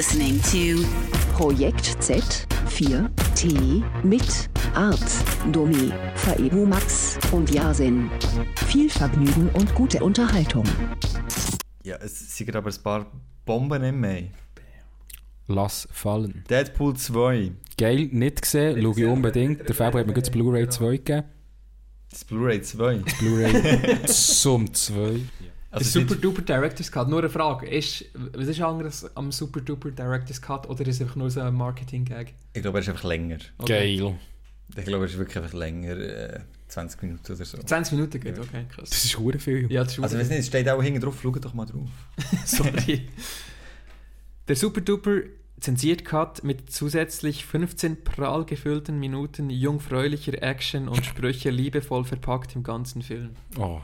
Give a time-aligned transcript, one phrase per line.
[0.00, 0.82] listening to
[1.36, 4.98] Projekt Z4T mit Art,
[5.52, 8.10] Domi, Faebu Max und Yasin.
[8.68, 10.64] Viel Vergnügen und gute Unterhaltung.
[11.82, 13.12] Ja, es sind aber ein paar
[13.44, 14.30] Bomben im Mai.
[15.48, 16.44] Lass fallen.
[16.48, 19.68] Deadpool 2, Geil, nicht gesehen, schaue ich unbedingt.
[19.68, 21.24] Der Fabio hat mir gut das Blu-ray 2 gegeben.
[22.10, 23.02] das Blu-ray 2.
[23.18, 25.20] Blu-ray zum 2.
[25.72, 27.68] Der Also Super nicht- Duper Director's Cut, nur eine Frage.
[27.68, 31.40] Ist, was ist anderes am Super Duper Director's Cut oder ist es einfach nur so
[31.40, 32.34] ein Marketing-Gag?
[32.54, 33.38] Ich glaube, er ist einfach länger.
[33.64, 34.16] Geil.
[34.76, 35.96] Ich glaube, er ist wirklich einfach länger.
[35.96, 37.58] Äh, 20 Minuten oder so.
[37.58, 38.90] 20 Minuten geht, okay, krass.
[38.90, 39.70] Das ist hure viel.
[39.72, 41.66] Ja, das ist Also, ich weiß nicht, es steht auch hinten drauf, schau doch mal
[41.66, 41.88] drauf.
[42.44, 43.08] Sorry.
[44.48, 45.20] Der Super Duper
[45.60, 52.62] zensiert Cut mit zusätzlich 15 prall gefüllten Minuten jungfräulicher Action und Sprüche liebevoll verpackt im
[52.62, 53.30] ganzen Film.
[53.58, 53.80] Oh.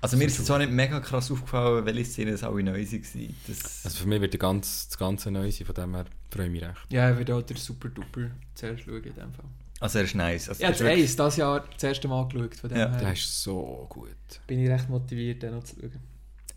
[0.00, 3.34] Also, mir ist es zwar nicht mega krass aufgefallen, welche Szenen es alle neu waren.
[3.46, 6.46] Das, Also für mich wird der ganz, das Ganze neu sein, von dem her freue
[6.46, 6.86] ich mich recht.
[6.90, 9.44] Ja, ich würde auch der Super Duper zuerst schauen in dem Fall.
[9.80, 10.48] also, er ist nice.
[10.48, 12.86] Also, er ist das Ace dieses Jahr das erste Mal geschaut, von dem Ja.
[12.88, 14.08] Der her ist so gut.
[14.46, 15.92] bin ich recht motiviert, den noch zu schauen.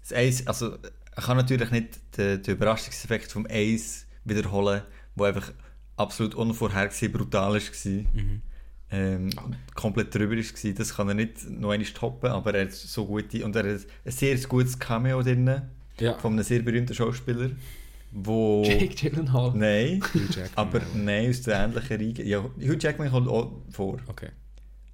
[0.01, 0.75] Das Ace, also,
[1.17, 4.81] ich kann natürlich nicht den, den Überraschungseffekt vom Ace wiederholen,
[5.15, 5.51] der einfach
[5.97, 7.91] absolut unvorhergesehen brutal war.
[7.91, 8.41] Mhm.
[8.93, 9.29] Ähm,
[9.73, 10.71] komplett drüber war.
[10.73, 13.81] Das kann er nicht noch einmal toppen, aber er hat so gute und er hat
[14.05, 15.61] ein sehr gutes Cameo drin
[15.99, 16.17] Ja.
[16.17, 17.51] von einem sehr berühmten Schauspieler,
[18.11, 18.63] wo...
[18.65, 19.53] Jake Gyllenhaal.
[19.55, 20.03] Nein,
[20.55, 22.27] aber nein, aus der ähnlichen Reihe.
[22.27, 24.29] Ja, Hugh Jackman kommt auch vor, Okay.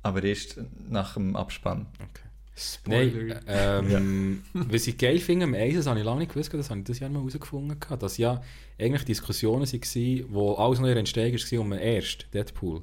[0.03, 0.59] aber erst
[0.89, 1.87] nach dem Abspann.
[1.95, 2.21] okay.
[2.59, 3.39] Spoiler.
[3.45, 6.69] Nein, ähm, was ich geil finde am Eis, das habe ich lange nicht gewusst, das
[6.71, 8.41] habe ich das Jahr mal herausgefunden, dass ja
[8.79, 12.81] eigentlich Diskussionen waren, wo alles noch in der Entstehung war, um den ersten Deadpool.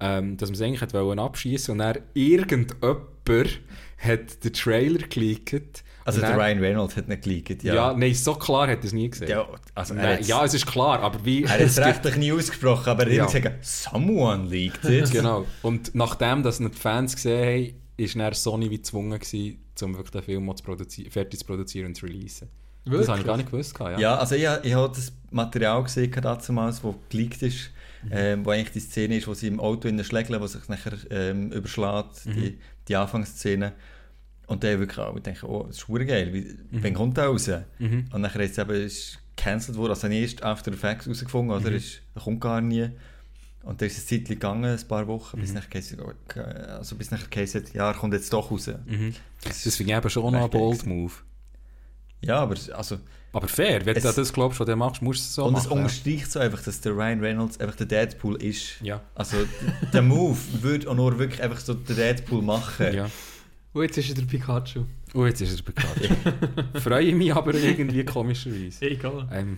[0.00, 3.06] Ähm, dass man es eigentlich wollte abschießen und dann irgendjemand
[3.98, 5.82] hat den Trailer geleakt.
[6.04, 7.94] Also der Ryan Reynolds hat nicht geleakt, Ja, ja.
[7.94, 9.28] nein, so klar hat er es nie gesehen.
[9.28, 11.42] Ja, also Nein, ja, es ist klar, aber wie...
[11.42, 13.24] Er hat es rechtlich nie ausgesprochen, aber er Ja.
[13.26, 15.10] hat gesagt, someone leaked it.
[15.12, 15.44] Genau.
[15.62, 19.96] Und nachdem das nicht die Fans gesehen haben, ist dann Sony wie gezwungen gewesen, um
[19.96, 22.48] wirklich den Film zu fertig zu produzieren und zu releasen.
[22.86, 23.78] Das habe ich gar nicht gewusst.
[23.78, 23.98] Ja.
[23.98, 27.70] Ja, also ich, ich habe das Material gesehen, damals, das geleakt ist,
[28.10, 30.94] ähm, wo eigentlich die Szene ist, wo sie im Auto in schlägeln, wo sich nachher
[31.10, 33.72] ähm, überschlägt, die, die Anfangsszene.
[34.46, 37.50] Und dann wirklich auch, ich denke, oh, das ist geil, wie, wann kommt der raus?
[37.78, 38.06] Mhm.
[38.10, 41.70] Und nachher ist es eben ist gecancelt worden, also erst After Effects rausgefunden, oder?
[41.70, 42.88] Ist, er kommt gar nie.
[43.62, 45.98] Und dann ist es eine Zeit gegangen, ein paar Wochen, bis nachher geheißen,
[46.68, 48.70] also bis nachher hat, ja, er kommt jetzt doch raus.
[48.86, 49.14] Mhm.
[49.44, 50.86] Das finde ich eben schon ein bold.
[50.86, 51.12] Move.
[52.20, 52.98] Ja, aber also,
[53.32, 55.56] Aber fair, wenn Es- du das glaubst, was du machst, musst du es so und
[55.56, 55.78] es machen.
[55.78, 58.80] unterstreicht so einfach, dass der Ryan Reynolds einfach der Deadpool ist.
[58.82, 59.00] ja.
[59.14, 59.36] Also,
[59.92, 62.92] der Move würde auch nur wirklich einfach so den Deadpool machen.
[62.94, 63.10] ja.
[63.74, 64.84] Und jetzt ist er der Pikachu.
[65.14, 66.08] Oh, jetzt ist er bekannt.
[66.82, 68.84] Freue mich aber irgendwie komischerweise.
[68.90, 69.28] Egal.
[69.30, 69.56] I'm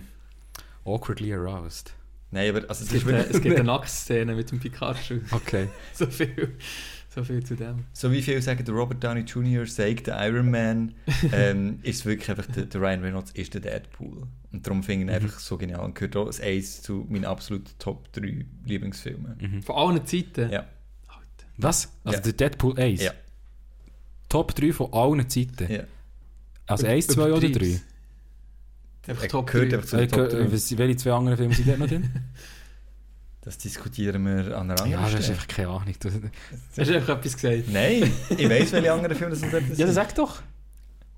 [0.85, 1.93] awkwardly aroused.
[2.29, 3.35] Nein, aber also, es Es gibt, wirklich...
[3.35, 5.19] es gibt eine Nacktszene mit dem Pikachu.
[5.31, 5.69] Okay.
[5.93, 6.55] So viel,
[7.13, 7.83] so viel zu dem.
[7.93, 9.65] So wie viele sagen, der Robert Downey Jr.
[9.65, 10.93] sagt, der Iron Man,
[11.33, 14.23] ähm, ist wirklich einfach, der, der Ryan Reynolds ist der Deadpool.
[14.53, 17.25] Und darum finde ich ihn einfach so genial und gehört auch als eins zu meinen
[17.25, 19.37] absoluten Top 3 Lieblingsfilmen.
[19.39, 19.63] Mhm.
[19.63, 20.49] Von allen Zeiten.
[20.51, 20.59] Ja.
[21.07, 21.45] Alter.
[21.57, 21.91] Was?
[22.05, 22.23] Also Ja.
[22.23, 23.01] der Deadpool 1?
[23.03, 23.11] Ja.
[24.29, 25.71] Top 3 von allen Zeiten?
[25.71, 25.83] ja.
[26.67, 27.47] Also 1, 2 oder 3?
[27.47, 27.81] Übertreib's.
[29.07, 29.75] Einfach Top gehört 3.
[29.77, 30.51] einfach zu den Top 3.
[30.53, 32.09] was- welche zwei anderen Filme sind dort noch drin?
[33.43, 35.33] Das diskutieren wir an einer anderen ja, das ist Stelle.
[35.39, 35.95] einfach keine Ahnung.
[35.99, 36.09] Du-
[36.77, 37.63] Hast du einfach etwas gesagt?
[37.69, 39.77] Nein, ich weiß, welche anderen Filme das sind.
[39.79, 40.41] Ja, sag doch.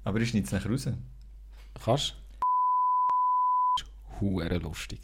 [0.06, 0.88] Aber ich schneide es nachher raus.
[1.84, 2.16] Kannst
[4.22, 5.00] Huere lustig.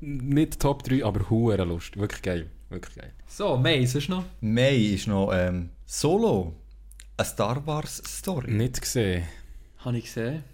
[0.00, 2.00] Nicht Top 3, aber Huere lustig.
[2.00, 2.50] Wirklich geil.
[2.68, 3.12] Wirklich geil.
[3.26, 4.24] So, May, ist es noch?
[4.40, 6.54] Mai ist noch ähm, Solo,
[7.16, 8.50] eine Star Wars Story.
[8.52, 9.24] Nicht gesehen.
[9.78, 10.44] Habe ich gesehen.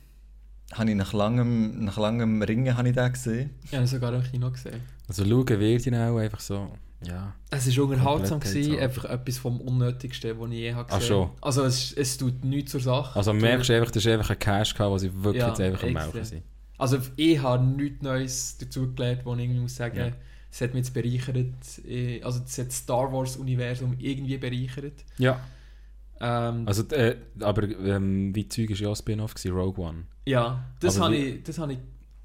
[0.72, 3.50] Habe ich nach langem, nach langem Ringen habe ich den gesehen.
[3.72, 4.80] Habe ihn sogar im Kino gesehen.
[5.08, 6.72] Also schauen wird ihn auch einfach so.
[7.04, 7.34] Ja.
[7.50, 11.30] Es war unterhaltsam, gewesen, einfach etwas vom Unnötigsten, was ich je habe Ach gesehen schon.
[11.40, 13.16] Also es, es tut nichts zur Sache.
[13.18, 15.60] Also merkst du einfach, das ist einfach ein Cash gehabt, was ich wirklich Ja, jetzt
[15.60, 15.92] einfach am.
[15.92, 16.42] Melken sind.
[16.78, 20.10] Also ich habe nichts Neues dazu gelernt, wo ich irgendwie muss sagen, Ja.
[20.50, 21.84] es hat mich jetzt bereichert.
[21.88, 25.04] eh, Also es hat das Star Wars Universum irgendwie bereichert.
[25.18, 25.40] Ja.
[26.22, 30.06] Ähm, Also, äh, aber ähm, wie Zeug war ja auch Spin-off, Rogue One.
[30.26, 31.78] ja, das habe wie- ich, das habe ich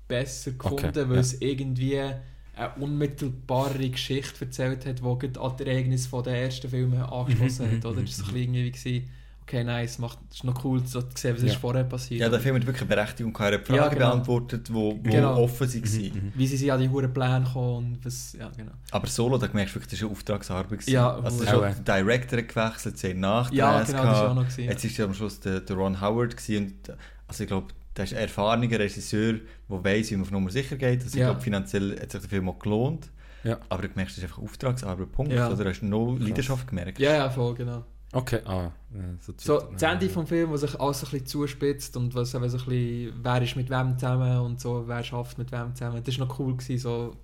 [0.07, 1.19] besser gefunden, Okay, weil ja.
[1.19, 7.67] es irgendwie eine unmittelbare Geschichte erzählt hat, die an die Ereignisse den ersten Filmen angeschlossen
[7.67, 7.85] Mhm, hat.
[7.85, 8.01] Oder?
[8.01, 9.09] mhm, Das war bisschen irgendwie, gewesen,
[9.47, 11.47] okay, nice, macht, ist noch cool so zu sehen, was Ja.
[11.49, 12.19] ist vorher passiert.
[12.19, 13.65] Ja, der Film hat wirklich eine Berechtigung gehabt.
[13.65, 14.09] Fragen Ja, genau.
[14.11, 15.41] beantwortet, die wo, wo Genau.
[15.41, 16.31] offen waren.
[16.35, 18.73] Wie sie sich an die hohen Pläne kommen und was, ja genau.
[18.91, 20.69] Aber Solo, da merkst du wirklich, das war eine Auftragsarbeit.
[20.79, 20.91] gewesen.
[20.91, 24.35] Ja, also, ist auch der Director gewechselt, sie haben Nachdrehs Ja, genau, das war auch
[24.35, 24.71] noch gewesen, ja.
[24.71, 26.97] Jetzt ist ja am Schluss der, der Ron Howard gewesen und
[27.27, 29.33] also ich glaube, der ist ein erfahrener Regisseur,
[29.69, 31.03] der weiss, wie man auf Nummer sicher geht.
[31.03, 31.25] Also Ja.
[31.25, 33.09] ich glaube, finanziell hat sich der Film auch gelohnt.
[33.43, 33.57] Ja.
[33.69, 35.31] Aber du merkst, das ist einfach Auftragsarbeit, Punkt.
[35.31, 35.49] Ja.
[35.49, 36.99] Oder hast du no Leidenschaft gemerkt?
[36.99, 37.83] Ja, ja, voll, genau.
[38.17, 38.71] Okay, ah.
[39.19, 42.49] So, So, das Ende vom Film, wo sich alles ein bisschen zuspitzt und was eben
[42.49, 46.03] so ein bisschen, wer ist mit wem zusammen und so, wer schafft mit wem zusammen,
[46.03, 47.15] das war noch cool, gewesen, so.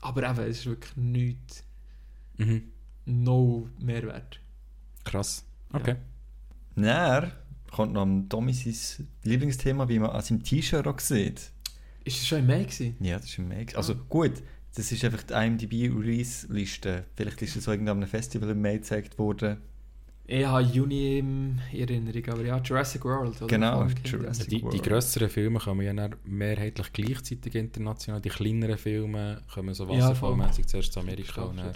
[0.00, 1.64] aber eben, es ist wirklich nichts,
[2.38, 2.62] Mhm.
[3.04, 4.40] no Mehrwert.
[5.04, 5.44] Krass.
[5.72, 5.96] Okay.
[6.74, 7.30] Dann
[7.70, 11.52] kommt noch am Tommy sein Lieblingsthema, wie man an seinem T-Shirt auch sieht.
[12.04, 12.96] Ist das schon im Mai gewesen?
[13.00, 13.66] Ja, das ist ein Mai.
[13.76, 13.96] Also Ah.
[14.08, 14.42] gut,
[14.74, 17.04] das ist einfach die IMDb-Release-Liste.
[17.14, 19.58] Vielleicht ist es so irgendwann einem Festival im Mai gezeigt worden.
[20.24, 23.36] Ich habe Juni in Erinnerung, aber ja, Jurassic World.
[23.42, 23.46] Oder?
[23.48, 23.86] Genau.
[24.04, 24.82] Jurassic Die, die World.
[24.82, 28.20] grösseren Filme kommen ja mehrheitlich gleichzeitig international.
[28.20, 31.72] Die kleineren Filme kommen so Ja, wasserfallmäßig zuerst zu Amerika und dann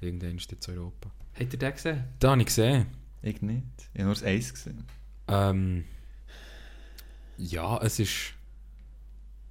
[0.00, 1.10] irgendwann ist zu Europa.
[1.38, 2.04] Habt ihr den gesehen?
[2.18, 2.86] Da habe ich gesehen.
[3.22, 3.62] Ich nicht.
[3.92, 4.84] Ich habe nur das Eis gesehen.
[5.28, 5.84] Ähm,
[7.36, 8.32] ja, es ist.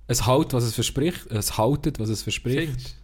[0.07, 1.27] Es hält, was es verspricht.
[1.31, 2.95] Es haltet, was es verspricht.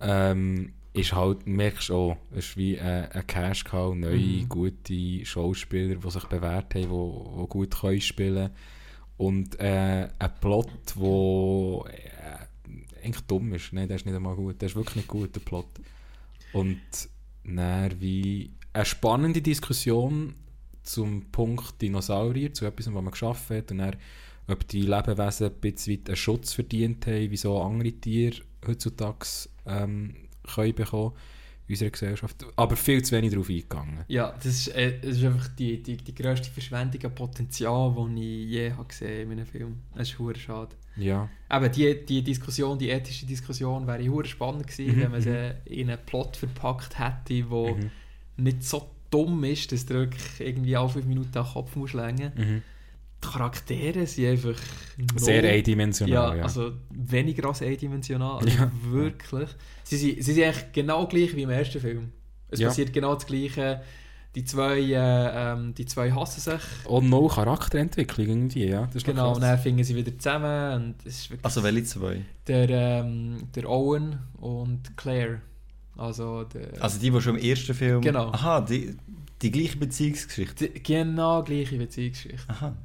[0.00, 4.48] Ähm, ist halt, merkst du auch, es ist wie ein, ein Cash Cow, neue, Mhm.
[4.48, 8.50] gute Schauspieler, die sich bewährt haben, die, die gut können spielen
[9.16, 13.72] Und äh, ein Plot, der äh, eigentlich dumm ist.
[13.72, 14.60] Nein, der ist nicht einmal gut.
[14.60, 15.68] Der ist wirklich nicht gut, der Plot.
[16.52, 16.80] Und
[17.44, 20.34] dann wie eine spannende Diskussion
[20.82, 23.96] zum Punkt Dinosaurier, zu etwas, was man geschaffen hat, und dann,
[24.48, 29.26] ob die Lebewesen ein bisschen einen Schutz verdient haben, wie so andere Tiere heutzutage
[29.66, 30.14] ähm,
[30.46, 31.12] können bekommen
[31.68, 32.46] in unserer Gesellschaft.
[32.54, 34.04] Aber viel zu wenig darauf eingegangen.
[34.08, 38.44] Ja, das ist, äh, das ist einfach die, die, die grösste Verschwendung an Potenzial, die
[38.44, 39.76] ich je habe gesehen in einem Film.
[39.94, 40.76] Das ist verdammt schade.
[40.96, 41.28] Ja.
[41.52, 45.54] Eben, die, die Diskussion, die ethische Diskussion wäre verdammt spannend gewesen, Mhm, wenn man sie
[45.66, 47.90] in einen Plot verpackt hätte, der Mhm.
[48.36, 52.32] nicht so dumm ist, dass du wirklich irgendwie alle fünf Minuten den Kopf musst lenken
[52.36, 52.62] Mhm.
[53.26, 54.54] Die Charaktere sind einfach...
[55.16, 56.42] Sehr null- eindimensional, ja.
[56.44, 58.36] also weniger als eindimensional.
[58.38, 58.70] Also Ja.
[58.90, 59.48] Wirklich.
[59.84, 62.12] Sie sind, sie sind eigentlich genau gleich wie im ersten Film.
[62.48, 62.68] Es Ja.
[62.68, 63.82] passiert genau das Gleiche.
[64.34, 64.92] Die zwei, äh,
[65.52, 66.60] ähm, die zwei hassen sich.
[66.86, 68.82] Und noch Charakterentwicklung irgendwie, ja.
[68.86, 70.74] Das ist noch Genau, und dann finden sie wieder zusammen.
[70.74, 72.22] Und es ist wirklich Also welche zwei?
[72.46, 75.40] der, ähm, der Owen und Claire.
[75.96, 78.02] Also der, Also die, die schon im ersten Film...
[78.02, 78.30] Genau.
[78.30, 78.94] Aha, die,
[79.40, 80.68] die gleiche Beziehungsgeschichte.
[80.68, 82.48] die, genau gleiche Beziehungsgeschichte.
[82.48, 82.76] Aha,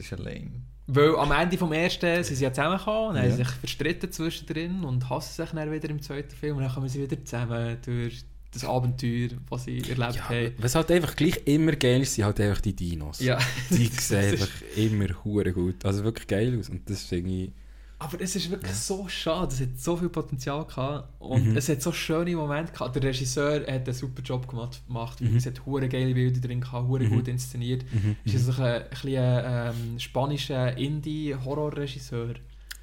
[0.00, 0.50] das ist ja lame.
[0.86, 3.30] Weil am Ende vom ersten sind sie ja zusammengekommen, dann Ja.
[3.30, 6.72] haben sie sich verstritten zwischendrin und hassen sich dann wieder im zweiten Film und dann
[6.72, 10.52] kommen sie wieder zusammen durch das Abenteuer, was sie erlebt ja, haben.
[10.58, 13.20] was halt einfach gleich immer geil ist, sind halt einfach die Dinos.
[13.20, 13.38] Ja.
[13.70, 15.84] Die Das sehen einfach immer hure gut.
[15.84, 16.68] Also wirklich geil aus.
[16.68, 17.52] Und das ist irgendwie...
[18.02, 21.56] Aber es ist wirklich so schade, es hat so viel Potenzial gehabt und Mhm.
[21.58, 22.96] es hat so schöne Momente gehabt.
[22.96, 25.20] Der Regisseur hat einen super Job gemacht, gemacht.
[25.20, 25.36] Mhm.
[25.36, 27.10] es hat hure geile Bilder drin gehabt, hure Mhm.
[27.10, 27.84] gut inszeniert.
[27.92, 28.16] Mhm.
[28.24, 32.34] Ist es ein, ein, bisschen ein ähm, spanischer Indie-Horror-Regisseur?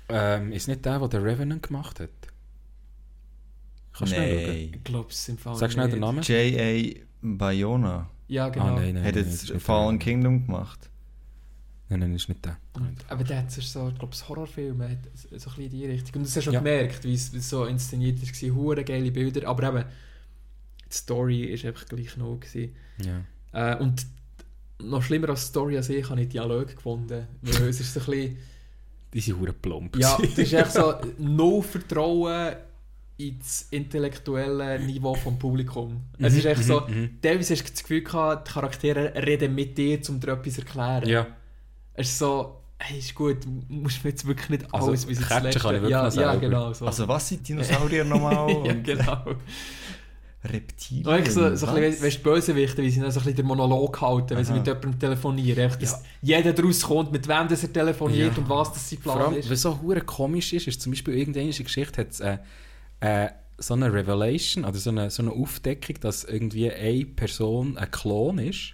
[0.09, 2.09] Ähm, ist nicht der, der The Revenant gemacht hat?
[3.93, 4.53] Kannst du schnell schauen?
[4.53, 4.71] Nein.
[4.75, 5.99] Ich glaube es im Fall Sag schnell den.
[5.99, 6.21] Namen.
[6.21, 7.01] J.A.
[7.23, 8.65] Bayona Ja, genau.
[8.65, 9.03] Ah, nein, nein.
[9.03, 9.97] hat nein, jetzt nicht Fallen.
[9.97, 10.89] Kingdom gemacht.
[11.89, 12.57] Nein, nein, das ist nicht der.
[13.07, 16.15] Aber der hat so, ich glaube, Horrorfilm hat so ein bisschen in die Richtung.
[16.15, 16.57] Und das hast du Ja.
[16.57, 18.55] schon gemerkt, wie es so inszeniert war.
[18.55, 19.85] Hure geile Bilder, aber eben,
[20.91, 22.39] die Story ist einfach gleich noch.
[22.39, 22.75] Gewesen.
[23.05, 23.73] Ja.
[23.75, 24.05] Äh, und
[24.83, 27.25] noch schlimmer als die Story an sich habe ich Dialog gefunden.
[27.41, 28.37] Weil es ist so ein bisschen,
[29.13, 29.95] Die sind hure plump.
[29.97, 32.55] ja, es ist echt so no Vertrauen
[33.17, 36.01] ins intellektuelle Niveau vom Publikum.
[36.19, 37.09] Es ist echt so, Mhm, mhm.
[37.21, 40.61] teilweise hast du das Gefühl gehabt, die Charaktere reden mit dir, um dir etwas zu
[40.61, 41.07] erklären.
[41.09, 41.27] Ja.
[41.97, 45.19] Es ist so, hey, ist gut, du musst mir jetzt wirklich nicht Also, alles bis
[45.19, 45.59] ins Letzte.
[45.59, 46.85] kann ich wirklich ja, noch ja, genau so.
[46.85, 48.49] Also was sind Dinosaurier nochmal?
[48.65, 49.23] ja, Und genau.
[50.43, 51.05] Reptilien?
[51.07, 53.37] Und echt so, so ein bisschen, weißt du, Bösewichte, wie sie dann so ein bisschen
[53.37, 55.69] den Monolog halten, wenn sie mit jemandem telefonieren.
[55.71, 58.41] Echt, dass jeder daraus kommt, mit wem das er telefoniert Ja.
[58.43, 59.49] und was das sein Vor Plan allem, ist.
[59.49, 62.37] was so hure komisch ist, ist zum Beispiel irgendeine Geschichte hat äh,
[63.25, 67.89] äh, so eine Revelation, oder so eine, so eine Aufdeckung, dass irgendwie eine Person ein
[67.89, 68.73] Klon ist.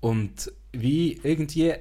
[0.00, 1.72] Und wie irgendwie...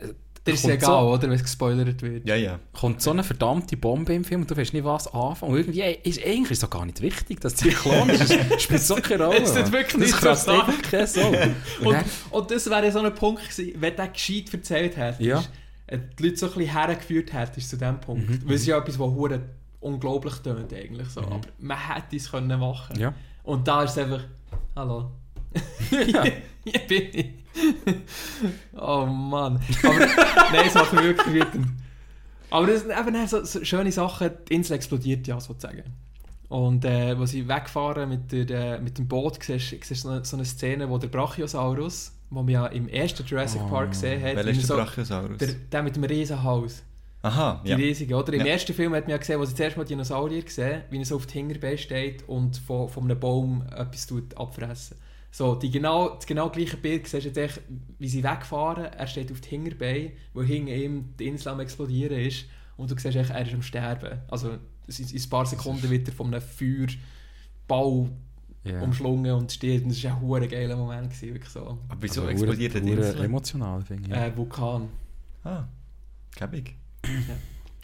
[0.46, 2.26] Das ist kommt egal, so, oder, wenn es gespoilert wird.
[2.28, 2.60] Ja, ja.
[2.74, 5.52] kommt so eine verdammte Bombe im Film und du weißt nicht, was anfangen.
[5.52, 8.32] Und irgendwie ist eigentlich ist doch gar nicht wichtig, dass die Klon ist.
[8.32, 9.42] Es spielt so keine Rolle.
[9.42, 9.72] Es tut Mann.
[9.74, 11.30] wirklich das nicht kratzt so keine Sau.
[11.88, 11.98] Und
[12.32, 15.44] Und, das wäre so ein Punkt gewesen, wenn der gescheit erzählt hätte, Ja.
[15.88, 18.30] äh, die Leute so ein bisschen hergeführt hätte zu diesem Punkt.
[18.30, 19.42] Mhm, Weil es ist ja etwas, was hure
[19.82, 21.22] unglaublich tönt eigentlich so.
[21.22, 21.28] Mhm.
[21.34, 22.98] Aber man hätte es können machen.
[22.98, 23.14] ja.
[23.44, 24.24] Und da ist es einfach,
[24.76, 25.12] hallo.
[26.08, 26.24] ja.
[26.64, 27.26] Hier bin ich.
[28.78, 29.60] oh Mann.
[29.84, 30.00] Aber
[30.52, 31.68] nein, es macht mich wirklich wütend.
[32.52, 34.32] Aber das sind eben so, so schöne Sachen.
[34.50, 35.84] Die Insel explodiert ja sozusagen.
[36.48, 40.36] Und äh, wo sie wegfahren mit, der, mit dem Boot, siehst du so eine, so
[40.36, 43.70] eine Szene, wo der Brachiosaurus, den man ja im ersten Jurassic Oh.
[43.70, 44.36] Park gesehen hat.
[44.36, 45.38] Welcher ist der Brachiosaurus?
[45.38, 46.82] der, der mit dem Riesenhaus.
[47.22, 47.76] Aha, Die ja.
[47.76, 48.34] riesige, oder?
[48.34, 48.54] Im Ja.
[48.54, 51.18] ersten Film hat man ja gesehen, wo sie zuerst mal Dinosaurier gesehen, wie er so
[51.18, 54.98] auf die Hinterbeine steht und von, von einem Baum etwas tut abfressen.
[55.32, 57.62] So, die genau, das genau gleiche Bild siehst du jetzt echt,
[58.00, 58.86] wie sie wegfahren.
[58.86, 62.46] Er steht auf die Hinterbeine, wo hinter ihm die Insel am explodieren ist.
[62.78, 64.20] Und du siehst echt, er ist am Sterben.
[64.28, 64.60] Also in,
[65.12, 68.10] in ein paar Sekunden wird er von einem Feuerball
[68.64, 68.82] Ja.
[68.82, 69.84] umschlungen und steht.
[69.84, 71.12] Und das war ein hure geiler Moment.
[71.12, 71.78] Gewesen, wirklich so.
[71.88, 73.24] Aber wieso Also, explodiert hure Insel?
[73.24, 74.16] emotional, finde ich.
[74.16, 74.26] Ja.
[74.26, 74.90] Äh, Vulkan.
[75.44, 75.66] Ah,
[76.36, 76.76] Käbig.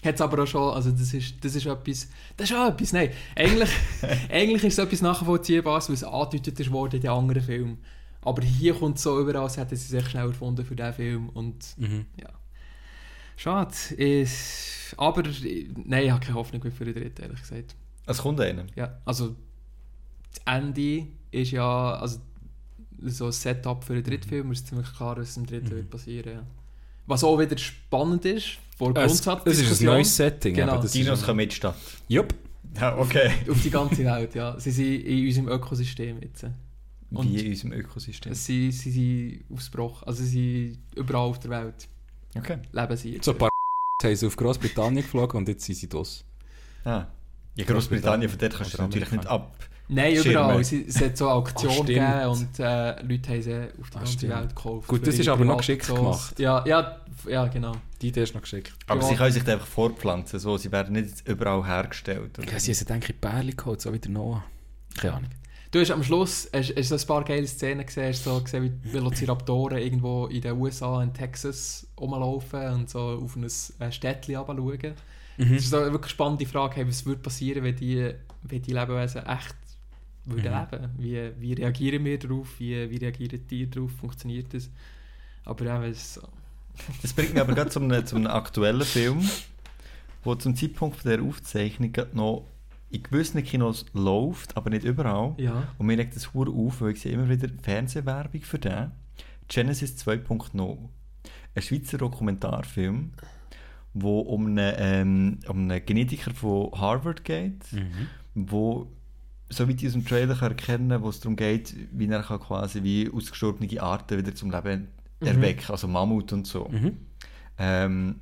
[0.05, 2.07] Hat es aber auch schon, also das ist, das ist etwas,
[2.37, 3.69] das ist auch etwas, nein, eigentlich,
[4.29, 7.77] eigentlich ist es etwas Nachvollziehbares, weil es angedeutet ist worden in den anderen Filmen.
[8.21, 11.29] Aber hier kommt es so über, als hätten sie sich schnell erfunden für diesen Film
[11.29, 12.05] und Mhm.
[12.19, 12.29] ja.
[13.37, 13.73] Schade.
[13.97, 15.23] Ist, aber
[15.85, 17.75] nein, ich habe keine Hoffnung mehr für den dritten, ehrlich gesagt.
[18.05, 18.65] Es kommt einer.
[18.75, 19.35] Ja, also
[20.33, 22.19] das Ende ist ja, also
[23.01, 25.71] so ein Setup für den dritten Film, ist ziemlich klar, was im dritten Mhm.
[25.75, 26.33] wird passieren.
[26.33, 26.43] Ja.
[27.07, 30.53] Was auch wieder spannend ist, vor Es, es ist ein neues Setting.
[30.53, 30.73] Genau.
[30.73, 31.75] aber das Dinos ist, kommen mit Stadt.
[32.07, 32.33] Jupp.
[32.79, 33.31] Ja, okay.
[33.49, 34.59] Auf die ganze Welt, ja.
[34.59, 36.45] Sie sind in unserem Ökosystem jetzt.
[37.11, 38.33] Und- Wie in unserem Ökosystem.
[38.33, 40.05] Sie, sie sind ausgebrochen.
[40.07, 41.87] Also sie sind überall auf der Welt.
[42.37, 42.57] Okay.
[42.71, 43.25] Leben sie jetzt.
[43.25, 43.49] So ein paar
[44.03, 46.25] haben sie auf Großbritannien geflogen und jetzt sind sie das.
[46.83, 47.05] Ah.
[47.55, 49.57] Ja, Großbritannien, von dort kannst du natürlich nicht ab.
[49.87, 50.31] Nein, Schirme.
[50.31, 50.63] überall.
[50.63, 51.87] Sie, es hat so Auktionen stimmt.
[51.89, 54.33] gegeben und äh, Leute haben sie auf die ganze stimmt.
[54.35, 54.87] Welt gekauft.
[54.87, 56.39] Gut, das ist aber noch geschickt gemacht.
[56.39, 57.73] Ja, ja, ja, genau.
[58.01, 58.73] Die Idee ist noch geschickt.
[58.87, 59.07] Aber Ja.
[59.07, 60.39] sie können sich da einfach fortpflanzen.
[60.39, 60.57] So.
[60.57, 62.37] Sie werden nicht überall hergestellt.
[62.39, 62.51] oder?
[62.51, 64.43] Ja, sie haben denke ich, Bärli geholt, so wie der Noah.
[64.97, 65.29] Keine Ahnung.
[65.71, 68.63] Du hast am Schluss hast, hast so ein paar geile Szenen gesehen, hast so gesehen,
[68.83, 74.37] wie Velociraptoren irgendwo in den USA, in Texas rumlaufen und so auf ein äh, Städtchen
[74.37, 74.93] runterschauen.
[75.37, 75.53] Mhm.
[75.53, 78.13] Das ist so eine wirklich spannende Frage, hey, was würde passieren, wenn die,
[78.43, 79.55] wenn die Lebewesen echt
[80.25, 80.67] würden Mhm.
[80.71, 80.89] leben?
[80.97, 82.59] Wie, wie reagieren wir darauf?
[82.59, 83.91] Wie, wie reagieren die darauf?
[83.91, 84.69] Funktioniert das?
[85.45, 86.19] Aber ja, es.
[87.01, 89.21] Das bringt mich aber gerade zu einem, zu einem aktuellen Film,
[90.25, 92.47] der zum Zeitpunkt der Aufzeichnung noch
[92.89, 95.35] in gewissen Kinos läuft, aber nicht überall.
[95.37, 95.67] Ja.
[95.77, 98.91] Und mir regt das hure auf, weil ich sehe immer wieder Fernsehwerbung für den.
[99.47, 100.77] Genesis 2.0.
[101.55, 103.11] Ein Schweizer Dokumentarfilm,
[103.93, 108.07] wo um einen, ähm, um einen Genetiker von Harvard geht, Mhm.
[108.33, 108.91] wo
[109.49, 112.39] so wie ich aus dem Trailer kann erkennen wo es darum geht, wie er kann
[112.39, 114.87] quasi wie ausgestorbene Arten wieder zum Leben
[115.21, 115.27] Mhm.
[115.27, 116.67] erwecken, also Mammut und so.
[116.67, 116.97] Mhm.
[117.57, 118.15] Ähm,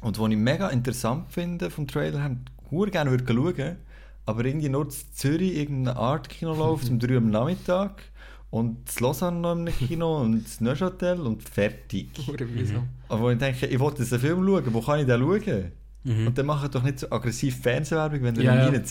[0.00, 3.76] und was ich mega interessant finde vom Trailer, haben hure gerne würde schauen,
[4.24, 8.02] aber irgendwie nur in Zürich irgendein Art-Kino läuft um 3 Uhr am Nachmittag
[8.50, 12.08] und in Lausanne noch in einem Kino und in Neuchâtel und fertig.
[12.54, 12.88] Mühsam.
[13.08, 15.72] Aber wo ich denke, ich wollte diesen Film schauen, wo kann ich den schauen?
[16.04, 16.26] Mhm.
[16.28, 18.70] Und dann machen doch nicht so aggressiv Fernsehwerbung, wenn ihr Ja, ihn ja.
[18.70, 18.84] mir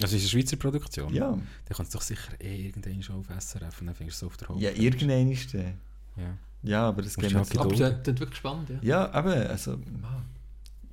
[0.00, 1.12] Das ist eine Schweizer Produktion.
[1.12, 4.26] Ja, Dann kannst du doch sicher eh irgendeinen schon auf SRF und dann findest du
[4.26, 4.76] es auf der Hauptstadt.
[4.76, 5.74] ja irgendein ist der.
[6.16, 6.36] Ja.
[6.62, 7.60] Ja, aber das geht nicht halt so.
[7.60, 8.78] Aber das ist wirklich spannend, ja.
[8.82, 9.78] Ja, eben, also,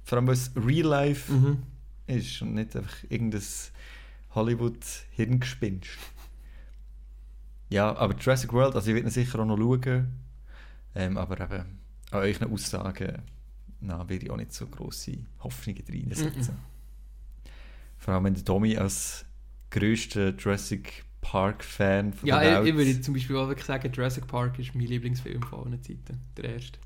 [0.04, 1.64] vor allem, weil es Real Life Mhm.
[2.08, 3.42] ist und nicht einfach irgendein
[4.36, 5.90] Hollywood-Hirngespinst.
[7.70, 10.08] Ja, aber Jurassic World, also ich werde sicher auch noch schauen,
[10.94, 11.80] ähm, aber eben
[12.12, 13.22] an euren Aussagen
[13.82, 16.56] na, werde ich auch nicht so grosse Hoffnungen reinsetzen.
[16.56, 16.75] Mhm.
[18.06, 19.26] Vor allem, wenn der Tommy als
[19.72, 22.88] grösster Jurassic Park-Fan von Ja, der ich, ich Welt...
[22.88, 26.22] würde zum Beispiel auch wirklich sagen, Jurassic Park ist mein Lieblingsfilm von allen Zeiten.
[26.38, 26.78] Der erste.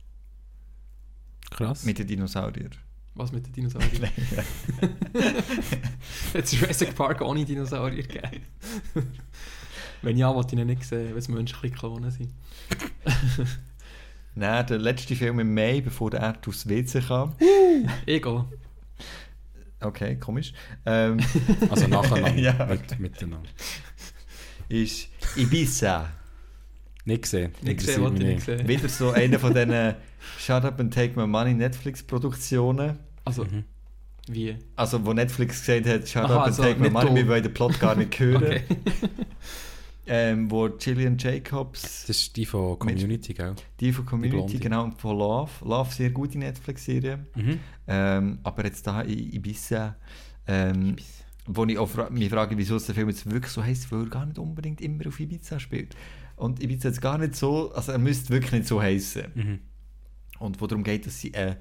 [1.51, 1.83] Krass.
[1.83, 2.71] mit den Dinosauriern.
[3.15, 4.03] Was mit den Dinosauriern?
[6.33, 8.45] Hat es Jurassic Park ohne Dinosaurier gegeben?
[10.01, 12.31] Wenn ja, wollte ich ihn nicht sehen, wenn es menschliche Klonen sind.
[14.35, 17.35] Nein, der letzte Film im Mai, bevor der Erd aufs WC kam.
[18.05, 18.45] Egal.
[19.81, 20.53] Okay, komisch.
[20.85, 21.19] Ähm,
[21.69, 22.35] Also nacheinander.
[22.35, 22.65] Ja.
[22.69, 23.49] mit, miteinander.
[24.67, 26.09] ist Ibiza.
[27.05, 27.53] Nicht gesehen.
[27.61, 28.67] Nicht gesehen, wollte nicht sehen.
[28.67, 29.95] Wieder so einer von diesen
[30.39, 32.99] Shut Up and Take My Money Netflix-Produktionen.
[33.25, 33.63] Also, Mhm.
[34.27, 34.57] wie?
[34.75, 37.43] Also, wo Netflix gesagt hat, Shut Aha, Up and also Take My Money, wir wollen
[37.43, 38.43] den Plot gar nicht hören.
[38.43, 38.61] Okay.
[40.11, 43.55] Ähm, wo Gillian Jacobs, Das ist die von Community, gell?
[43.79, 44.59] die von Community, Blonde.
[44.59, 45.51] genau, und von Love.
[45.63, 47.25] Love, sehr gute Netflix-Serie.
[47.35, 47.59] Mhm.
[47.87, 49.95] Ähm, aber jetzt da in Ibiza,
[50.47, 50.95] ähm,
[51.45, 54.09] wo ich auch fra mich frage, wieso der Film jetzt wirklich so heisst, weil er
[54.09, 55.95] gar nicht unbedingt immer auf Ibiza spielt.
[56.35, 59.23] Und Ibiza jetzt gar nicht so, also er müsste wirklich nicht so heißen.
[59.35, 59.59] Mhm.
[60.39, 61.57] Und wo darum geht, dass sie einen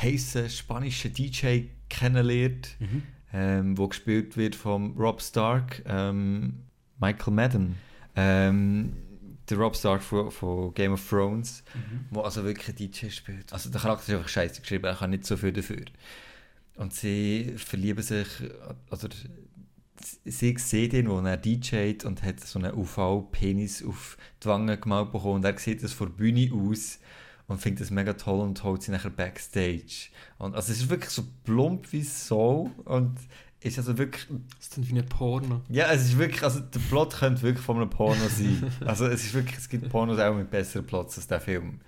[0.00, 3.02] heißen spanischen DJ kennenlernt, Mhm.
[3.32, 6.64] ähm, wo gespielt wird von Rob Stark, ähm,
[6.98, 7.76] Michael Madden.
[8.16, 8.92] Ähm,
[9.48, 11.62] der Rob Stark von, von Game of Thrones,
[12.10, 13.52] wo also wirklich DJ spielt.
[13.52, 15.84] Also der Charakter ist einfach scheiße geschrieben, er kann nicht so viel dafür.
[16.76, 18.28] Und sie verlieben sich,
[18.90, 19.08] oder
[20.24, 25.12] sie sieht ihn, wo er DJt und hat so einen UV-Penis auf die Wange gemalt
[25.12, 27.00] bekommen und er sieht das von der Bühne aus
[27.48, 30.10] und findet das mega toll und holt sie nachher Backstage.
[30.38, 33.16] Und, also es ist wirklich so plump wie so und
[33.60, 35.62] ist also wirklich, Das ist dann wie ein Porno.
[35.68, 38.72] ja es ist wirklich, also der Plot könnte wirklich von einem Porno sein.
[38.86, 41.80] also es ist wirklich, es gibt Pornos auch mit besseren Plots als der Film.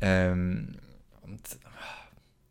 [0.00, 0.76] Ähm,
[1.22, 1.40] und,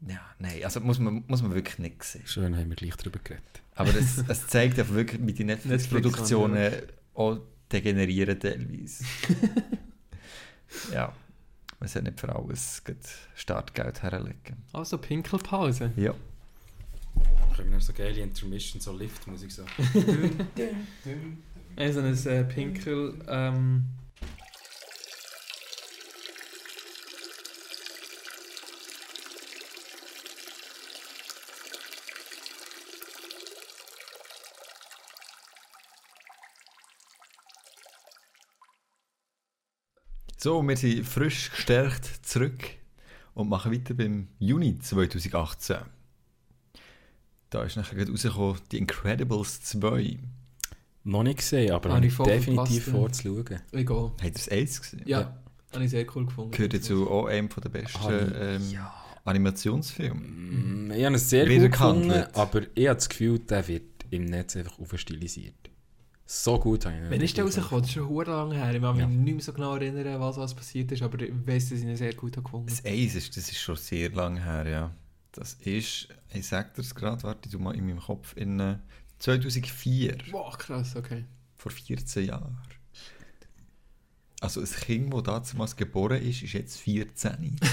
[0.08, 2.24] ja, nein, also muss man, muss man wirklich nicht sehen.
[2.26, 3.44] Schön haben wir gleich darüber geredet.
[3.76, 7.40] Aber es, es zeigt einfach wirklich mit den Netflix-Produktionen Netflix auch
[7.72, 9.04] degenerieren teilweise.
[10.94, 11.14] ja,
[11.80, 12.82] man sollte nicht für alles
[13.36, 14.64] Startgeld herlegen.
[14.74, 15.92] Also Pinkelpause.
[15.96, 16.14] Ja.
[17.56, 19.64] Können wir noch so geile Intermission, so Liftmusik so.
[21.76, 23.20] Also ein äh, Pinkel.
[23.28, 23.86] Ähm,
[40.42, 42.64] So, wir sind frisch gestärkt zurück
[43.34, 45.99] und machen weiter beim Juni 2018.
[47.50, 50.20] Da ist nachher gerade rausgekommen, die Incredibles 2.
[51.04, 52.94] Noch nicht gesehen, aber Habe habe ich ich definitiv ja.
[52.94, 53.60] vorzuschauen.
[53.72, 54.12] egal.
[54.12, 55.02] Habt ihr das Eis gesehen?
[55.06, 55.40] Ja, Ja.
[55.74, 56.52] habe ich sehr cool gefunden.
[56.52, 58.80] Gehört dazu auch einem der besten Habe ich- ähm,
[59.26, 60.16] Animationsfilme.
[60.20, 63.84] Mm, Ich habe es sehr Wieder gut gefunden, aber ich habe das Gefühl, der wird
[64.10, 65.54] im Netz einfach aufstilisiert.
[66.26, 67.82] So gut habe ich der nicht rausgekommen?
[67.82, 68.74] Das ist schon lange her.
[68.76, 69.08] Ich kann mich Ja.
[69.10, 71.96] nicht mehr so genau erinnern, was, was passiert ist, aber ich weiß, dass ich ihn
[71.96, 74.92] sehr gut habe gefunden Das Eis ist, das ist schon sehr lange her, ja.
[75.32, 78.78] Das ist, ich sag dir es gerade, warte, du mal in meinem Kopf, in äh,
[79.20, 81.26] 2004, Boah, krass, okay.
[81.58, 82.58] vor 14 Jahren.
[84.42, 87.58] Also ein Kind, das damals geboren ist, ist jetzt 14.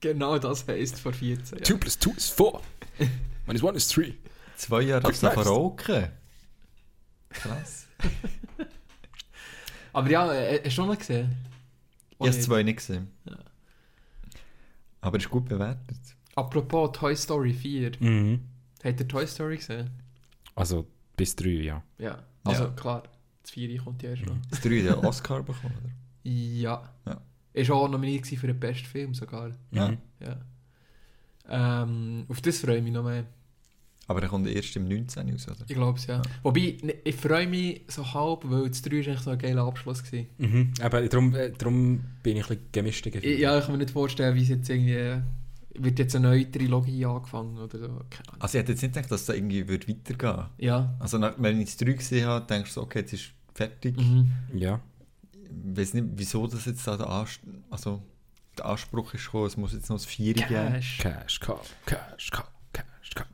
[0.00, 1.64] Genau das heisst vor 14 Jahren.
[1.64, 2.60] 2 plus 2 ist 4.
[3.46, 4.14] Minus 1 ist 3.
[4.56, 5.42] Zwei Jahre darfst du Next.
[5.42, 6.08] verroken.
[7.30, 7.86] Krass.
[9.92, 11.34] Aber ja, äh, hast du noch nicht gesehen?
[12.10, 13.10] Ich habe es zwei nicht gesehen.
[13.24, 13.38] Ja.
[15.00, 15.98] Aber ist gut bewertet.
[16.34, 17.92] Apropos Toy Story 4.
[18.00, 18.40] Mhm.
[18.84, 19.90] Habt ihr Toy Story gesehen?
[20.54, 21.82] Also bis 3, ja.
[21.98, 22.22] Ja.
[22.44, 22.70] Also Ja.
[22.70, 23.02] klar,
[23.42, 24.36] das 4 kommt ja erst noch.
[24.50, 25.90] Das 3 den Oscar bekommen, oder?
[26.30, 26.92] Ja.
[27.06, 27.20] Ja.
[27.52, 29.50] Ist auch nominiert für den besten Film sogar.
[29.72, 29.88] Ja.
[29.88, 29.98] Mhm.
[30.20, 30.36] Ja.
[31.50, 33.24] Ähm, auf das freue ich mich noch mehr.
[34.08, 35.30] Aber er kommt erst im 19.
[35.30, 35.64] raus, oder?
[35.68, 36.22] Ich glaube es, ja.
[36.42, 39.64] Wobei, ne, ich freue mich so halb, weil das 3 ist eigentlich so ein geiler
[39.64, 40.28] Abschluss gewesen.
[40.38, 40.72] Mhm.
[40.80, 43.90] Aber darum, äh, darum bin ich ein bisschen gemischter Ich, ja, ich kann mir nicht
[43.90, 45.22] vorstellen, wie es jetzt irgendwie...
[45.80, 47.86] Wird jetzt eine neue Trilogie angefangen oder so.
[47.86, 48.40] Keine Ahnung.
[48.40, 50.96] Also ich hätte jetzt nicht gedacht, dass da irgendwie würde weitergehen Ja.
[50.98, 53.96] Also nach, wenn ich das 3 gesehen habe, denkst du so, okay, jetzt ist fertig.
[53.96, 54.32] Mhm.
[54.54, 54.80] Ja.
[55.32, 57.40] Ich weiß nicht, wieso das jetzt da der, Anst
[57.70, 58.02] also,
[58.56, 60.48] der Anspruch ist gekommen, es muss jetzt noch das 4 geben.
[60.48, 60.98] Cash.
[60.98, 62.30] Cash, Cash, Cash.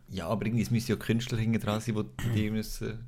[0.08, 3.06] Ja, aber irgendwie es müssen ja Künstler hinten dran sein, die die müssen...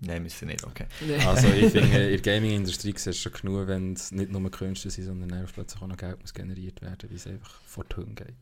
[0.00, 0.86] Nein, müssen nicht, okay.
[1.06, 1.16] Nee.
[1.24, 4.90] Also ich finde, in der Gaming-Industrie siehst du schon genug, wenn es nicht nur Künstler
[4.90, 7.96] sind, sondern auch plötzlich auch noch Geld muss generiert werden, wie es einfach vor die
[7.96, 8.34] Hunde geht.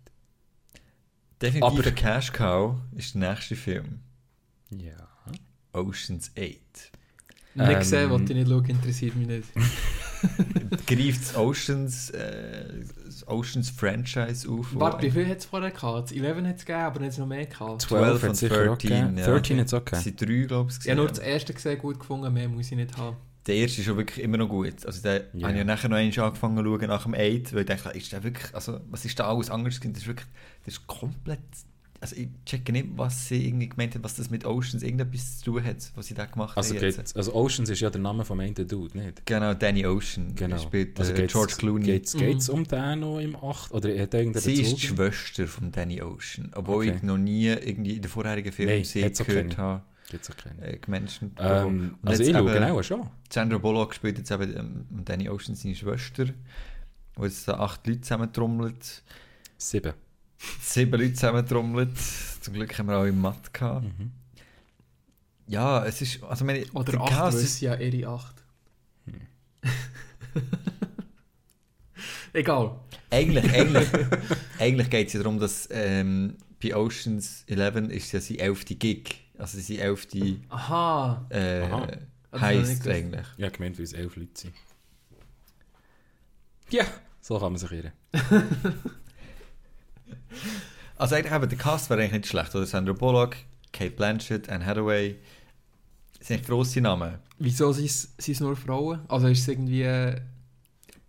[1.40, 4.00] Definitiv Aber- der Cash Cow ist der nächste Film.
[4.70, 5.08] Ja.
[5.72, 6.36] Ocean's 8.
[6.38, 9.48] Nicht Ähm, gesehen, wollte ich nicht schauen, interessiert mich nicht.
[10.86, 12.64] Greift das Oceans, äh,
[13.04, 14.68] das Oceans Franchise auf.
[14.74, 16.10] Warte, wie viel hat es vorher gehabt?
[16.10, 17.82] Das 11 hat es gegeben, aber nicht es noch mehr gehabt.
[17.82, 19.18] 12 hat und sicher auch 13, gegeben.
[19.18, 19.26] ja.
[19.26, 20.02] 13 hat es auch gegeben.
[20.02, 20.78] sind drei, glaube ich.
[20.84, 23.16] Ich habe nur das erste gesehen, gut gefunden, mehr muss ich nicht haben.
[23.46, 24.86] Der erste ist schon wirklich immer noch gut.
[24.86, 25.42] Also der Ja.
[25.48, 27.88] habe ich ja nachher noch einmal angefangen zu schauen nach dem 8, weil ich dachte,
[27.98, 29.80] ist der wirklich, also was ist da alles anders?
[29.80, 30.28] Das ist wirklich,
[30.64, 31.40] das ist komplett,
[32.02, 35.52] also ich checke nicht, was sie irgendwie gemeint hat, was das mit Oceans irgendetwas zu
[35.52, 36.82] tun hat, was sie da gemacht Also, haben.
[36.82, 36.96] jetzt.
[36.96, 39.24] geht's- also Oceans ist ja der Name vom einen Dude, nicht?
[39.24, 40.34] Genau, Danny Ocean.
[40.34, 40.58] Genau.
[40.58, 41.84] Spielt also äh, geht's- George Clooney.
[41.86, 42.18] Geht's, Mhm.
[42.18, 43.70] geht's um den noch im 8?
[43.72, 44.96] Oder hat er irgendeinen Sie ist die Bezug?
[45.14, 46.50] Schwester von Danny Ocean.
[46.54, 46.96] Obwohl Okay.
[46.96, 49.56] ich noch nie irgendwie in den vorherigen Filmen Nein, sie gehört keine.
[49.56, 50.58] habe, Gibt's auch keinen.
[50.60, 50.78] äh.
[51.38, 53.08] Ähm, Und also jetzt ich schaue genau schon.
[53.30, 54.56] Sandra Bullock spielt jetzt eben
[54.90, 56.26] ähm, Danny Ocean seine Schwester,
[57.14, 59.02] wo jetzt da acht Leute zusammentrommelt.
[59.56, 59.92] Sieben.
[60.60, 61.96] Sieben Leute zusammentrommelt.
[62.40, 63.84] Zum Glück haben wir auch im Matt gehabt.
[63.84, 64.10] Mhm.
[65.46, 68.34] Ja, es ist, also meine, Oder der 8, Cast weil ist- ja ihre 8.
[72.32, 72.80] Egal.
[73.10, 73.88] Eigentlich, eigentlich,
[74.58, 79.20] eigentlich geht es ja darum, dass ähm, bei Oceans 11 ist ja sein elfte Gig.
[79.36, 81.26] Also sein elfte Aha.
[81.30, 81.88] äh, Aha.
[82.40, 83.26] Heisst eigentlich.
[83.36, 84.54] Ja, gemeint, weil es elf Leute sind.
[86.70, 86.84] Ja,
[87.20, 87.92] so kann man sich irren.
[90.96, 92.54] Also eigentlich eben, der Cast wäre eigentlich nicht schlecht.
[92.54, 93.36] Oder Sandra Bullock,
[93.72, 95.16] Kate Blanchett, Anne Hathaway.
[96.18, 97.18] Das sind echt grosse Namen.
[97.38, 99.00] Wieso sind es sind es nur Frauen?
[99.08, 99.82] Also ist es irgendwie...
[99.82, 100.20] Äh,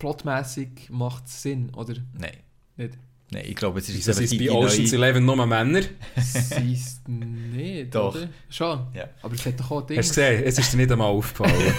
[0.04, 2.36] plotmäßig macht es Sinn, oder Nein.
[2.76, 2.98] nicht?
[3.34, 5.82] Nein, ich glaube, es ist es die- bei Ocean's neue- Eleven nur Männer?
[6.18, 8.16] Siehst nicht, Doch.
[8.16, 8.30] oder?
[8.50, 8.88] Schon.
[8.94, 9.10] Ja.
[9.22, 10.00] Aber es hat doch auch Dinge.
[10.00, 10.44] Hast du gesehen?
[10.46, 11.74] Es ist dir nicht einmal aufgefallen.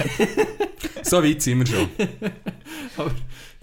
[1.03, 1.89] so weit sind wir schon.
[2.97, 3.11] Aber,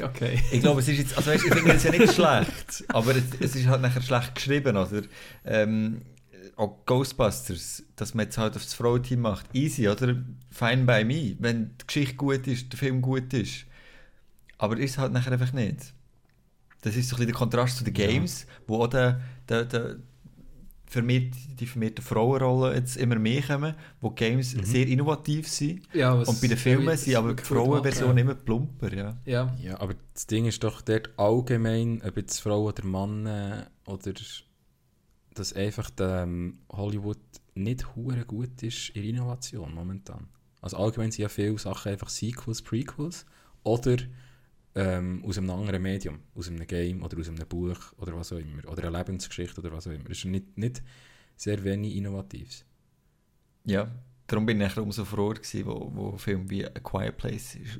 [0.04, 0.39] okay.
[0.51, 3.23] Ich glaube, es ist jetzt, also weißt, ich finde es ja nicht schlecht, aber es,
[3.39, 5.01] es ist halt nachher schlecht geschrieben, oder?
[5.45, 6.01] Ähm,
[6.58, 10.15] auch Ghostbusters, dass man jetzt halt auf das Frauenteam macht, easy, oder?
[10.49, 13.65] Fine by me, wenn die Geschichte gut ist, der Film gut ist.
[14.58, 15.93] Aber ist es halt nachher einfach nicht.
[16.82, 19.98] Das ist so ein bisschen der Kontrast zu den Games, wo auch der, der, der
[20.91, 25.82] vermehrt, die vermehrten Frauenrollen jetzt immer mehr kommen, wo die Games sehr innovativ sind.
[25.94, 28.22] Ja, Und bei den Filmen sind aber die Frauenversionen ja.
[28.24, 29.17] immer plumper, ja.
[29.26, 29.56] Ja.
[29.62, 34.12] Ja, aber das Ding ist doch dort allgemein, ob jetzt Frau oder Mann äh, oder
[35.34, 37.20] dass einfach ähm, Hollywood
[37.56, 40.28] nicht hure gut ist in Innovation momentan.
[40.62, 43.26] Also allgemein sind ja viele Sachen einfach Sequels, Prequels
[43.63, 43.96] oder
[44.76, 48.38] ähm, aus einem anderen Medium, aus einem Game oder aus einem Buch oder was auch
[48.38, 48.68] immer.
[48.70, 50.10] Oder eine Lebensgeschichte oder was auch immer.
[50.10, 50.82] Es ist nicht, nicht
[51.36, 52.66] sehr wenig Innovatives.
[53.66, 53.92] Ja,
[54.28, 57.80] darum bin ich umso froher gewesen, wo, wo Filme wie A Quiet Place ist,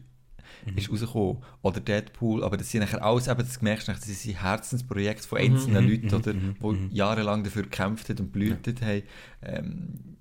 [0.66, 0.78] Mhm.
[0.78, 1.44] ist rausgekommen.
[1.62, 5.40] Oder Deadpool, aber das sind nachher alles, eben, das merkst du das sind Herzensprojekte von
[5.40, 6.90] einzelnen Mhm, Leuten, mhm, oder, mhm, wo mhm.
[6.92, 9.04] jahrelang dafür gekämpft haben und blühtet haben,
[9.42, 10.18] ähm,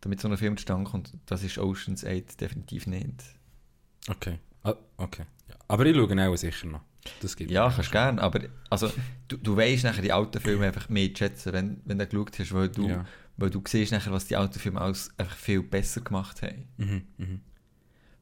[0.00, 1.12] damit so ein Film zustande kommt.
[1.26, 3.24] Das ist Ocean's 8 definitiv nicht.
[4.08, 4.38] Okay.
[4.62, 5.24] Ah, okay.
[5.68, 6.80] Aber ich schaue auch sicher noch.
[7.20, 8.90] Das gibt Ja, kannst gerne, aber also,
[9.28, 12.52] du, du weißt nachher die alten Filme einfach mehr schätzen, wenn, wenn du geschaut hast,
[12.52, 13.04] weil du, Ja.
[13.36, 16.68] weil du siehst nachher, was die alten Filme alles einfach viel besser gemacht haben.
[16.76, 17.40] Mhm, mhm.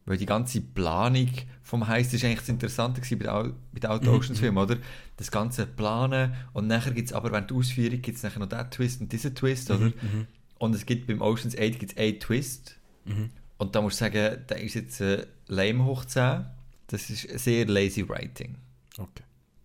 [0.04, 1.30] Weil die ganze Planung
[1.64, 4.76] vom Heist ist eigentlich das Interessante bei den, bei den alten Mhm, Oceans Filmen, oder?
[5.16, 8.48] Das ganze Planen und nachher gibt es aber während der Ausführung gibt es nachher noch
[8.48, 9.86] diesen Twist und diesen Twist, oder?
[9.86, 10.26] Mhm,
[10.58, 13.30] Und es gibt beim Oceans 8 gibt's einen Twist mhm.
[13.58, 16.44] und da musst du sagen, der ist jetzt äh, lame hoch 10.
[16.88, 18.56] Das ist sehr lazy writing.
[18.98, 19.22] Okay.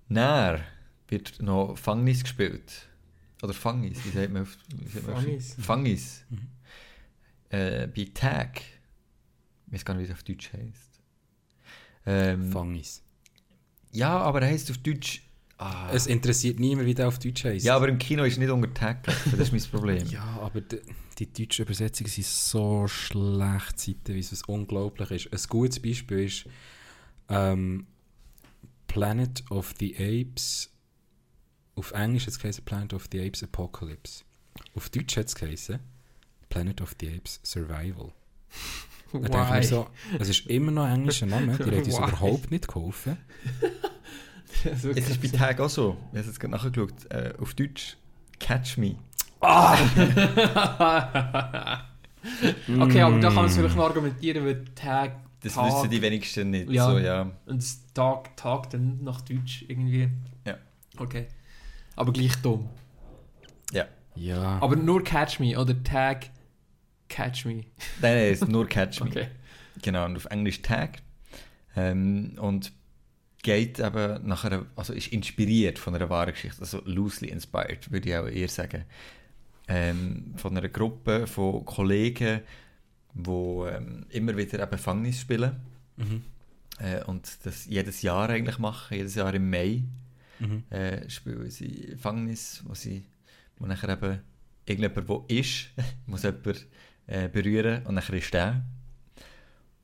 [0.09, 0.61] Dann
[1.07, 2.87] wird noch Fangnis gespielt.
[3.43, 5.55] Oder Fangis, wie sagt man wie Fangis.
[5.59, 6.23] Fangis.
[6.29, 6.47] Mhm.
[7.49, 8.61] Äh, bei Tag.
[9.67, 11.01] Ich weiß gar nicht, wie es auf Deutsch heißt.
[12.05, 13.01] Ähm, Fangis.
[13.91, 15.21] ja, aber er heißt auf Deutsch.
[15.57, 17.63] Ah, Es interessiert niemand, wie der auf Deutsch heisst.
[17.65, 19.03] ja, aber im Kino ist er nicht unter Tag.
[19.03, 20.07] Das ist mein Problem.
[20.09, 20.79] Ja, aber die,
[21.27, 25.31] die deutschen Übersetzungen sind so schlecht, zeitweise, was unglaublich ist.
[25.31, 26.45] Ein gutes Beispiel ist
[27.31, 27.87] ähm,
[28.87, 30.69] Planet of the Apes.
[31.75, 34.23] Auf Englisch hat es geheißen Planet of the Apes Apocalypse.
[34.75, 35.79] Auf Deutsch hat es geheißen
[36.49, 38.11] Planet of the Apes Survival.
[39.13, 39.87] Da denke ich mir so,
[40.19, 42.07] es ist immer noch ein englischer Name, die uns Why?
[42.07, 43.17] überhaupt nicht geholfen.
[44.63, 45.97] Es ist bei Tag auch so.
[46.11, 46.93] Ich habe es jetzt gerade nachgeschaut.
[47.09, 47.97] Äh, auf Deutsch
[48.39, 48.95] Catch Me.
[49.41, 49.79] okay,
[53.01, 55.15] aber da kann man es vielleicht noch argumentieren, weil Tag.
[55.41, 56.69] Das Tag, wissen die wenigsten nicht.
[56.69, 56.89] Ja.
[56.89, 57.31] So, ja.
[57.45, 60.09] Und das Tag, Tag dann nach Deutsch irgendwie.
[60.45, 60.57] Ja.
[60.97, 61.27] Okay.
[61.95, 62.69] Aber gleich dumm.
[63.71, 63.85] ja.
[64.15, 66.29] Ja, Aber nur Catch Me oder Tag
[67.07, 67.53] Catch Me.
[67.53, 67.65] Nein,
[68.01, 69.07] nein, es ist nur Catch Me.
[69.07, 69.27] Okay.
[69.81, 70.97] Genau, und auf Englisch Tag.
[71.75, 72.71] Ähm, und
[73.41, 78.09] geht eben nach einer, also ist inspiriert von einer wahren Geschichte, also loosely inspired, würde
[78.09, 78.85] ich auch eher sagen.
[79.67, 82.41] Ähm, von einer Gruppe von Kollegen,
[83.13, 85.55] die ähm, immer wieder eben Fangnis spielen.
[85.97, 86.23] Mhm.
[86.79, 89.83] Äh, und das jedes Jahr eigentlich machen, jedes Jahr im Mai
[90.41, 90.63] Mhm.
[90.71, 93.05] äh, spielen sie Fangnis, wo sie
[93.59, 94.21] wo nachher eben
[94.65, 95.67] irgendjemand, der ist,
[96.07, 96.65] muss jemand
[97.07, 98.63] äh, berühren und nachher ist der.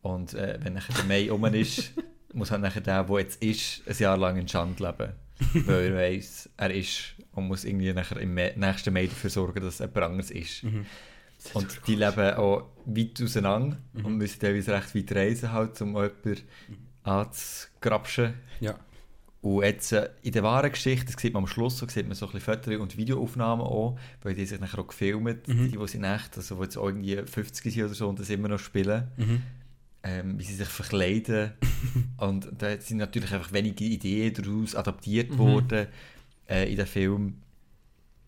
[0.01, 1.93] Und äh, wenn nachher der Mai um ist,
[2.33, 5.13] muss halt nachher der, der jetzt ist, ein Jahr lang in Schand leben.
[5.67, 9.77] weil er weiss, er ist und muss irgendwie nachher im nächsten Mai dafür sorgen, dass
[9.77, 10.63] jemand anderes ist.
[10.63, 10.87] Mhm.
[11.53, 16.37] Und die leben auch weit auseinander und müssen teilweise recht weit reisen, halt, um jemanden
[17.03, 18.33] anzugrapschen.
[18.59, 18.75] Ja.
[19.41, 22.15] Und jetzt äh, in der wahren Geschichte, das sieht man am Schluss, so sieht man
[22.15, 25.71] so ein bisschen Fotos und Videoaufnahmen auch, weil die sich nachher auch gefilmt, Mhm.
[25.71, 28.29] die, die sind echt, also die jetzt auch irgendwie 50 sind oder so und das
[28.29, 29.41] immer noch spielen, Mhm.
[30.03, 31.51] ähm, wie sie sich verkleiden.
[32.17, 35.37] und da sind natürlich einfach wenige Ideen daraus adaptiert Mhm.
[35.37, 35.87] worden
[36.49, 37.41] äh, in den Film.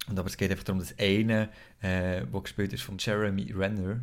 [0.10, 1.44] Und aber es geht einfach darum, dass einer,
[1.82, 4.00] äh, der gespielt ist von Jeremy Renner,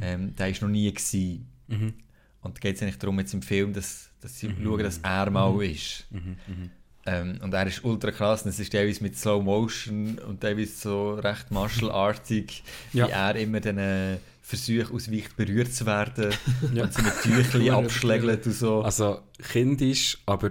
[0.00, 1.48] ähm, der ist noch nie gewesen.
[1.68, 1.94] Mhm.
[2.42, 4.64] Und geht es eigentlich darum, jetzt im Film, dass, dass sie Mhm.
[4.64, 6.06] schauen, dass er mal ist.
[6.10, 6.36] Mhm.
[6.46, 6.70] Mhm.
[7.06, 10.72] Ähm, und er ist ultra krass und es ist teilweise mit Slow Motion und teilweise
[10.76, 13.06] so recht martial-artig, Ja.
[13.08, 16.32] wie er immer den äh, Versuch ausweicht, berührt zu werden
[16.74, 16.84] Ja.
[16.84, 18.82] und so mit Tüchli abschlägelt und so.
[18.82, 20.50] Also kindisch, aber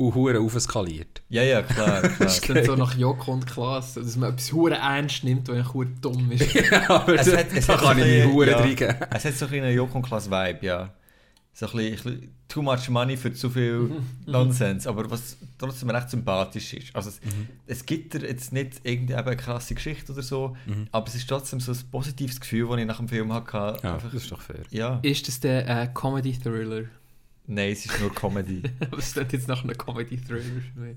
[0.00, 1.22] auch hure aufeskaliert.
[1.28, 2.12] ja, ja, klar, klar.
[2.20, 5.56] Das ist dann so nach Joko und Klaas, dass man etwas hure ernst nimmt, was
[5.56, 6.56] eigentlich hure dumm ist.
[6.88, 8.58] aber Es hat- es da hat kann so ich mich ein- hure ja.
[8.58, 8.96] reingeben.
[9.10, 10.92] es hat so ein bisschen einen Joko und Klaas Vibe, ja.
[11.52, 13.90] so ein bisschen, too much money für zu viel
[14.24, 16.94] Nonsense, aber was trotzdem recht sympathisch ist.
[16.96, 17.20] Also es,
[17.66, 20.56] es gibt jetzt nicht irgendeine krasse Geschichte oder so,
[20.92, 23.76] aber es ist trotzdem so ein positives Gefühl, das ich nach dem Film hatte.
[23.82, 24.60] Ja, Einfach- das ist doch fair.
[24.70, 24.98] ja.
[25.02, 26.84] Ist das der äh, Comedy-Thriller?
[27.48, 28.62] Nein, es ist nur Comedy.
[28.80, 30.42] Aber es klingt jetzt nach einem Comedy-Thriller.
[30.74, 30.96] für mich.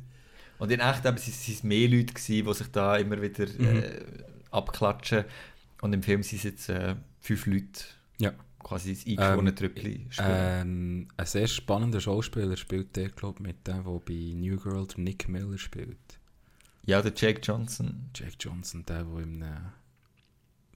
[0.60, 4.06] Und in echt waren es mehr Leute, gewesen, die sich da immer wieder äh,
[4.52, 5.26] abklatschen.
[5.82, 7.84] Und im Film sind es jetzt äh, fünf Leute,
[8.20, 8.34] Ja.
[8.60, 10.28] quasi das eingeschworene Ähm, Trüppli spielen.
[10.30, 14.86] Ähm, ein sehr spannender Schauspieler spielt der, glaube ich, mit dem, der bei New Girl
[14.86, 15.98] der Nick Miller spielt.
[16.86, 18.10] ja, der Jake Johnson.
[18.14, 19.48] Jack Johnson, der, der im äh,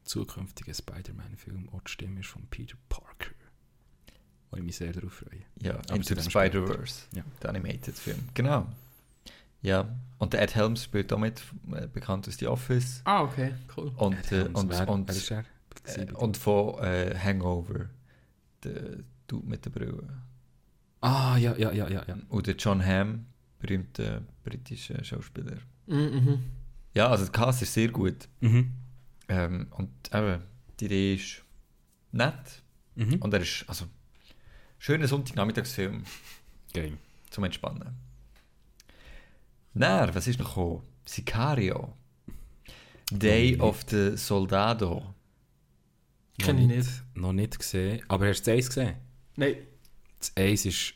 [0.03, 3.04] zukünftigen Spider-Man-Film auch die Stimme ist von Peter Parker.
[4.55, 5.41] Wo ich mich sehr darauf freue.
[5.61, 7.03] Ja, Aber Into zu the Spider-Verse.
[7.13, 7.23] Ja.
[7.41, 8.19] Der Animated-Film.
[8.33, 8.67] Genau.
[9.61, 9.87] Ja,
[10.17, 11.41] und der Ed Helms spielt damit,
[11.73, 13.01] äh, bekannt aus The Office.
[13.03, 13.91] Ah, okay, cool.
[13.97, 15.45] Und, äh, Und, und, wer, und, wer
[15.87, 15.97] er?
[16.07, 17.89] äh, und von äh, Hangover.
[18.63, 20.07] Der Dude mit der Brille.
[21.01, 22.03] ah, ja, ja, ja, ja.
[22.07, 22.17] ja.
[22.29, 23.25] Und der John Hamm,
[23.59, 25.57] berühmter britischer Schauspieler.
[25.87, 26.43] Mhm.
[26.93, 28.27] Ja, also der Cast ist sehr gut.
[28.41, 28.71] Mhm.
[29.27, 30.41] Ähm, und eben,
[30.79, 31.43] die Idee ist
[32.11, 32.63] nett.
[32.95, 33.15] Mhm.
[33.15, 33.85] Und er ist, also,
[34.85, 36.03] schöner Sonntagnachmittagsfilm
[36.71, 36.93] Geil.
[37.31, 37.95] zum Entspannen.
[39.73, 40.83] Na, was ist noch gekommen?
[41.05, 41.93] Sicario.
[43.11, 45.15] Day of the Soldado.
[46.37, 46.89] Kenn ich nicht.
[47.15, 48.03] Noch nicht gesehen.
[48.09, 48.95] Aber hast du das Eis gesehen?
[49.37, 49.55] Nein,
[50.19, 50.93] Das Eis ist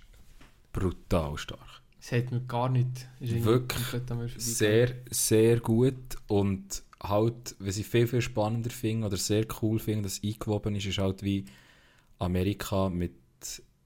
[0.71, 1.81] brutal stark.
[1.99, 3.07] das hat mir gar nicht.
[3.19, 4.35] Ist Wirklich.
[4.37, 6.15] Sehr, sehr gut.
[6.27, 10.85] Und halt, was ich viel, viel spannender finde oder sehr cool finde, dass eingewoben ist,
[10.85, 11.45] ist halt wie
[12.19, 13.13] Amerika mit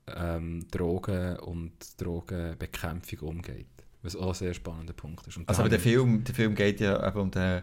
[0.08, 3.68] ähm, Drogen und Drogenbekämpfung umgeht.
[4.02, 5.38] Was auch ein sehr spannender Punkt ist.
[5.38, 7.62] Und Also, aber der Film, der Film geht ja eben um den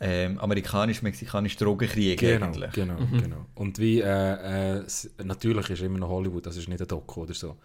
[0.00, 2.72] ähm, amerikanisch-mexikanischen Drogenkrieg Genau, eigentlich.
[2.72, 3.46] genau, genau.
[3.54, 4.84] Und wie, äh, äh,
[5.22, 7.56] natürlich ist immer noch Hollywood, das ist nicht ein Doku oder so.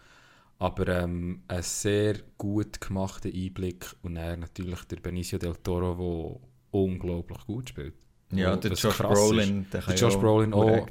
[0.60, 6.80] Aber ähm, ein sehr gut gemachter Einblick und dann natürlich der Benicio del Toro, der
[6.82, 7.94] unglaublich gut spielt.
[8.32, 9.74] Ja, der Josh Brolin, ist.
[9.88, 10.88] der Josh Brolin auch.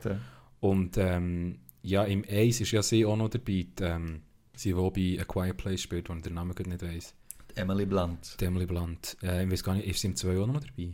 [0.61, 4.22] Und ähm, ja, im Ace ist ja sie auch noch dabei, die, ähm,
[4.55, 7.14] sie, die bei A Quiet Place spielt, wo ich den Namen gerade nicht weiss.
[7.55, 8.37] Emily Blunt.
[8.40, 9.16] Die Emily Blunt.
[9.22, 10.92] Äh, ich weiß gar nicht, ist sie im 2 auch noch dabei?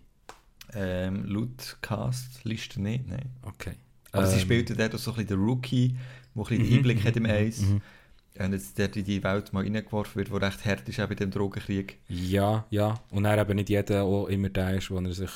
[0.74, 3.30] Ähm, laut Cast-Liste nicht, nein.
[3.42, 3.74] Okay.
[4.12, 5.96] Aber sie Ähm, spielt ja dort so ein bisschen den Rookie,
[6.34, 7.60] der ein bisschen Mhm, Einblick hat im mhm, Eis.
[7.60, 7.82] mhm.
[8.38, 11.14] Und jetzt dort in die Welt mal reingeworfen wird, die recht hart ist auch bei
[11.14, 11.98] dem Drogenkrieg.
[12.08, 12.94] Ja, ja.
[13.10, 15.30] Und er eben nicht jeder auch immer der ist, wo er sich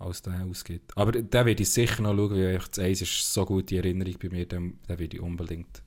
[0.00, 0.96] als der ausgibt.
[0.96, 4.28] Aber den werde ich sicher noch schauen, weil das Eis ist so gute Erinnerung bei
[4.30, 5.82] mir, den, den werde ich unbedingt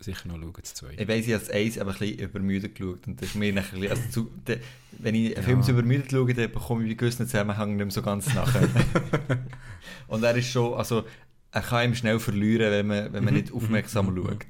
[0.00, 0.92] sicher noch schauen, das 2.
[0.98, 3.06] Ich weiss, ich habe das Eis aber ein bisschen übermüdet geschaut.
[3.06, 4.58] Und das ist mir nachher ein bisschen, also zu, de,
[4.98, 5.42] wenn ich einen Ja.
[5.42, 8.68] Film so übermüdet schaue, dann bekomme ich bei gewissen Zusammenhängen nicht mehr so ganz nachher.
[10.08, 11.04] Und er ist schon, also
[11.50, 14.26] er kann ihm schnell verlieren, wenn man, wenn man Mhm, nicht aufmerksam mhm, mhm.
[14.26, 14.46] schaut.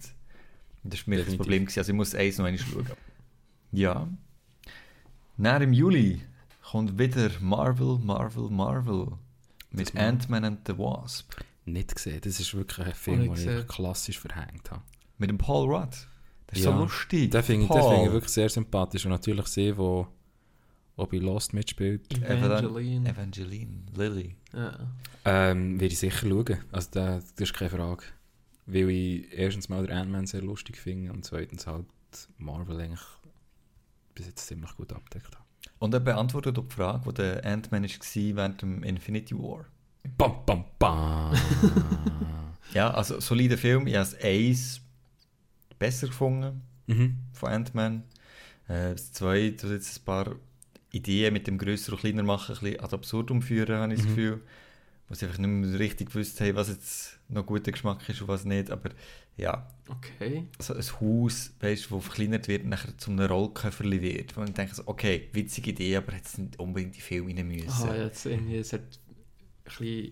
[0.82, 1.37] Das war mir das.
[1.37, 1.64] Problem.
[1.64, 1.78] Gewesen.
[1.78, 2.87] Also ich muss das Eis noch einmal schauen.
[3.72, 4.08] Ja.
[5.37, 6.20] Nach im Juli
[6.70, 9.09] kommt wieder Marvel, Marvel, Marvel.
[9.70, 9.94] Mit.
[9.96, 11.35] Ant-Man and the Wasp.
[11.66, 12.20] Nicht gesehen.
[12.22, 13.66] Das ist wirklich ein Film, den ich gesehen.
[13.66, 14.83] klassisch verhängt habe.
[15.18, 15.90] Mit dem Paul Rudd.
[16.46, 16.72] Das ist Ja.
[16.72, 17.31] so lustig.
[17.31, 19.04] Den finde finde ich wirklich sehr sympathisch.
[19.04, 20.07] Und natürlich sie, wo,
[20.96, 23.11] wo bei Lost mitspielt, Evangeline.
[23.11, 24.37] Evangeline, Lily.
[24.54, 24.78] Ja.
[25.26, 26.59] ähm, werde ich sicher schauen.
[26.72, 28.04] Also da, das ist keine Frage.
[28.64, 31.87] Weil ich erstens mal den Ant-Man sehr lustig finde und zweitens halt
[32.38, 33.04] Marvel eigentlich
[34.14, 35.44] bis jetzt ziemlich gut abdeckt habe.
[35.78, 39.66] Und er beantwortet auch die Frage, wo der Ant-Man war während dem Infinity War.
[40.16, 41.32] Bam, bam, bam.
[42.74, 43.86] Ja, also solider Film.
[43.86, 44.82] Ich habe Eis
[45.78, 47.16] besser gefunden mhm.
[47.32, 48.02] von Ant-Man.
[48.68, 50.34] Äh, das Zwei tut jetzt ein paar
[50.92, 54.08] Ideen mit dem grösser und kleiner machen, ein bisschen ad absurdum führen, habe ich das
[54.08, 54.16] Mhm.
[54.16, 54.40] Gefühl.
[55.09, 58.29] Wo sie einfach nicht mehr richtig gewusst haben, was jetzt noch guter Geschmack ist und
[58.29, 58.71] was nicht.
[58.71, 58.90] Aber
[59.37, 60.44] ja, Okay.
[60.59, 64.37] so ein Haus, weißt, das verkleinert wird und nachher zu einem Rollköfferli wird.
[64.37, 67.68] Wo ich denke, so, okay, witzige Idee, aber jetzt nicht unbedingt die Film rein müssen.
[67.71, 70.11] Aha, jetzt irgendwie, es hat ein bisschen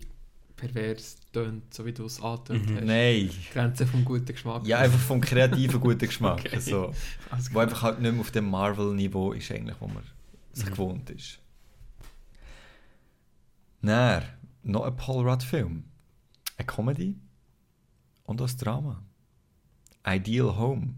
[0.55, 2.75] pervers tönt, so wie du es angetönt Mhm.
[2.77, 2.85] hast.
[2.85, 3.29] Nein.
[3.53, 4.65] Grenze vom guten Geschmack.
[4.65, 6.39] Ja, einfach vom kreativen guten Geschmack.
[6.45, 6.59] Okay.
[6.59, 6.91] So.
[7.29, 10.01] Alles Wo einfach halt nicht mehr auf dem Marvel-Niveau ist, eigentlich, wo man
[10.53, 10.71] sich Mhm.
[10.71, 11.37] gewohnt ist.
[13.83, 14.23] Dann,
[14.67, 15.83] noch ein Paul Rudd-Film.
[16.57, 17.19] Eine Comedy
[18.23, 19.03] und ein Drama.
[20.05, 20.93] Ideal Home.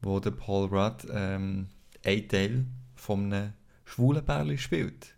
[0.00, 1.68] Wo der Paul Rudd ähm,
[2.04, 3.52] einen Teil von einem
[3.84, 5.14] schwulen Pärchen spielt.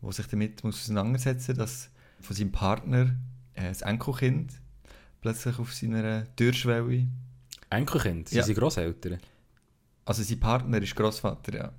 [0.00, 3.14] Wo sich damit muss auseinandersetzen dass von seinem Partner
[3.54, 4.52] äh, das Enkelkind
[5.20, 7.06] plötzlich auf seiner Türschwelle
[7.70, 8.44] Enkelkind, sind Ja.
[8.44, 9.18] sie Grosseltern?
[10.04, 11.72] Also sein Partner ist Großvater, ja.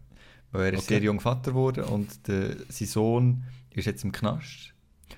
[0.51, 0.95] Weil er ist Okay.
[0.95, 3.43] sehr jung Vater geworden und der, sein Sohn
[3.73, 4.73] ist jetzt im Knast.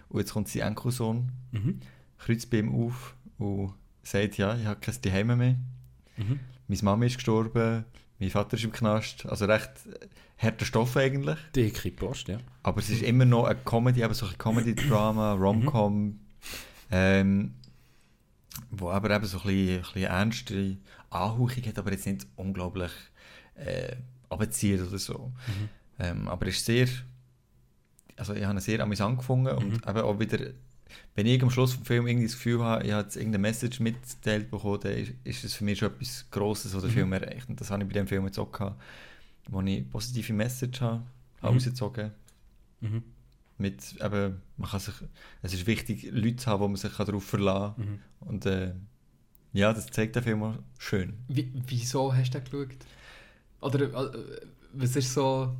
[0.09, 1.79] Und jetzt kommt sein Enkelsohn, Mhm.
[2.17, 5.55] kreuzt bei ihm auf und sagt, ja, ich habe kein Zuhause mehr.
[6.17, 6.39] Mhm.
[6.67, 7.85] Meine Mama ist gestorben,
[8.19, 9.25] mein Vater ist im Knast.
[9.25, 11.37] Also recht äh, harter Stoff eigentlich.
[11.55, 12.37] Dicke Post, ja.
[12.63, 16.19] Aber es ist immer noch eine Comedy, aber so ein Comedy-Drama, Rom-Com.
[16.91, 17.53] Ähm,
[18.71, 20.77] wo aber eben so ein bisschen, ein bisschen ernste
[21.09, 22.91] Anhauchung hat, aber jetzt nicht unglaublich
[23.55, 23.95] äh,
[24.29, 25.31] abzieht oder so.
[25.47, 25.69] Mhm.
[25.99, 26.87] Ähm, aber es ist sehr,
[28.17, 29.89] also ich habe ihn sehr amüsant gefunden und Mhm.
[29.89, 30.39] eben auch wieder,
[31.15, 33.79] wenn ich am Schluss vom Film irgendwie das Gefühl habe, ich habe jetzt irgendeine Message
[33.79, 36.95] mitgeteilt bekommen, dann ist, ist es für mich schon etwas Grosses, was der Mhm.
[36.95, 37.49] Film erreicht.
[37.49, 38.81] Und das habe ich bei dem Film jetzt auch gehabt,
[39.49, 41.03] wo ich positive Message habe,
[41.41, 41.57] habe Mhm.
[41.57, 42.11] rausgezogen.
[42.81, 43.03] Mhm.
[43.57, 44.95] Mit, eben, man kann sich,
[45.41, 47.85] es ist wichtig, Leute zu haben, wo man sich darauf verlassen kann.
[47.85, 47.99] Mhm.
[48.27, 48.73] Und äh,
[49.53, 51.13] ja, das zeigt der Film auch schön.
[51.29, 52.85] Wie, wieso hast du den geschaut?
[53.61, 53.81] Oder
[54.13, 54.41] äh,
[54.73, 55.55] was ist so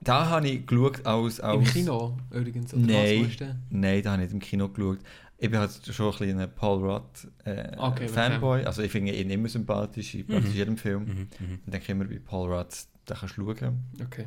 [0.00, 1.40] Da habe ich geschaut als...
[1.40, 2.72] als im Kino übrigens?
[2.72, 3.30] Oder Nein.
[3.40, 3.48] was?
[3.70, 4.98] Nein, da habe ich nicht im Kino geschaut.
[5.40, 8.64] Ich bin halt schon ein bisschen ein Paul Rudd äh, Okay, Fanboy.
[8.64, 10.56] Also ich finde ihn immer sympathisch in praktisch Mhm.
[10.56, 11.04] jedem Film.
[11.04, 11.28] Mhm.
[11.46, 11.58] Mhm.
[11.66, 12.68] Ich denke immer, bei Paul Rudd,
[13.06, 13.84] da kannst du schauen.
[14.04, 14.26] Okay.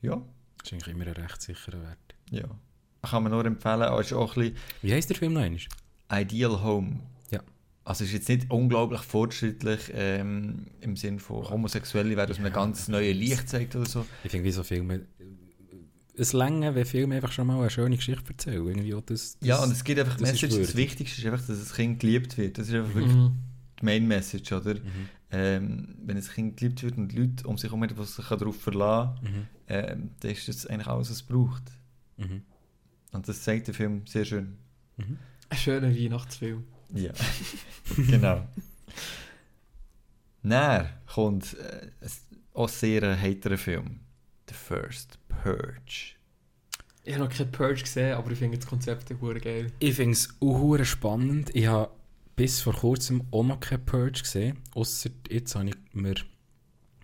[0.00, 0.20] Ja,
[0.58, 1.98] Das ist eigentlich immer ein recht sicherer Wert.
[2.30, 2.44] ja.
[3.02, 3.82] Kann man nur empfehlen.
[3.82, 5.60] Es ist auch ein bisschen Wie heisst der Film noch einmal?
[6.12, 7.00] Ideal Home.
[7.84, 12.52] Also es ist jetzt nicht unglaublich fortschrittlich ähm, im Sinn von Homosexuelle werden aus einem
[12.52, 14.06] ganz neuen Licht zeigt oder so.
[14.22, 15.06] Ich finde, wie so Filme.
[16.14, 18.66] Es länge, wenn Filme einfach schon mal eine schöne Geschichte erzählen.
[18.66, 20.76] Irgendwie das, das, Ja, und es gibt einfach das Message, das.
[20.76, 22.58] Wichtigste ist einfach, dass das Kind geliebt wird.
[22.58, 23.32] Das ist einfach wirklich Mhm.
[23.80, 24.74] die Main Message, oder?
[24.74, 25.08] Mhm.
[25.34, 28.60] Ähm, wenn ein Kind geliebt wird und Leute um sich herum haben, die sich darauf
[28.60, 29.46] verlassen Mhm.
[29.68, 31.62] ähm, dann ist das eigentlich alles, was es braucht.
[32.18, 32.42] Mhm.
[33.12, 34.58] Und das zeigt der Film sehr schön.
[34.98, 35.16] Mhm.
[35.48, 36.64] Ein schöner Weihnachtsfilm.
[36.94, 37.12] Ja,
[37.96, 38.46] genau.
[40.42, 42.10] Dann kommt äh, ein
[42.54, 44.00] auch sehr ein heiterer Film.
[44.48, 46.16] The First Purge.
[47.04, 49.72] Ich habe noch keinen Purge gesehen, aber ich finde das Konzept hure geil.
[49.78, 51.50] Ich finde es auch spannend.
[51.54, 51.90] Ich habe
[52.36, 54.58] bis vor kurzem auch noch keine Purge gesehen.
[54.74, 56.14] Ausser jetzt habe ich mir.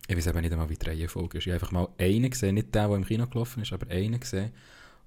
[0.07, 1.47] Ich weiß eben nicht einmal, wie die Reihenfolge ist.
[1.47, 4.21] Ich habe einfach mal einen gesehen, nicht der, der im Kino gelaufen ist, aber einen
[4.21, 4.53] gesehen.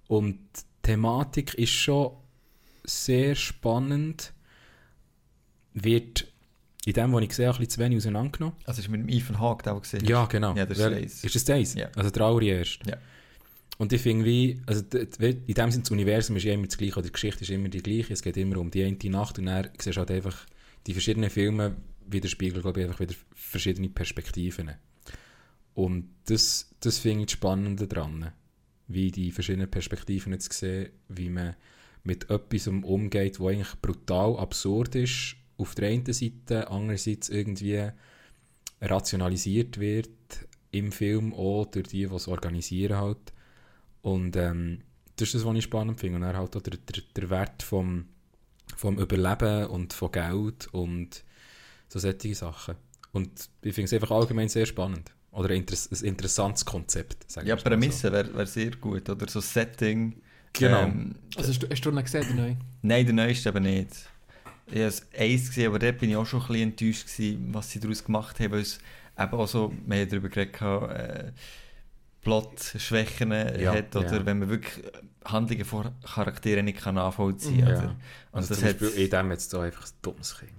[0.07, 2.17] Und die Thematik ist schon
[2.83, 4.33] sehr spannend.
[5.73, 6.27] Wird
[6.85, 8.55] in dem, was ich habe, ein bisschen zu wenig auseinandergenommen.
[8.65, 10.55] Also ist mit dem Ethan Hawke, der gesehen Ja, genau.
[10.55, 11.23] Ja, das ist eins.
[11.23, 11.73] Ist das eins?
[11.75, 11.89] Ja.
[11.95, 12.89] Also der allererste?
[12.89, 12.97] Ja.
[13.77, 16.93] Und ich finde wie, also in dem Sinne, das Universum ist ja immer das gleiche,
[16.93, 19.45] oder die Geschichte ist immer die gleiche, es geht immer um die eine Nacht und
[19.45, 20.45] dann siehst du halt einfach,
[20.85, 21.75] die verschiedenen Filme
[22.07, 24.71] widerspiegeln, glaube ich, einfach wieder verschiedene Perspektiven.
[25.73, 28.31] Und das, das finde ich das Spannende daran,
[28.87, 31.55] wie die verschiedenen Perspektiven jetzt sehen, wie man
[32.03, 37.89] mit etwas umgeht, was eigentlich brutal absurd ist, auf der einen Seite, andererseits irgendwie
[38.81, 40.09] rationalisiert wird
[40.71, 43.33] im Film auch durch die, die es organisieren halt.
[44.01, 44.79] Und ähm,
[45.15, 46.15] das ist das, was ich spannend finde.
[46.15, 48.05] Und dann halt auch der, der, der Wert vom,
[48.75, 51.23] vom Überleben und von Geld und
[51.87, 52.75] so solche Sachen.
[53.11, 55.11] Und ich finde es einfach allgemein sehr spannend.
[55.31, 57.25] Oder ein, interess ein interessantes Konzept.
[57.43, 59.09] Ja, Prämisse wäre wär sehr gut.
[59.09, 60.21] Oder so Setting.
[60.53, 60.83] Genau.
[60.83, 62.57] Ähm, Also hast du, hast du noch gesehen, den neuen?
[62.81, 64.09] nein, der neueste aber nicht.
[64.71, 67.69] Ich habe eins gesehen, aber dort bin ich auch schon ein bisschen enttäuscht gewesen, was
[67.71, 68.51] sie daraus gemacht haben.
[68.51, 68.79] Weil es
[69.19, 71.31] eben auch so, wir haben darüber geredet, äh,
[72.21, 73.95] Plot-Schwächen Ja, hat.
[73.95, 74.25] Oder ja.
[74.25, 74.83] wenn man wirklich
[75.25, 77.75] Handlungen von Charakteren nicht kann nachvollziehen kann.
[77.75, 77.95] Ja.
[78.31, 80.51] Also das zum Beispiel in dem jetzt da einfach ein dummes Kind.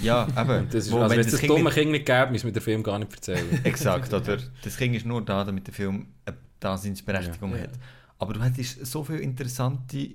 [0.00, 0.68] ja, eben.
[0.70, 2.62] Das ist, wo, also wenn es das das dumme Kind nicht gäbe, müssen wir den
[2.62, 3.60] Film gar nicht erzählen.
[3.64, 4.38] Exakt, oder?
[4.62, 7.62] Das Kind ist nur da, damit der Film eine Daseinsberechtigung Ja.
[7.62, 7.70] hat.
[8.18, 10.14] Aber du hättest so viele interessante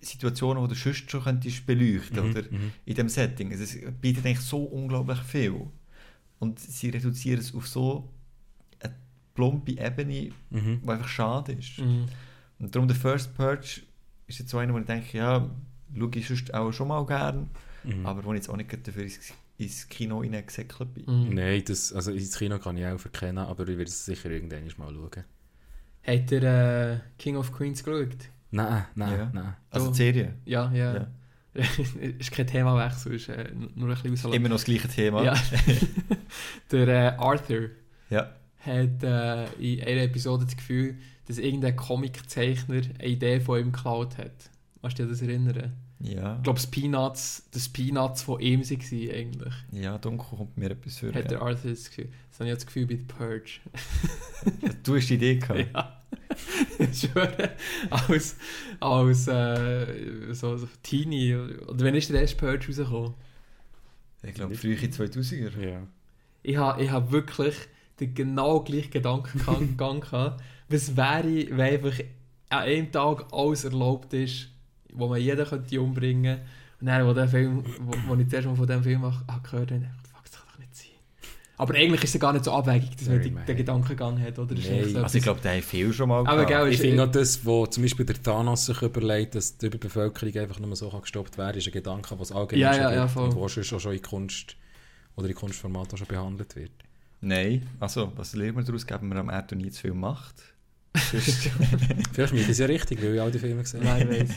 [0.00, 2.42] Situationen, die du sonst schon könntest beleuchten Mhm, oder?
[2.50, 2.72] mhm.
[2.84, 3.50] In diesem Setting.
[3.52, 5.54] Also es bietet eigentlich so unglaublich viel.
[6.38, 8.08] Und sie reduzieren es auf so
[8.80, 8.94] eine
[9.34, 10.80] plumpe Ebene, Mhm.
[10.84, 11.78] die einfach schade ist.
[11.78, 12.06] Mhm.
[12.58, 13.82] Und darum der First Purge
[14.26, 15.48] ist jetzt so einer, wo ich denke, ja,
[15.96, 17.50] schaue ich sonst auch schon mal gern,
[17.84, 18.04] Mhm.
[18.06, 21.04] aber wo ich jetzt auch nicht dafür ins, ins Kino reingesäckelt bin.
[21.06, 21.34] Mhm.
[21.34, 24.64] Nein, das, also ins Kino kann ich auch verkennen, aber ich werde es sicher irgendwann
[24.78, 25.24] mal schauen.
[26.06, 28.28] Habt ihr äh, King of Queens geschaut?
[28.50, 29.30] Nein, nein, Ja.
[29.32, 29.56] nein.
[29.70, 30.34] Also die Serie.
[30.44, 30.94] Ja, ja.
[30.94, 31.06] Ja.
[32.18, 34.34] ist kein Themawechsel, ist äh, nur ein bisschen außerhalb.
[34.34, 35.22] Immer noch das gleiche Thema.
[35.22, 35.34] Ja.
[36.70, 37.70] Der äh, Arthur
[38.10, 38.30] ja.
[38.58, 44.18] hat äh, in einer Episode das Gefühl, dass irgendein Comiczeichner eine Idee von ihm geklaut
[44.18, 44.50] hat.
[44.82, 45.72] Kannst du dich an das erinnern?
[46.00, 46.36] Ja.
[46.36, 49.54] Ich glaube, das Peanuts, das Peanuts von ihm waren eigentlich.
[49.72, 51.12] Ja, dunkel kommt mir etwas für.
[51.12, 51.40] Hat der.
[51.40, 52.10] Arthur das Gefühl.
[52.30, 53.60] Das habe ich das Gefühl bei The Purge.
[54.82, 55.66] Du hast die Idee gehabt.
[55.74, 56.02] ja.
[56.78, 57.50] Ich schwöre.
[57.90, 58.36] Als,
[58.80, 61.34] als äh, so, so Teenie.
[61.34, 63.14] Oder wenn ist der erste Purge rausgekommen?
[64.22, 65.58] Ich glaube, frühe 2000er.
[65.60, 65.82] Ja.
[66.42, 67.54] Ich habe ich hab wirklich
[68.00, 70.42] den genau gleichen Gedankengang gehabt.
[70.68, 71.98] Was wäre, wenn einfach
[72.48, 74.48] an einem Tag alles erlaubt ist,
[74.92, 76.40] wo man jeden könnte umbringen
[76.80, 79.70] Und dann, wo, der Film, wo, wo ich zuerst mal von diesem Film ach- gehört
[79.70, 80.90] habe, dachte ich, fuck, das kann doch nicht sein.
[81.58, 84.54] Aber eigentlich ist es gar nicht so abwegig, dass man die, den Gedankengang hat, oder?
[84.54, 86.48] Eigentlich so Also ich glaube, der hat viel schon mal Aber gehabt.
[86.48, 90.36] gell, Ich finde auch das, wo zum Beispiel der Thanos sich überlegt, dass die Überbevölkerung
[90.36, 93.04] einfach nur so kann gestoppt werden ist ein Gedanke, was allgemein Ja, schon ja, ja,
[93.04, 94.56] und wo auch schon in Kunst
[95.16, 96.72] oder in Kunstformat auch schon behandelt wird.
[97.22, 98.86] Nein, also was lernen wir daraus?
[98.86, 100.34] Geben wir am Erd nie zu viel Macht?
[100.94, 104.04] Vielleicht ist das ja richtig, weil ich all die Filme gesehen habe.
[104.04, 104.28] Nein.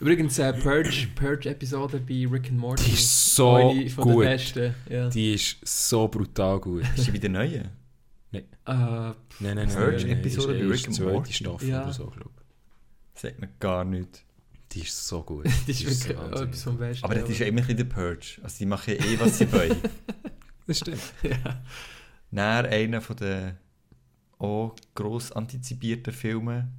[0.00, 2.84] Übrigens, äh, Purge, Purge-Episode bei Rick and Morty.
[2.84, 4.24] Die ist so Eine von gut.
[4.24, 4.74] den besten.
[4.88, 5.08] Ja.
[5.10, 6.84] Die ist so brutal gut.
[6.96, 7.70] Ist die wieder neue?
[8.32, 9.68] Äh, Nein, nein, nein.
[9.68, 11.32] Purge-Episode nein, bei ist Rick and die Morty?
[11.32, 11.82] Staffel Ja.
[11.82, 12.30] oder so, glaube
[13.14, 14.20] Sagt mir gar nichts.
[14.20, 14.24] ich.
[14.72, 15.44] Die ist so gut.
[15.46, 17.04] das ist Die wirklich so etwas vom Besten.
[17.04, 18.38] Aber das ist ja immer ein bisschen der Purge.
[18.42, 19.76] Also die machen ja eh, was sie wollen.
[20.66, 21.00] Das stimmt.
[21.24, 21.62] ja.
[22.30, 23.56] Dann einer von den
[24.38, 26.72] auch gross antizipierten Filmen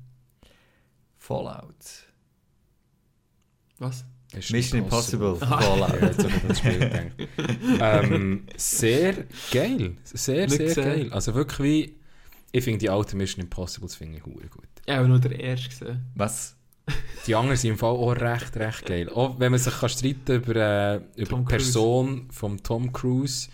[1.17, 2.07] Fallout.
[3.81, 4.05] Was?
[4.33, 6.01] Ist Mission Impossible, Ja, Fallout.
[6.01, 7.11] jetzt habe ich an das Spiel
[7.81, 9.13] ähm, sehr
[9.51, 9.97] geil.
[10.05, 10.83] Sehr, Nicht sehr gesehen.
[10.83, 11.13] geil.
[11.13, 11.95] Also wirklich wie...
[12.53, 14.67] Ich finde die alten Mission Impossibles finde ich hure gut.
[14.85, 16.05] Ich habe nur den ersten gesehen.
[16.15, 16.55] Was?
[17.25, 19.09] Die anderen sind im Fall auch recht, recht geil.
[19.09, 21.43] Auch wenn man sich kann streiten über, äh, über die.
[21.45, 23.49] Person von Tom Cruise,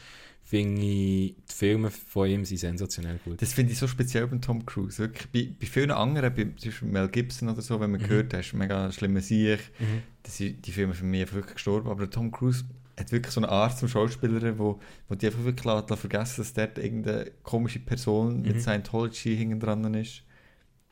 [0.50, 3.42] finde ich die Filme von ihm sind sensationell gut.
[3.42, 4.98] Das finde ich so speziell beim Tom Cruise.
[5.00, 8.08] Wirklich, bei, bei vielen anderen, bei, zum Beispiel Mel Gibson oder so, wenn man Mhm.
[8.08, 10.04] gehört, ist mega schlimmer Sieg, Mhm.
[10.24, 11.90] das sind die Filme für mich wirklich gestorben.
[11.90, 12.64] Aber Tom Cruise
[12.98, 14.80] hat wirklich so eine Art zum Schauspieler, wo,
[15.10, 18.48] wo die einfach wirklich lässt, lässt vergessen, dass dort irgendeine komische Person Mhm.
[18.48, 20.24] mit Scientology hinten dran ist.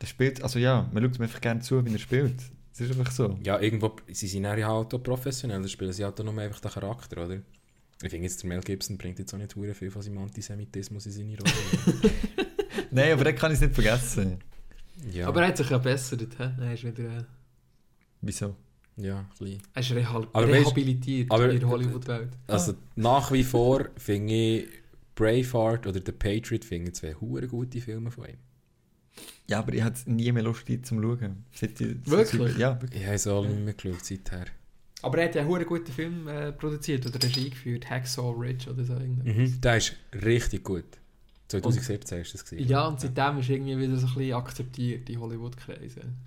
[0.02, 2.36] Der spielt, also ja, man schaut ihm einfach gerne zu, wie er spielt.
[2.78, 3.40] Das ist einfach so.
[3.42, 6.60] Ja, irgendwo, sie sind ja halt auch professionell, da spielen sie halt auch nur einfach
[6.60, 7.40] den Charakter, oder?
[8.04, 11.06] Ich finde jetzt, der Mel Gibson bringt jetzt auch nicht hure viel von seinem Antisemitismus
[11.06, 12.12] in seine Rolle.
[12.92, 14.40] Nein, aber den kann ich nicht vergessen.
[15.12, 16.22] ja, Aber er hat sich ja bessert.
[16.38, 16.44] He?
[16.62, 17.24] Er ist wieder äh,
[18.22, 18.56] Wieso?
[18.98, 19.62] ja, ein bisschen.
[19.74, 22.30] er ist rehal Aber rehabilitiert aber- in der Hollywood-Welt.
[22.48, 24.68] Also nach wie vor finde ich
[25.16, 28.38] Braveheart oder The Patriot finde ich zwei hure gute Filme von ihm.
[29.48, 31.46] Ja, aber ich hatte nie mehr Lust, die zum Schauen.
[31.54, 32.58] Seit ich- Wirklich?
[32.58, 33.00] Ja, wirklich.
[33.00, 34.46] Ich habe es alle nicht mehr geschaut seither.
[35.06, 37.88] Aber er hat ja einen guten Film äh, produziert oder Regie geführt.
[37.88, 38.96] Hacksaw Ridge oder so.
[38.96, 39.62] Mhm.
[39.62, 40.86] Der ist richtig gut.
[41.48, 42.68] 2017 ist das gewesen.
[42.68, 46.18] Ja, und seitdem ist irgendwie wieder so ein bisschen akzeptiert in Hollywood-Kreisen.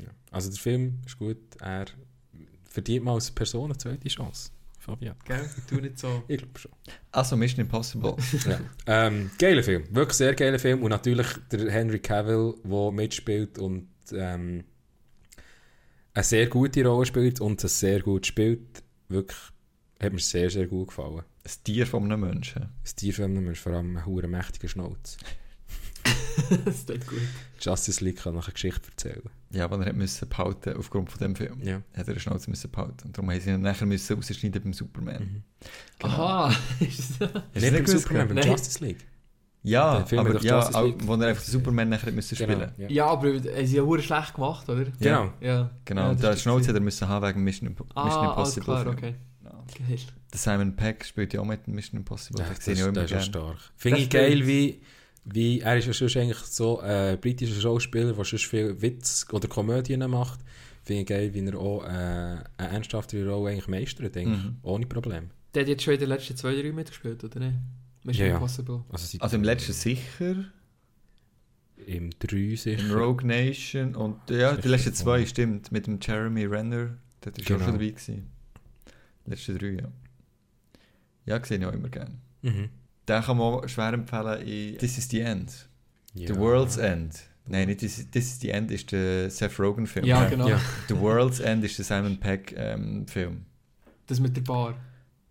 [0.00, 0.08] Ja.
[0.32, 1.36] Also der Film ist gut.
[1.60, 1.86] Er
[2.64, 4.50] verdient mal als Person eine zweite Chance.
[4.80, 5.14] Fabian.
[5.24, 5.48] Gell?
[5.68, 6.24] Tu nicht so.
[6.28, 6.72] Ich glaube schon.
[7.12, 8.16] Also Mission Impossible.
[8.46, 8.58] ja.
[8.86, 9.84] ähm, geiler Film.
[9.90, 10.82] Wirklich sehr geiler Film.
[10.82, 14.64] Und natürlich der Henry Cavill, der mitspielt und ähm,
[16.16, 18.82] eine sehr gute Rolle spielt und es sehr gut spielt.
[19.08, 19.38] Wirklich
[20.02, 21.22] hat mir sehr, sehr gut gefallen.
[21.44, 22.70] Ein Tier von einem Menschen.
[22.82, 25.16] Das Tierfilm ist vor allem ein hure mächtiger Schnauz.
[26.64, 27.20] das ist gut.
[27.60, 29.22] Justice League kann noch eine Geschichte erzählen.
[29.50, 31.60] Ja, aber er hat müssen behalten aufgrund von dem Film.
[31.62, 31.76] Ja.
[31.94, 33.06] Hat er eine Schnauze müssen behalten.
[33.08, 35.20] Und darum haben sie ihn nachher müssen rausschneiden beim Superman.
[35.22, 35.42] Mhm.
[35.98, 36.12] Genau.
[36.14, 36.56] Aha.
[36.80, 38.48] Ist das- Nicht das beim Superman, beim Nein.
[38.48, 39.06] Justice League.
[39.68, 42.58] Ja, Der Film hat aber doch ja, auch, wo er einfach Superman nachher müssen spielen
[42.60, 42.70] Genau.
[42.78, 42.88] Ja.
[42.88, 44.84] ja, aber er ist ja verdammt schlecht gemacht, oder?
[45.00, 45.32] Genau.
[45.40, 45.70] Ja.
[45.84, 48.64] Genau, ja, der ist Schnauze hat er müssen haben wegen Mission, Imp Ah, Mission Impossible.
[48.64, 48.96] klar, Film.
[48.96, 49.14] okay.
[49.88, 49.98] Geil.
[50.32, 52.40] Der Simon Peck spielt ja auch mit Mission Impossible.
[52.42, 53.56] Ja, das das, immer das ist schon stark.
[53.76, 54.80] Finde ich geil, wie,
[55.24, 59.48] wie er ist ja sonst eigentlich so ein britischer Schauspieler, der sonst viel Witz oder
[59.48, 60.38] Komödien macht.
[60.84, 64.56] Finde ich geil, wie er auch äh, eine ernsthaftere Rolle eigentlich meistert, eigentlich, Mhm.
[64.62, 65.30] ohne Problem.
[65.54, 67.56] Der hat jetzt schon in den letzten zwei, drei mitgespielt, oder nicht?
[68.06, 68.34] Mission Ja, ja.
[68.36, 68.84] Impossible.
[68.90, 70.44] Also, Also im letzten sicher,
[71.86, 72.70] Im 3 sicher.
[72.82, 76.96] in Rogue Nation und ja, die letzten zwei, stimmt, mit dem Jeremy Renner.
[77.24, 77.58] Der war Genau.
[77.60, 77.90] auch schon dabei.
[77.90, 78.26] Gewesen.
[79.26, 79.88] Die letzten drei, ja.
[81.26, 82.14] Ja, sehe ich auch immer gerne.
[82.42, 82.68] Mhm.
[83.08, 85.68] Den kann man auch schwer empfehlen in This is the End.
[86.14, 86.28] Ja.
[86.32, 87.14] The World's End.
[87.48, 90.04] Nein, nicht This, This is the End ist der Seth Rogen Film.
[90.06, 90.48] Ja, genau.
[90.48, 90.60] Ja.
[90.88, 93.44] The World's End ist der Simon Peck ähm, Film.
[94.06, 94.74] Das mit der Bar.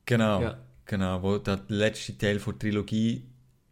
[0.06, 0.42] Genau.
[0.42, 0.58] Ja.
[0.86, 3.24] Genau, wo der letzte Teil der Trilogie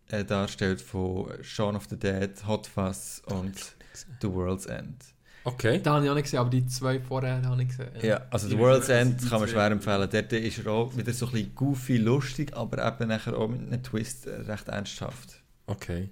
[0.10, 3.76] äh, darstellt von Shaun of the Dead, Hot Fuzz und
[4.22, 5.04] The World's End.
[5.46, 5.80] Okay.
[5.80, 7.92] Den habe ich auch nicht gesehen, aber die zwei vorher habe ich gesehen.
[8.02, 10.10] Ja, also The World's End kann man schwer empfehlen.
[10.10, 13.62] Dort ist er auch wieder so ein bisschen goofy, lustig, aber eben nachher auch mit
[13.62, 15.42] einem Twist äh, recht ernsthaft.
[15.68, 16.10] Okay.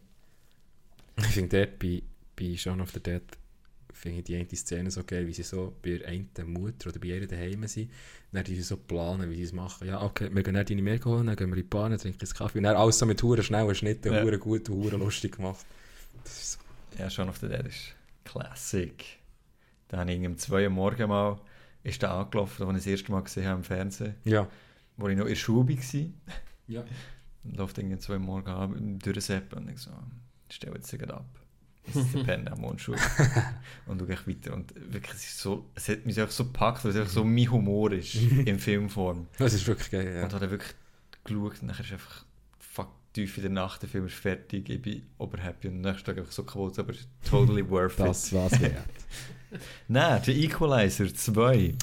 [1.18, 2.04] Ich finde dort bei,
[2.36, 3.24] bei Shaun of the Dead
[4.02, 7.08] finde die eine Szene so geil, wie sie so bei der einen Mutter oder bei
[7.08, 7.92] ihr daheim sind.
[8.32, 9.88] Dann die sie so planen, wie sie es machen.
[9.88, 12.20] Ja, okay, wir gehen dann deine mehr holen, dann gehen wir in die dann trinken
[12.20, 12.58] einen Kaffee.
[12.58, 14.24] Und dann alles so mit huren schnellen Schnitten, Ja.
[14.24, 15.66] huren gut und huren lustig gemacht.
[16.26, 16.58] So.
[16.98, 17.96] Ja, of the Dead ist
[18.26, 19.04] Classic.
[19.88, 21.40] Da habe ich um 2 Uhr morgens mal
[21.84, 24.48] ist der angelaufen, als ich das erste Mal gesehen habe im Fernsehen, Ja.
[24.98, 26.06] wo ich noch in der Schule war.
[26.68, 26.86] Ja.
[27.44, 29.92] Läuft irgendwie um 2 Uhr morgens an, durchseppen und ich so,
[30.50, 31.26] stell jetzt gerade ab.
[31.88, 32.96] Es ist der Penner am Mundschul.
[33.88, 34.54] und du gehst weiter.
[34.54, 37.24] Und wirklich, es, ist so, es hat mich einfach so gepackt, weil es einfach so
[37.24, 38.16] mein Humor ist
[38.46, 39.28] in Filmform.
[39.38, 40.24] Das ist wirklich geil, ja.
[40.24, 40.74] Und hat er wirklich
[41.24, 42.26] geschaut und dann ist einfach
[42.60, 46.06] fuck tief in der Nacht, der Film ist fertig, ich bin oberhappy und am nächsten
[46.06, 46.94] Tag einfach so kaputt, aber
[47.30, 48.06] totally worth it.
[48.06, 48.74] Das war's wert.
[49.88, 51.76] Nein, der Equalizer 2.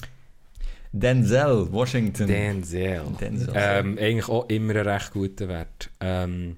[0.91, 2.27] Denzel Washington.
[2.27, 3.05] Denzel.
[3.19, 3.53] Denzel.
[3.55, 5.91] Ähm, eigentlich auch immer ein recht guter Wert.
[5.99, 6.57] Ähm,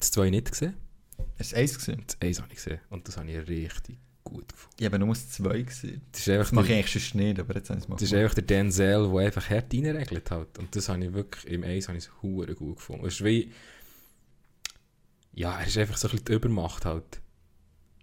[0.00, 0.74] das 2 nicht gesehen.
[1.38, 2.02] Hast du eins gesehen?
[2.06, 2.80] Das 1 habe ich gesehen.
[2.90, 4.76] Und das habe ich richtig gut gefunden.
[4.78, 6.02] Ich habe nur das 2 gesehen.
[6.12, 7.88] Das ist einfach Das mache ich der, eigentlich sonst nicht, aber jetzt habe ich es
[7.88, 10.58] mal das ist einfach der Denzel, der einfach hart reinregelt hat.
[10.58, 13.06] Und das habe ich wirklich, im 1 habe ich es gut gefunden.
[13.06, 13.52] Es ist wie,
[15.34, 17.20] ja, er ist einfach so ein bisschen die Übermacht halt.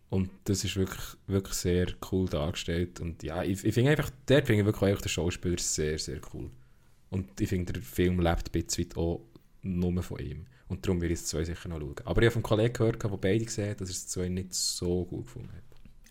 [0.09, 2.99] Und das ist wirklich, wirklich sehr cool dargestellt.
[2.99, 6.21] Und ja, ich, ich finde einfach, dort finde ich wirklich auch den Schauspieler sehr, sehr
[6.33, 6.51] cool.
[7.09, 9.25] Und ich finde, der Film lebt ein bisschen auch
[9.63, 10.45] nur von ihm.
[10.73, 11.95] Und darum will ich es zwei sicher noch schauen.
[12.03, 14.55] Aber ich habe vom Kollegen gehört, der beide gesehen hat, dass er es zwei nicht
[14.55, 15.63] so gut gefunden hat.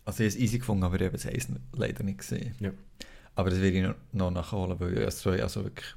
[0.04, 2.54] Also ich habe es easy gefunden, aber ich habe das eins leider nicht gesehen.
[2.60, 2.70] Ja.
[3.34, 5.96] Aber das werde ich noch, noch nachholen, weil das 2 also wirklich...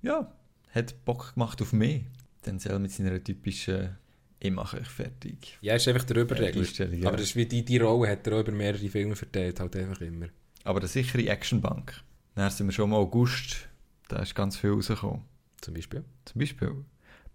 [0.00, 0.32] Ja,
[0.70, 2.04] hat Bock gemacht auf mich.
[2.46, 3.98] Denzel mit seiner typischen
[4.40, 5.58] «Ich mache euch fertig».
[5.60, 6.64] Ja, ist einfach der Überregler.
[6.64, 7.08] Ja.
[7.08, 9.76] Aber das ist wie die, die Rolle hat er auch über mehrere Filme verteilt, halt
[9.76, 10.28] einfach immer.
[10.64, 12.02] Aber eine sichere Actionbank.
[12.34, 13.68] Dann sind wir schon im August.
[14.08, 15.20] Da ist ganz viel rausgekommen.
[15.60, 16.02] Zum Beispiel.
[16.24, 16.84] Zum Beispiel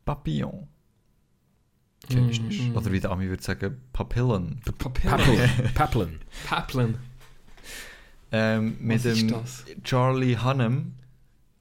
[0.08, 0.68] Papillon.
[2.10, 2.42] Du Mm, nicht.
[2.72, 2.76] mm.
[2.78, 4.62] Oder wie der Ami würde sagen, Papillen.
[4.78, 5.40] Papillon.
[5.76, 6.20] Papeln.
[6.48, 6.96] Papillon.
[8.32, 9.66] Ähm, mit Was ist dem das?
[9.84, 10.94] Charlie Hunnam.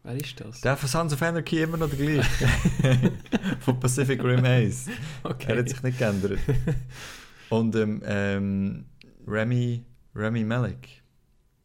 [0.03, 0.61] Wer ist das?
[0.61, 3.13] Der von Sons of Anarchy immer noch der gleiche.
[3.61, 4.87] von Pacific Rim Ace.
[5.25, 5.53] okay.
[5.53, 6.39] Er hat sich nicht geändert.
[7.51, 8.85] Und ähm, ähm,
[9.27, 9.85] Remy,
[10.15, 11.03] Remy Malek.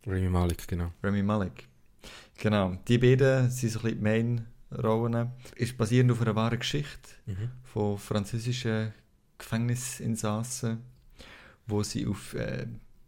[0.07, 0.91] Remy Malik, genau.
[1.03, 1.67] Remy Malek.
[2.39, 2.77] Genau.
[2.87, 5.31] Die beiden sind so ein bisschen die Main-Rollen.
[5.55, 7.09] Ist basierend auf einer wahren Geschichte
[7.63, 8.93] von französischen
[9.37, 10.83] Gefängnisinsassen,
[11.67, 12.67] wo sie auf äh,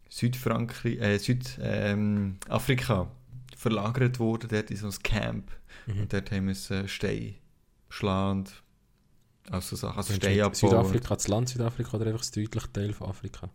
[0.10, 3.08] Südfrankreich, äh, Südafrika ähm,
[3.56, 5.52] verlagert wurden, dort in so ein Camp.
[5.88, 6.02] Mhm.
[6.02, 7.36] Und dort haben müssen Steine
[7.90, 8.64] schlagen und
[9.50, 10.56] also Sachen, also Stein abbauen.
[10.56, 13.50] Südafrika, das Land Südafrika oder einfach das südliche Teil von Afrika?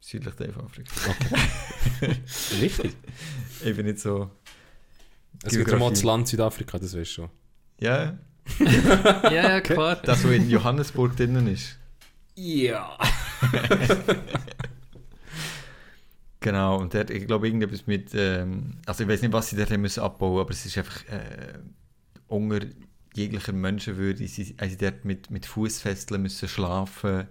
[0.00, 0.92] Südlich Teil von Afrika.
[2.60, 2.96] Richtig.
[3.64, 4.30] Ich bin nicht so...
[5.42, 6.02] Es gibt ja mal das.
[6.02, 7.30] Land Südafrika, das weißt du schon.
[7.80, 8.18] Ja,
[8.58, 9.96] ja, ja, klar.
[9.96, 11.78] das, was in Johannesburg drinnen ist.
[12.34, 12.98] Ja.
[16.44, 19.70] Genau, und dort, ich glaube, irgendetwas mit, ähm, also ich weiß nicht, was sie dort
[19.70, 21.54] haben müssen abbauen, aber es ist einfach äh,
[22.28, 22.60] unter
[23.14, 27.28] jeglicher Menschenwürde, sie, also dort mit, mit Fußfesseln müssen schlafen.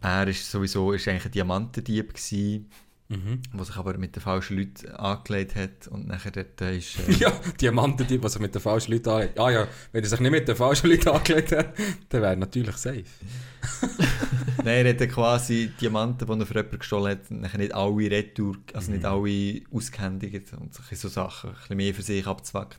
[0.00, 2.68] Er ist sowieso, ist eigentlich ein Diamantendieb gewesen,
[3.08, 3.40] Mhm.
[3.52, 6.98] der sich aber mit den falschen Leuten angelegt hat und nachher dort äh, ist...
[7.08, 7.30] Äh, Ja,
[7.60, 9.38] Diamanten, die, er mit den falschen Leuten anlegt.
[9.38, 11.74] Ah ja, wenn er sich nicht mit den falschen Leuten angelegt hat,
[12.08, 13.04] dann wäre er natürlich safe.
[14.64, 18.56] Nein, er hat quasi Diamanten, die er für jemanden gestohlen hat, nachher nicht alle retour,
[18.72, 22.78] also nicht alle ausgehändigt und so Sachen, ein bisschen mehr für sich abzwackt.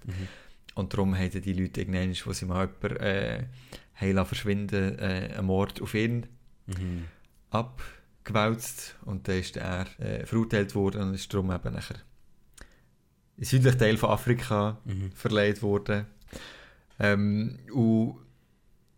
[0.76, 5.82] Und darum haben die Leute irgendwann, wo sie mal jemanden äh, verschwinden, äh, einen Mord
[5.82, 6.26] auf ihn
[6.68, 7.06] Mhm.
[8.28, 11.96] Abgewälzt und dann ist er äh, verurteilt worden und ist darum eben nachher
[13.38, 15.12] in den südlichen Teil von Afrika Mhm.
[15.12, 16.06] verleiht worden.
[17.00, 18.16] Ähm, und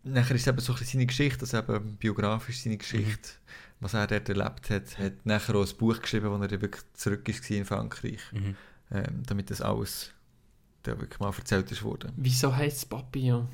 [0.03, 3.30] nachher ist es eben so ein seine Geschichte, also eben biografisch seine Geschichte,
[3.82, 7.27] was er dort erlebt hat, hat nachher auch ein Buch geschrieben, wo er wirklich zurück
[7.27, 8.55] ist in Frankreich, Mhm.
[8.91, 10.11] ähm, damit das alles
[10.84, 12.13] da wirklich mal erzählt ist worden.
[12.15, 13.47] Wieso heisst es Papillon?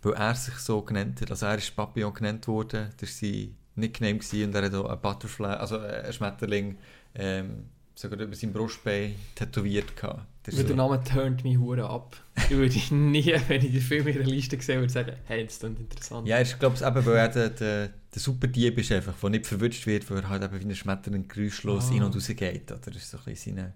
[0.00, 3.56] Weil er sich so genannt hat, also er ist Papillon genannt worden, das war sein
[3.76, 6.76] Nickname gewesen, und er hat auch ein Butterfly, also ein Schmetterling,
[7.14, 7.64] ähm,
[7.94, 10.26] sogar über sein Brustbein tätowiert gehabt.
[10.46, 12.16] Ist Weil der so- Name turnt mich hure ab.
[12.36, 15.58] Ich würde nie, wenn ich den Film in der Liste sehe, würde sagen, hey, das
[15.60, 16.26] klingt interessant.
[16.26, 19.46] Ja, ich glaube es eben, weil er der, der, der Superdieb ist einfach, der nicht
[19.46, 21.94] verwünscht wird, weil er halt eben wie ein Schmetterling geräuschlos Ah.
[21.94, 22.72] in- und raus geht.
[22.72, 23.72] Oder das ist so ein bisschen seine...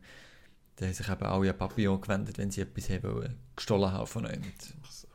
[0.76, 4.06] Da haben sich eben alle an Papillon gewendet, wenn sie etwas haben wollen, gestohlen haben
[4.06, 4.42] von ihm.
[4.84, 5.08] Ach so.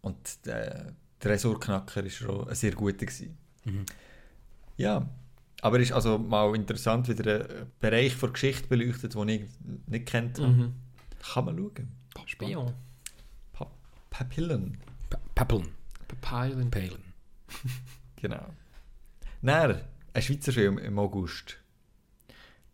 [0.00, 0.16] Und
[0.46, 3.04] der, der Resortknacker war schon ein sehr guter.
[3.04, 3.36] Gewesen.
[3.64, 3.84] Mhm.
[4.76, 5.08] Ja,
[5.62, 9.42] aber es ist also mal interessant, wie der einen Bereich der Geschichte beleuchtet, den ich
[9.86, 10.38] nicht kennt.
[10.38, 10.74] Mhm.
[11.32, 11.88] Kann man schauen.
[12.14, 12.74] Papillon.
[13.52, 13.70] Pa
[14.10, 14.78] Papillen,
[15.10, 15.68] Pa- Papeln.
[16.20, 16.70] Papillon.
[16.70, 17.02] Palen.
[18.16, 18.46] genau.
[19.42, 19.80] Dann,
[20.12, 21.58] ein Schweizer Film im August.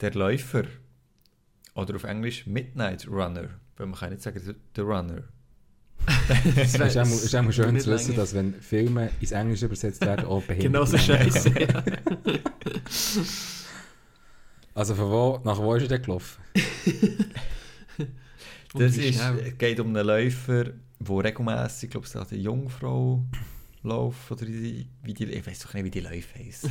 [0.00, 0.64] Der Läufer.
[1.74, 3.48] Oder auf Englisch Midnight Runner.
[3.76, 4.40] Weil man kann nicht sagen,
[4.74, 5.22] The Runner.
[6.56, 10.26] Es ist auch, ist auch schön zu wissen, dass wenn Filme ins Englische übersetzt werden,
[10.26, 11.52] auch behindert Genau so scheiße.
[11.58, 11.84] Ja.
[14.74, 16.42] Also von wo, nach wo ist er denn gelaufen?
[18.74, 20.64] Das ist, es geht um einen Läufer,
[21.00, 23.24] der regelmässig, glaube ich, eine Jungfrau
[23.82, 26.70] Lauf oder wie die, ich weiß doch nicht, wie die Läufe heißen.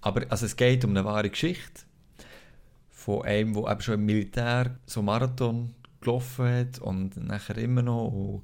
[0.00, 1.82] Aber also es geht um eine wahre Geschichte
[2.90, 5.74] von einem, der eben schon im Militär so Marathon
[6.06, 8.08] gelaufen hat und nachher immer noch.
[8.08, 8.42] Und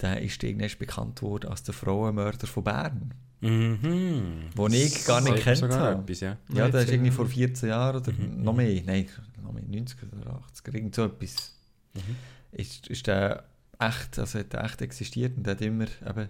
[0.00, 3.14] der ist irgendwann bekannt worden als der Frauenmörder von Bern.
[3.40, 4.50] Mhm.
[4.54, 6.00] Wo ich gar nicht kennt habe.
[6.02, 6.36] Etwas, ja.
[6.52, 8.42] Ja, der ist Nein, irgendwie vor 14 Jahren oder Mhm.
[8.42, 9.08] noch mehr, nein,
[9.42, 11.52] noch mehr, 90 oder 80 irgend so etwas.
[11.94, 12.16] Mhm.
[12.52, 13.44] Ist, ist der
[13.80, 16.28] echt, also hat der echt existiert und der hat immer eben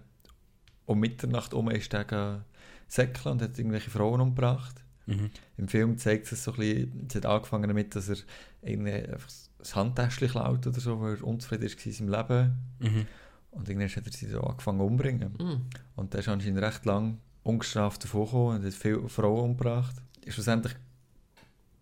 [0.87, 2.45] um Mitternacht um ist der gegangen
[2.89, 4.83] säckeln und hat irgendwelche Frauen umgebracht.
[5.07, 5.31] Mhm.
[5.59, 8.17] Im Film zeigt es so ein bisschen, es hat angefangen damit, dass er
[8.63, 9.29] irgendwie einfach
[9.63, 12.59] ein Handtäschchen klaut oder so, weil er unzufrieden war in seinem Leben.
[12.81, 13.07] Mhm.
[13.53, 15.35] Und irgendwann hat er sie so angefangen umzubringen.
[15.39, 15.61] Mhm.
[15.97, 19.95] Und der ist anscheinend recht lang ungestraft davon gekommen und hat viele Frauen umgebracht.
[20.25, 20.75] Ist schlussendlich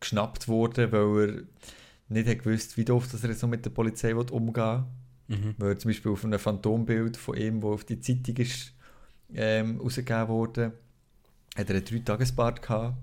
[0.01, 1.43] geschnappt worden, weil er
[2.09, 4.85] nicht hat gewusst, wie oft dass er jetzt noch mit der Polizei will umgehen
[5.29, 5.39] will.
[5.39, 5.55] Mhm.
[5.59, 8.73] Weil er zum Beispiel auf einem Phantombild von ihm, das auf die Zeitung ist,
[9.33, 10.73] ähm, rausgegeben wurde,
[11.57, 12.97] hat er einen Drei-Tages-Bart gehabt.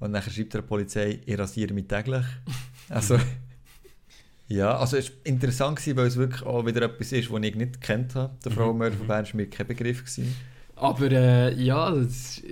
[0.00, 2.24] Und dann schreibt er der Polizei, ich rasiere mich täglich.
[2.90, 3.18] Also,
[4.48, 7.54] ja, also es war interessant, gewesen, weil es wirklich auch wieder etwas ist, das ich
[7.54, 8.36] nicht kennt habe.
[8.44, 9.08] Der Mhm, Frauenmörder von mhm.
[9.08, 10.00] Bern war mir kein Begriff.
[10.00, 10.46] Gewesen.
[10.76, 12.42] Aber äh, ja, das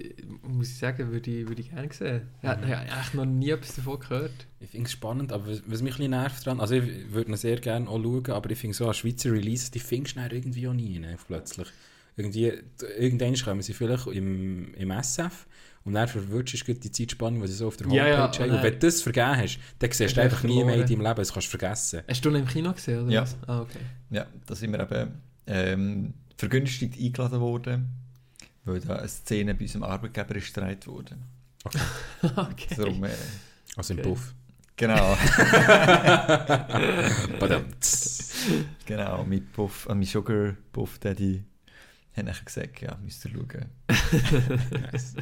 [0.43, 2.23] muss ich sagen, würde ich, würde ich gerne sehen.
[2.41, 2.73] Ich habe Mhm.
[2.73, 4.47] eigentlich noch nie etwas davon gehört.
[4.61, 7.33] Ich finde es spannend, aber was, was mich ein bisschen nervt dran, also ich würde
[7.33, 10.21] ihn sehr gerne auch schauen, aber ich finde so an Schweizer Releases, die findest du
[10.21, 11.69] irgendwie auch nie ne, plötzlich.
[12.17, 12.53] Irgendwie,
[12.99, 15.47] irgendwann kommen sie vielleicht im, im SF
[15.85, 18.51] und dann verwirrst du die Zeitspanne, die sie so auf der Homepage Ja, ja, haben.
[18.51, 21.15] und wenn du das vergeben hast, dann siehst du einfach nie mehr in deinem Leben,
[21.17, 22.03] das kannst du vergessen.
[22.09, 23.23] Hast du ihn im Kino gesehen, oder Ja.
[23.23, 23.37] was?
[23.47, 23.79] Ah, okay.
[24.11, 25.13] Ja, da sind wir eben
[25.47, 27.89] ähm, vergünstigt eingeladen worden,
[28.65, 30.57] weil da eine Szene bei unserem Arbeitgeber ist
[30.87, 31.17] wurde.
[31.65, 32.67] okay.
[32.77, 33.11] Darum, äh,
[33.77, 34.09] Also im Okay.
[34.09, 34.35] Puff.
[34.77, 35.17] genau,
[38.87, 41.43] genau, mein Puff, äh, mein Sugar Puff Daddy
[42.17, 43.67] hat nachher gesagt, ja, müsst ihr schauen.
[44.93, 45.15] nice.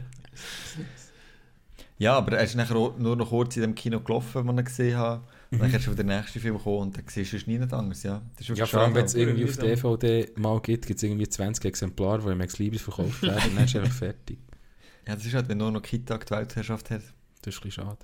[1.99, 4.97] Ja, aber er ist nachher nur noch kurz in dem Kino gelaufen, den ich gesehen
[4.97, 5.23] habe.
[5.51, 5.59] Mhm.
[5.59, 8.03] dann ist schon der nächste Film gekommen und dann siehst du es nie nicht anders,
[8.05, 8.23] ja.
[8.37, 9.57] Das ist Ja, vor allem, wenn es irgendwie auf.
[9.57, 13.57] DVD mal gibt, gibt es irgendwie 20 Exemplare, die im Ex Libris verkauft werden und
[13.57, 14.39] dann ist einfach fertig.
[15.07, 17.03] Ja, das ist halt, wenn nur noch Kita die Weltherrschaft hat,
[17.43, 17.99] Das ist ein bisschen schade.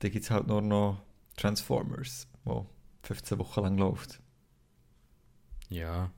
[0.00, 1.00] dann gibt es halt nur noch
[1.36, 2.66] Transformers, wo
[3.04, 4.20] 15 Wochen lang läuft.
[5.70, 6.10] Ja,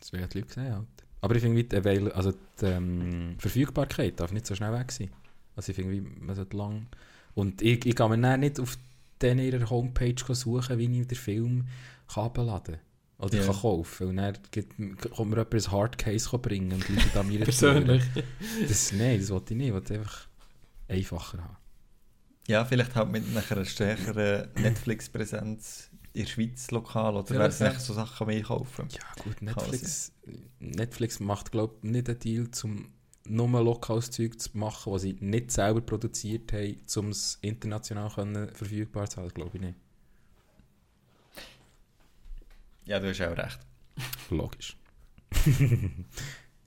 [0.00, 0.86] das werden die Leute sehen halt.
[1.24, 5.08] Aber ich finde, die, Avail also die ähm, Verfügbarkeit darf nicht so schnell weg sein.
[5.56, 6.86] Also ich finde, man sollte lang...
[7.34, 8.76] Und ich, ich kann mir nicht auf
[9.22, 11.64] denen ihrer Homepage suchen, wie ich den Film
[12.12, 13.26] kann abladen kann.
[13.26, 13.46] Oder Ja.
[13.46, 14.08] kann kaufen.
[14.08, 14.76] Und dann gibt,
[15.12, 18.02] kommt mir jemand ein Hardcase bringen und Leute an mir Persönlich.
[18.68, 19.68] Das, nein, das wollte ich nicht.
[19.68, 20.28] Ich wollte einfach
[20.88, 21.56] einfacher haben.
[22.48, 27.78] Ja, vielleicht halt mit einer stärkeren Netflix-Präsenz in der Schweiz lokal oder werden sie ja.
[27.78, 28.88] so Sachen mehr kaufen.
[28.90, 30.12] Ja gut, Netflix,
[30.60, 32.88] Netflix macht glaube ich nicht einen Deal, um
[33.26, 38.54] nur lokales Zeug zu machen, was sie nicht selber produziert haben, um es international können
[38.54, 39.74] verfügbar zu halten, glaube ich nicht.
[42.86, 43.58] Ja, du hast auch recht.
[44.30, 44.76] Logisch.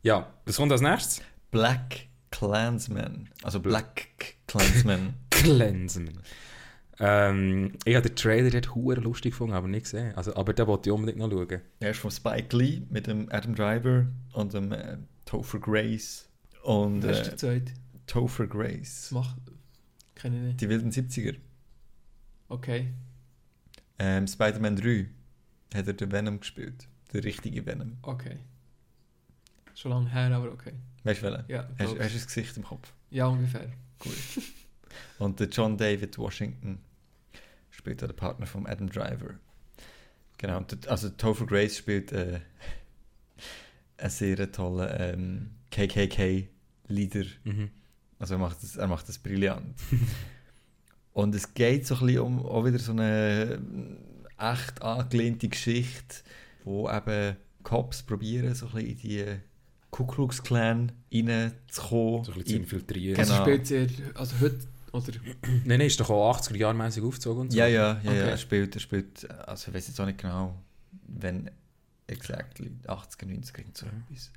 [0.01, 1.21] ja, was kommt als nächstes?
[1.51, 3.29] Black Clansman.
[3.43, 5.13] Also Black Clansman.
[5.29, 6.19] Glänzen.
[6.99, 10.15] Ähm, ich habe den Trailer dort hure lustig gefunden, aber nicht gesehen.
[10.15, 11.61] Also, aber den wollte ich unbedingt noch schauen.
[11.79, 16.27] er ist von Spike Lee mit dem Adam Driver und dem äh, Topher Grace.
[16.63, 17.73] Und Wer ist der zweite?
[18.07, 19.11] Topher Grace.
[19.11, 19.35] macht...
[20.15, 20.61] Kenne ich nicht.
[20.61, 21.35] Die wilden 70er.
[22.49, 22.91] Okay.
[23.99, 25.07] Ähm, Spider-Man 3
[25.75, 26.87] hat er den Venom gespielt.
[27.13, 27.97] Der richtige Venom.
[28.01, 28.37] Okay.
[29.75, 30.73] Schon lange her, aber okay.
[31.03, 31.43] Weißt du welchen?
[31.47, 32.91] Ja, Hast, hast du das Gesicht im Kopf?
[33.11, 33.69] ja ungefähr.
[35.19, 36.79] Und der John David Washington
[37.87, 39.35] spielt auch den Partner von Adam Driver.
[40.37, 42.39] Genau, der- also Topher Grace spielt äh,
[43.97, 47.25] einen sehr tollen ähm, KKK-Leader.
[47.45, 47.69] Mhm.
[48.19, 49.75] Also er macht das, er macht das brillant.
[51.13, 53.59] und es geht so ein bisschen um auch wieder so eine
[54.37, 56.17] äh, echt angelehnte Geschichte,
[56.63, 59.25] wo eben Cops probieren, so ein bisschen in die
[59.91, 62.23] Ku Klux Klan reinzukommen.
[62.25, 63.17] So ein bisschen zu In- infiltrieren.
[63.19, 63.63] Also Genau.
[63.63, 64.17] spielt.
[64.17, 64.59] Also heute...
[64.97, 65.19] Oder...
[65.43, 67.57] Nein, nein, ist doch auch 80er Jahre mäßig aufgezogen und so.
[67.57, 68.11] Ja, ja, ja, ja.
[68.11, 68.29] Okay.
[68.29, 70.55] Er spielt, er spielt, also ich weiß jetzt auch nicht genau,
[71.07, 71.49] wenn
[72.07, 74.31] exactly 80er, 90er, irgend so etwas.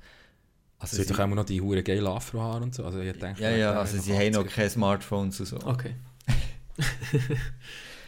[0.79, 2.83] Also Sie hat doch auch noch die hure geile Afrohaare und so.
[2.83, 5.57] Also ich denke, ja, ja, also sie haben noch keine Smartphones und so.
[5.57, 5.93] Okay.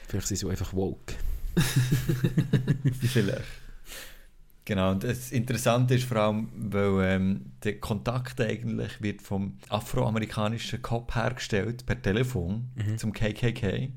[0.08, 1.14] Vielleicht sind sie einfach woke.
[3.02, 3.44] Vielleicht.
[4.66, 10.82] Genau, und das Interessante ist vor allem, weil ähm, der Kontakt eigentlich wird vom afroamerikanischen
[10.82, 12.98] Cop hergestellt per Telefon Mhm.
[12.98, 13.92] zum KKK.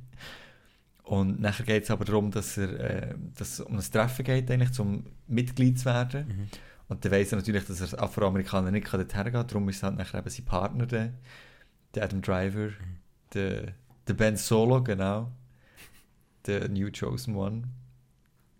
[1.04, 4.50] Und nachher geht es aber darum, dass, er, äh, dass es um ein Treffen geht,
[4.50, 6.26] eigentlich, zum Mitglied zu werden.
[6.26, 6.48] Mhm.
[6.88, 9.46] Und dann weiss er natürlich, dass er als Afroamerikaner nicht dorthin gehen kann.
[9.46, 11.12] Darum ist halt nachher eben sein Partner, der,
[11.94, 12.70] der Adam Driver,
[13.34, 13.72] der,
[14.08, 15.30] der Ben Solo, genau.
[16.46, 17.62] Der New Chosen One.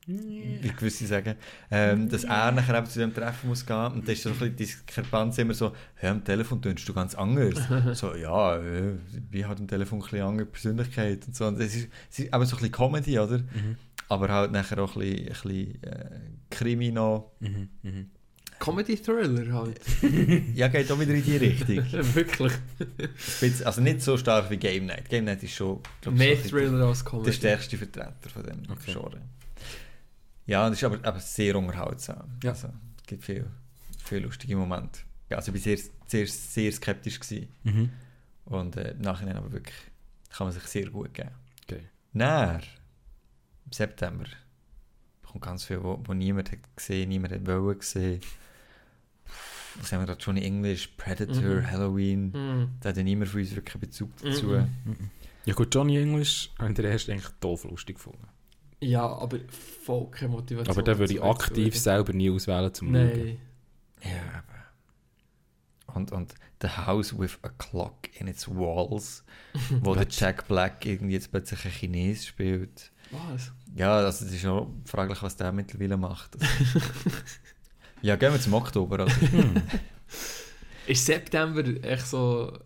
[0.07, 1.34] Wie gewisse sagen.
[1.70, 3.92] Ähm, dass er nachher eben zu dem Treffen muss gehen.
[3.92, 7.14] Und dann ist so ein bisschen Diskrepanz immer so, hey, am Telefon tönst du ganz
[7.16, 7.54] anders.
[7.98, 8.94] so, ja, äh,
[9.30, 11.46] wie hat am Telefon ein bisschen andere Persönlichkeit und so.
[11.46, 13.38] Und es ist, es ist eben so ein bisschen Comedy, oder?
[13.38, 13.76] Mhm.
[14.09, 17.32] Aber halt nachher auch ein bisschen, ein bisschen äh, Krimi noch.
[17.40, 17.68] Mhm.
[17.82, 18.11] Mhm.
[18.59, 19.80] Comedy-Thriller halt.
[20.54, 21.76] Ja, geht auch wieder in die Richtung.
[22.14, 22.52] Wirklich.
[23.40, 25.09] Bisschen- also nicht so stark wie Game Night.
[25.09, 25.80] Game Night ist schon,
[26.11, 27.32] Mehr so Thriller als der Comedy.
[27.32, 28.92] stärkste Vertreter von dem Okay.
[28.92, 29.20] Genre.
[30.47, 32.38] Ja, das ist aber, aber sehr unterhaltsam.
[32.42, 32.51] Ja.
[32.51, 32.68] Also,
[32.99, 33.51] es gibt viele,
[34.05, 35.01] viele lustige Momente.
[35.30, 37.18] Also ich war sehr, sehr, sehr skeptisch.
[37.18, 37.49] Gewesen.
[37.64, 37.90] Mhm.
[38.44, 39.76] Und äh, im Nachhinein aber wirklich
[40.30, 41.30] kann man sich sehr gut geben.
[41.66, 41.90] Geil.
[42.12, 42.61] Näher,
[43.64, 44.26] im September,
[45.24, 48.20] kommt ganz viel, wo, wo niemand hat gesehen, niemand hat wollen gesehen.
[49.80, 50.14] Was haben wir da?
[50.14, 51.70] Johnny English, Predator, Mhm.
[51.70, 52.32] Halloween.
[52.32, 52.68] Hm.
[52.80, 54.47] Da hat ja niemand von uns wirklich Bezug dazu.
[54.47, 55.11] Mhm.
[55.44, 58.26] Ja gut, Johnny English habe ich den erst eigentlich doof lustig gefunden.
[58.80, 59.38] Ja, aber
[59.84, 60.74] voll keine Motivation.
[60.74, 63.08] Aber den würde ich aktiv zu selber nie auswählen zum Schauen.
[63.08, 63.38] Nein.
[64.02, 65.96] Ja, aber.
[65.96, 69.24] Und, und The House with a Clock in its Walls,
[69.80, 72.92] wo der Jack Black irgendwie jetzt plötzlich ein Chines spielt.
[73.10, 73.52] Was?
[73.74, 76.36] Ja, also es ist auch fraglich, was der mittlerweile macht.
[78.02, 79.00] ja, gehen wir zum Oktober.
[79.00, 79.16] Also.
[80.86, 82.58] Ist September echt so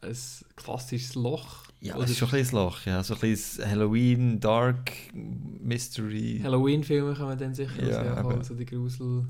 [0.00, 0.16] ein
[0.56, 1.64] klassisches Loch?
[1.82, 2.86] Ja, Oder das ist schon ein bisschen ein Loch.
[2.86, 3.02] Ja.
[3.02, 6.40] So ein bisschen Halloween, Dark, Mystery.
[6.42, 9.26] Halloween-Filme kann man dann sicher Ja, ja, sehen, so die Grusel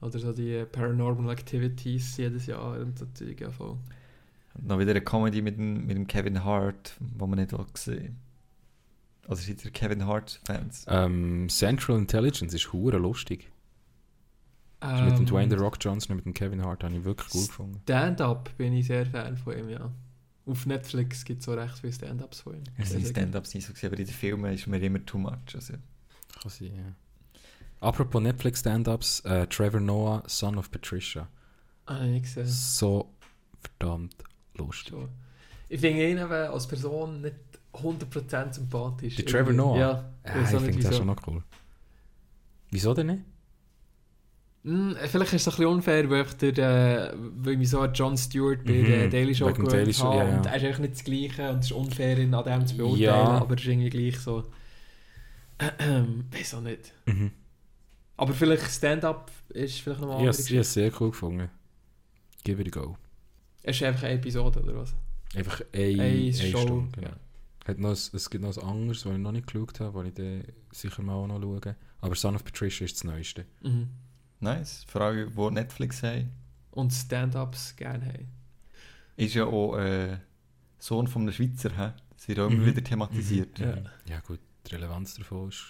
[0.00, 3.76] oder so die Paranormal Activities jedes Jahr und so Zeug, ja voll.
[4.54, 7.66] Und noch wieder eine Comedy mit dem, mit dem Kevin Hart, wo man nicht will
[7.74, 8.16] sehen
[9.26, 10.84] Also seid ihr Kevin Hart-Fans?
[10.88, 13.50] Ähm, Central Intelligence ist hure lustig.
[14.80, 17.02] Ist mit dem Ähm, Dwayne The Rock Johnson und mit dem Kevin Hart habe ich
[17.02, 17.80] wirklich gut gefunden.
[17.82, 19.90] Stand-up bin ich sehr Fan von ihm, ja.
[20.44, 22.64] Auf Netflix gibt es so recht viele Stand-ups von ihm.
[22.76, 25.18] Es Sehr, sind Stand-ups nicht so gesehen, aber in den Filmen ist mir immer too
[25.18, 25.54] much.
[25.54, 25.74] Also,
[26.40, 27.40] Kann sein, ja.
[27.80, 31.28] Apropos Netflix Stand-Ups, äh, Trevor Noah, Son of Patricia.
[31.86, 32.46] Ah, ich nicht gesehen.
[32.46, 33.12] So
[33.60, 34.14] verdammt
[34.54, 34.90] lustig.
[34.90, 35.08] Schon.
[35.68, 37.34] Ich finde ihn eben als Person nicht
[37.72, 39.16] 100% sympathisch.
[39.16, 39.52] Der Trevor.
[39.52, 39.78] Noah?
[39.78, 41.42] Ja, Ja, ich ich auch finde das schon noch cool.
[42.70, 43.22] Wieso denn nicht?
[44.64, 47.92] Hm, vielleicht ist es ein bisschen unfair, weil, ich der, äh, weil mich so an
[47.94, 50.16] John Stewart bei Mhm, der Daily Show gewöhnt Show, habe.
[50.18, 50.36] ja, ja.
[50.38, 52.76] Und er ist eigentlich nicht das Gleiche und es ist unfair, ihn an dem zu
[52.76, 53.14] beurteilen, Ja.
[53.40, 54.44] aber es ist irgendwie gleich so...
[56.30, 56.92] Weiß auch nicht.
[57.06, 57.30] Mhm.
[58.16, 61.48] Aber vielleicht Stand-up ist vielleicht noch mal Ich habe es sehr cool gefunden.
[62.44, 62.96] Give it a go.
[63.62, 64.94] Es ist einfach eine Episode, oder was?
[65.34, 66.58] Einfach eine, Eine eine Show.
[66.58, 67.00] Stunde.
[67.00, 67.10] Genau.
[67.78, 70.14] Noch, ein- es gibt noch ein anderes, das ich noch nicht geschaut habe, das ich
[70.14, 71.76] dann sicher mal auch noch schaue.
[72.00, 73.44] Aber Son of Patricia ist das Neueste.
[73.62, 73.88] Mhm.
[74.42, 74.84] Nice.
[74.88, 76.30] Frage, wo Netflix haben.
[76.70, 78.28] Und Stand-ups gerne haben.
[79.16, 80.16] Ist ja auch äh,
[80.78, 81.70] Sohn von einem Schweizer.
[81.70, 81.92] He?
[82.16, 82.66] Das wird auch immer Mhm.
[82.66, 83.58] wieder thematisiert.
[83.58, 83.76] Ja.
[84.08, 85.62] Ja gut, die Relevanz davon ist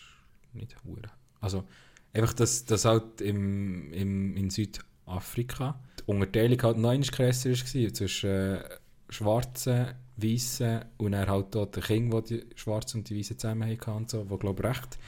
[0.52, 0.98] nicht hoch.
[1.40, 1.64] Also
[2.12, 8.30] einfach, dass das halt im, im, in Südafrika die Unterteilung halt noch krasser war zwischen
[8.30, 8.64] äh,
[9.08, 13.68] Schwarzen, Weißen und dann halt dort den Kindern, die die Schwarzen und die Weißen zusammen
[13.70, 14.98] hatten und so, wo glaube ich recht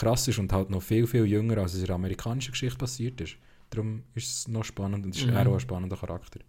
[0.00, 3.20] krass ist und halt noch viel, viel jünger als es in der amerikanischen Geschichte passiert
[3.20, 3.36] ist.
[3.70, 5.36] Darum ist es noch spannend und es ist Mhm.
[5.36, 6.40] auch ein spannender Charakter.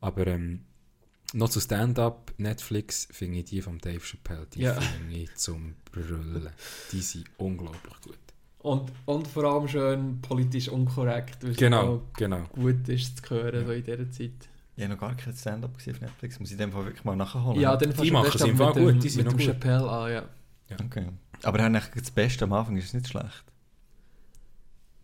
[0.00, 0.60] Aber ähm,
[1.34, 4.74] noch zu Stand-up, Netflix finde ich die von Dave Chappelle, die Ja.
[4.74, 6.48] finde ich zum Brüllen.
[6.92, 8.18] Die sind unglaublich gut.
[8.60, 12.42] Und, und vor allem schön politisch unkorrekt, weil es Genau, auch genau.
[12.52, 13.66] gut ist zu hören Ja.
[13.66, 14.48] so in dieser Zeit.
[14.76, 16.38] Ich habe noch gar kein Stand-up gesehen auf Netflix.
[16.38, 17.60] Muss ich in dem Fall wirklich mal nachholen.
[17.60, 19.46] Ja, dann Die fängst du es mit dem- gut, die sind mit dem gut.
[19.46, 20.24] Chappelle an, ja.
[20.84, 21.06] Okay.
[21.42, 23.44] Aber er hat eigentlich das Beste am Anfang, ist es nicht schlecht.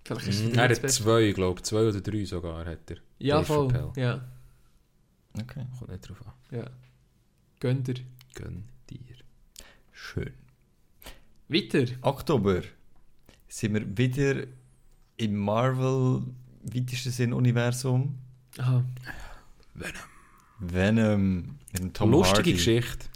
[0.04, 2.90] Vielleicht ist es Mm, nicht Er hat zwei, glaube ich, zwei oder drei sogar hat
[2.90, 2.96] er.
[3.18, 3.68] Ja, Dave voll.
[3.70, 3.92] Chappelle.
[3.96, 4.28] Ja,
[5.36, 5.66] Okay.
[5.78, 6.32] Kommt nicht drauf an.
[6.56, 6.70] ja.
[7.58, 7.94] Gönnt ihr.
[8.34, 9.16] Gönn dir.
[9.92, 10.32] Schön.
[11.48, 11.86] Weiter.
[12.02, 12.62] Oktober
[13.48, 14.46] sind wir wieder
[15.16, 16.22] im Marvel
[16.62, 18.18] weitesten Sinn Universum.
[18.58, 18.84] Aha.
[20.60, 22.52] Venom mit dem Tom Lustige Hardy.
[22.52, 23.06] Geschichte.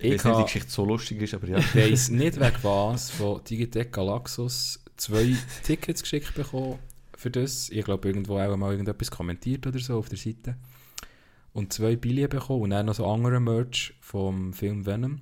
[0.00, 1.58] Ich weiß nicht, die Geschichte so lustig ist, aber ja.
[1.74, 6.78] weiss nicht weg was von Digitec Galaxus zwei Tickets geschickt bekommen
[7.16, 7.70] für das.
[7.70, 10.56] Ich glaube, irgendwo auch mal irgendetwas kommentiert oder so auf der Seite.
[11.52, 15.20] Und zwei Billionen bekommen und dann noch so andere Merch vom Film Venom.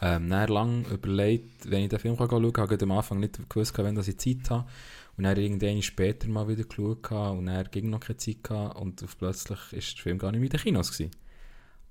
[0.00, 3.48] Ähm, dann lang überlegt, wenn ich den Film schauen kann, habe ich am Anfang nicht
[3.48, 4.68] gewusst, wenn ich Zeit habe.
[5.16, 9.02] Und dann irgendwann später mal wieder geschaut und dann ging noch keine Zeit gehabt und
[9.02, 11.10] auf plötzlich ist der Film gar nicht mehr in den Kinos gewesen.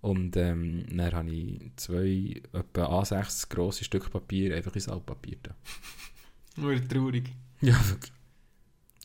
[0.01, 5.55] Und ähm, dann habe ich zwei etwa A6 grosse Stück Papier einfach ins Altpapier da.
[6.61, 7.33] Nur traurig.
[7.61, 8.13] Ja, wirklich.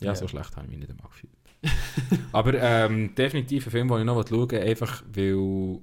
[0.01, 0.15] Ja, Ja.
[0.15, 1.33] so schlecht habe ich mich nicht einmal gefühlt.
[2.33, 5.79] Aber ähm, definitiv ein Film, den ich noch schauen will, einfach weil,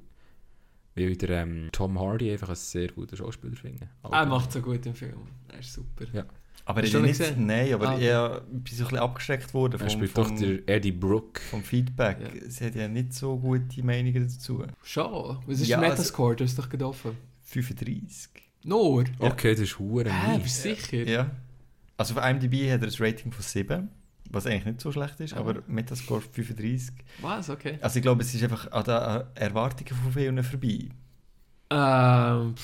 [0.96, 3.90] weil der ähm, Tom Hardy einfach ein sehr guter Schauspieler finde.
[4.12, 5.28] Er macht so gut im Film.
[5.48, 6.06] Er ist super.
[6.14, 6.26] Ja.
[6.66, 7.46] Aber Hast ich du nicht, gesehen?
[7.48, 8.04] nein, aber Ah, okay.
[8.04, 11.42] ich äh, bin so ein bisschen abgeschreckt worden Er vom, spielt doch der Eddie Brooke.
[11.42, 12.18] vom Feedback.
[12.22, 12.50] Ja.
[12.50, 14.64] Sie hat ja nicht so gute Meinungen dazu.
[14.84, 15.40] Schon.
[15.48, 16.36] Was ist Ja, der also- Metascore?
[16.36, 17.18] Du hast doch gerade offen.
[17.44, 18.30] 35.
[18.64, 19.04] Nur?
[19.20, 19.32] Ja.
[19.32, 20.44] Okay, das ist hure Hä, mies.
[20.44, 21.10] bist du sicher?
[21.10, 21.32] Ja.
[21.98, 23.90] Also auf IMDb hat er ein Rating von 7,
[24.30, 25.38] was eigentlich nicht so schlecht ist, Ah.
[25.40, 26.94] aber Metascore 35.
[27.22, 27.50] Was?
[27.50, 27.78] Okay.
[27.82, 30.90] Also ich glaube, es ist einfach an den Erwartungen von vielen vorbei.
[31.72, 32.56] Ähm,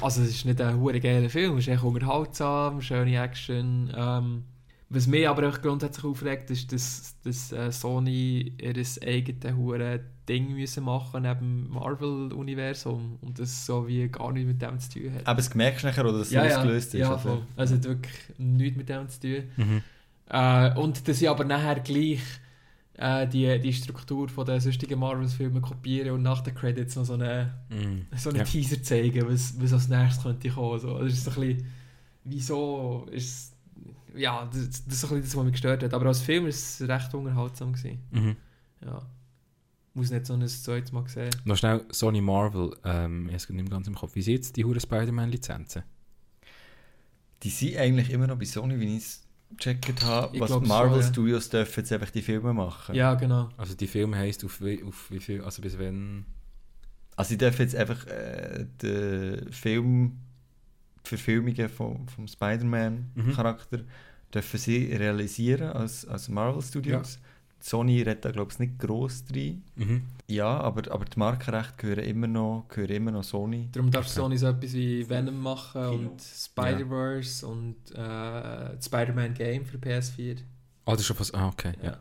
[0.00, 3.92] also es ist nicht ein hure geiler Film, es ist echt unterhaltsam, schöne Action.
[3.94, 4.44] Ähm,
[4.88, 8.74] was mich aber auch grundsätzlich aufregt, ist, dass, dass äh, Sony ihr
[9.06, 14.62] eigenes hure Ding müssen machen neben dem Marvel-Universum und das so wie gar nichts mit
[14.62, 15.26] dem zu tun hat.
[15.26, 17.00] Aber es merkst du nachher, oder, dass ja, sowas ja, gelöst ist.
[17.00, 17.28] ja, also.
[17.28, 17.42] voll.
[17.56, 19.42] Also es hat wirklich nichts mit dem zu tun.
[19.56, 19.82] Mhm.
[20.28, 22.22] Äh, und dass ich aber nachher gleich
[23.00, 27.14] äh, die, die Struktur von den sonstigen Marvel-Filmen kopieren und nach den Credits noch so
[27.14, 28.06] eine Mhm.
[28.16, 28.44] so einen Ja.
[28.44, 30.78] Teaser zeigen, was, was als nächstes könnte kommen.
[30.78, 30.98] So.
[30.98, 31.66] Das ist so ein bisschen,
[32.24, 33.56] wieso ist
[34.14, 35.94] ja, das, das ist so ein bisschen das, was mich gestört hat.
[35.94, 37.72] Aber als Film war es recht unterhaltsam.
[37.72, 38.00] Gewesen.
[38.10, 38.36] Mhm.
[38.84, 39.00] Ja.
[39.94, 41.30] Muss nicht so ein zweites Mal sehen.
[41.44, 44.14] Noch schnell Sony Marvel, ähm, ich habe es nicht mehr ganz im Kopf.
[44.14, 45.82] Wie sind jetzt die hure Spider-Man-Lizenzen?
[47.42, 49.22] Die sind eigentlich immer noch bei Sony, wie ich es
[49.56, 50.34] gecheckt habe.
[50.34, 51.06] Ich Was glaub so, Marvel ja.
[51.06, 52.94] Studios dürfen jetzt einfach die Filme machen.
[52.94, 53.48] Ja, genau.
[53.56, 56.24] Also die Filme heisst auf, wie- auf wie viel, also bis wenn...
[57.16, 60.18] Also sie dürfen jetzt einfach äh, den Film,
[61.04, 62.28] die Verfilmungen vom, vom Mhm.
[62.28, 63.80] Spider-Man-Charakter
[64.32, 67.18] dürfen sie realisieren als, als Marvel Studios.
[67.62, 69.62] Sony redet da glaube ich nicht gross drin.
[69.76, 70.02] Mhm.
[70.28, 73.68] Ja, aber, aber die Markenrechte gehören immer noch, gehören immer noch Sony.
[73.72, 74.14] Darum darf Okay.
[74.14, 76.10] Sony so etwas wie Venom machen Kino.
[76.10, 80.38] und Spider-Verse und äh, Spider-Man Game für PS4.
[80.86, 81.34] Ah, das ist schon fast...
[81.34, 81.90] Ah, okay, ja.
[81.90, 81.98] Ja.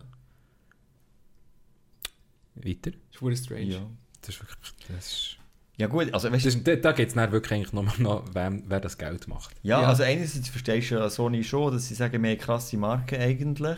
[2.55, 2.91] Weiter?
[3.13, 3.63] Das ist strange.
[3.63, 3.81] Ja.
[4.21, 4.57] Das ist wirklich...
[4.87, 5.35] Das ist,
[5.77, 8.63] ja gut, also weißt du, da da geht es dann wirklich eigentlich nur noch, wem,
[8.67, 9.55] wer das Geld macht.
[9.63, 9.87] ja, Ja.
[9.87, 13.77] also einerseits verstehst du ja Sony schon, dass sie sagen, wir haben krasse Marken eigentlich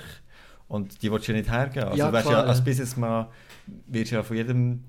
[0.72, 1.88] und die willst du ja nicht hergeben.
[1.88, 2.64] Also Ja, weißt klar, ja, als ja.
[2.64, 3.28] Businessman
[3.88, 4.84] wirst du ja von jedem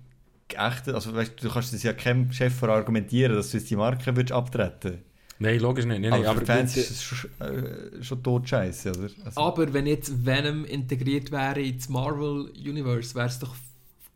[0.47, 3.77] geächtet, also weißt du, du kannst das ja keinem Chef verargumentieren, dass du jetzt die
[3.77, 4.99] Marke würdest abtreten
[5.41, 6.01] Nein, logisch nicht.
[6.01, 9.09] Nein, aber, nein, für Fans ist es schon, äh, schon tot scheiße, oder?
[9.25, 13.57] Also, Aber wenn jetzt Venom integriert wäre ins Marvel Universe, wäre es doch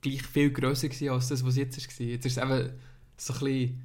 [0.00, 2.06] gleich viel grösser gewesen als das, was jetzt war.
[2.06, 2.70] Jetzt ist es eben
[3.16, 3.82] so ein bisschen.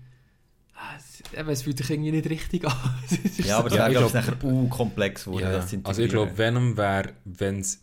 [0.81, 2.73] Ah, es- Eben, es fühlt sich irgendwie nicht richtig an.
[3.23, 5.43] Es ja, aber so- Ja, ich glaube glaub- nachher uh, komplex geworden.
[5.43, 6.37] Ja, also ich glaube.
[6.37, 7.81] Venom wäre, wenn es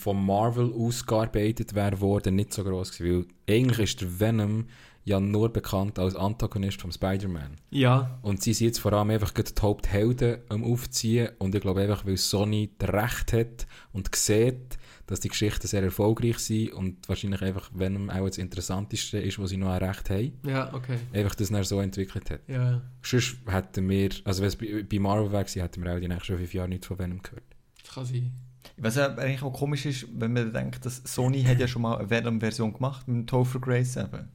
[0.00, 3.26] vom Marvel ausgearbeitet wäre worden, nicht so groß gewesen.
[3.46, 4.66] Weil eigentlich ist der Venom
[5.04, 7.56] ja nur bekannt als Antagonist vom Spider-Man.
[7.70, 11.28] ja, Und sie sind jetzt vor allem einfach die Haupthelden am Aufziehen.
[11.38, 15.82] Und ich glaube einfach, weil Sony das Recht hat und sieht, dass die Geschichten sehr
[15.82, 20.32] erfolgreich sind und wahrscheinlich einfach Venom auch das Interessanteste ist, was sie noch Recht haben.
[20.44, 20.98] ja, okay.
[21.12, 22.40] Einfach, dass er so entwickelt hat.
[22.48, 26.00] Ja, Sonst hätten wir, also wenn es bei, bei Marvel wäre, gewesen, hätten wir auch
[26.00, 27.44] die nächsten fünf Jahre nichts von Venom gehört.
[27.82, 28.32] das kann sein.
[28.78, 31.96] Was ja eigentlich auch komisch ist, wenn man denkt, dass Sony hat ja schon mal
[31.98, 34.28] eine Venom-Version gemacht mit dem Topher Grace eben.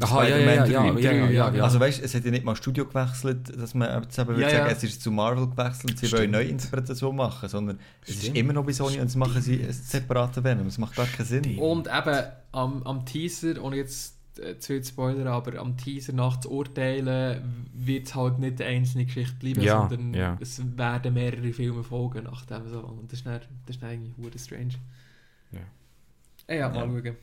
[0.00, 1.00] Aha, ja, ja, ja, ja, 3.
[1.00, 1.64] ja, ja, ja, ja.
[1.64, 4.42] Also weißt du, es hat ja nicht mal Studio gewechselt, dass man jetzt eben würde
[4.42, 4.72] Ja, sagen, ja.
[4.72, 6.20] es ist zu Marvel gewechselt und sie Stimmt.
[6.22, 9.62] wollen eine Neuinterpretation machen, sondern es ist immer noch bei Sony und jetzt machen sie
[9.62, 10.64] einen separaten Venom.
[10.66, 11.58] Das macht gar keinen Sinn.
[11.58, 16.12] Und eben am, am Teaser, ohne jetzt äh, zu viel zu spoilern, aber am Teaser
[16.12, 20.36] nach zu urteilen, wird es halt nicht eine einzelne Geschichte bleiben, Ja, sondern ja.
[20.40, 22.78] es werden mehrere Filme folgen nach dem so.
[22.80, 24.74] Und das ist dann, das ist dann eigentlich strange.
[25.50, 25.58] Ja.
[26.46, 27.02] Ey, ja, mal Ja.
[27.02, 27.16] schauen.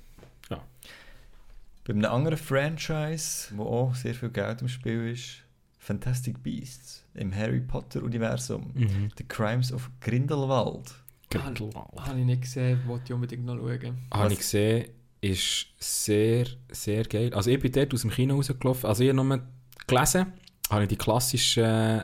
[1.86, 5.44] Bei einem anderen Franchise, wo auch sehr viel Geld im Spiel ist,
[5.78, 8.72] Fantastic Beasts im Harry Potter-Universum.
[8.74, 9.10] Mhm.
[9.18, 10.96] The Crimes of Grindelwald.
[11.30, 12.00] Grindelwald.
[12.00, 14.00] Habe ich nicht gesehen, wollte ich unbedingt noch schauen.
[14.12, 14.90] Habe ich gesehen,
[15.22, 17.32] ist sehr, sehr geil.
[17.36, 18.88] Also ich bin dort aus dem Kino rausgelaufen.
[18.88, 19.42] Also ich habe nur
[19.86, 20.34] gelesen,
[20.72, 22.04] habe ich die klassischen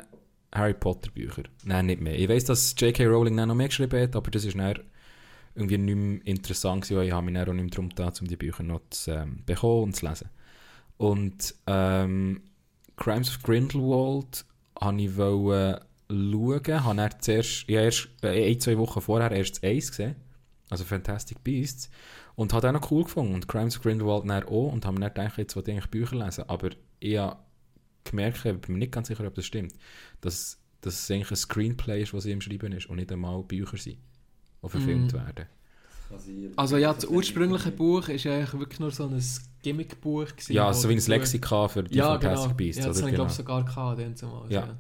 [0.54, 1.44] Harry Potter Bücher.
[1.64, 2.18] Nein, nicht mehr.
[2.20, 3.06] Ich weiss, dass J.K.
[3.06, 4.80] Rowling noch mehr geschrieben hat, aber das ist dann
[5.56, 8.36] irgendwie nicht mehr interessant gewesen, ich habe mich auch nicht mehr darum getan, um die
[8.36, 10.30] Bücher noch zu ähm, bekommen und zu lesen.
[10.98, 12.42] Und ähm,
[12.96, 14.46] Crimes of Grindelwald
[14.80, 15.80] habe ich wollen
[16.10, 20.16] schauen, habe dann ich habe erst äh, ein, zwei Wochen vorher erst Eis gesehen,
[20.70, 21.90] also Fantastic Beasts,
[22.36, 23.34] und habe auch noch cool gefunden.
[23.34, 26.16] Und Crimes of Grindelwald dann auch und habe mir dann gedacht, jetzt wollte ich Bücher
[26.18, 27.38] lesen, aber ich habe
[28.04, 29.74] gemerkt, ich bin mir nicht ganz sicher, ob das stimmt,
[30.22, 33.44] dass, dass es eigentlich ein Screenplay ist, was sie im Schreiben ist und nicht einmal
[33.44, 33.98] Bücher sind,
[34.64, 35.16] die verfilmt Mm.
[35.16, 35.46] werden.
[36.58, 39.24] Also ja, das ursprüngliche Buch ist ja eigentlich wirklich nur so ein
[39.64, 40.28] Gimmick-Buch.
[40.50, 42.58] Ja, so wie ein Lexika für die Ja, Fantastic genau.
[42.58, 42.82] Beasts.
[42.82, 43.02] Ja, das oder?
[43.04, 43.38] habe ich glaube Genau.
[43.38, 44.52] sogar gehabt, dann zumal.
[44.52, 44.78] Ja.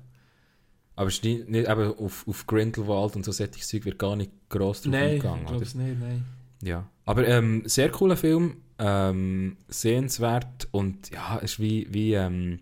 [0.97, 4.15] Aber es ist nicht, nicht eben auf, auf Grindelwald und so solches Zeug wird gar
[4.17, 5.39] nicht gross drauf Nein, ich eingegangen.
[5.45, 5.65] glaube oder?
[5.65, 6.25] es nicht, nein.
[6.63, 6.87] Ja.
[7.05, 12.59] Aber ähm, sehr cooler Film, ähm, sehenswert und ja, es ist wie, wie ähm,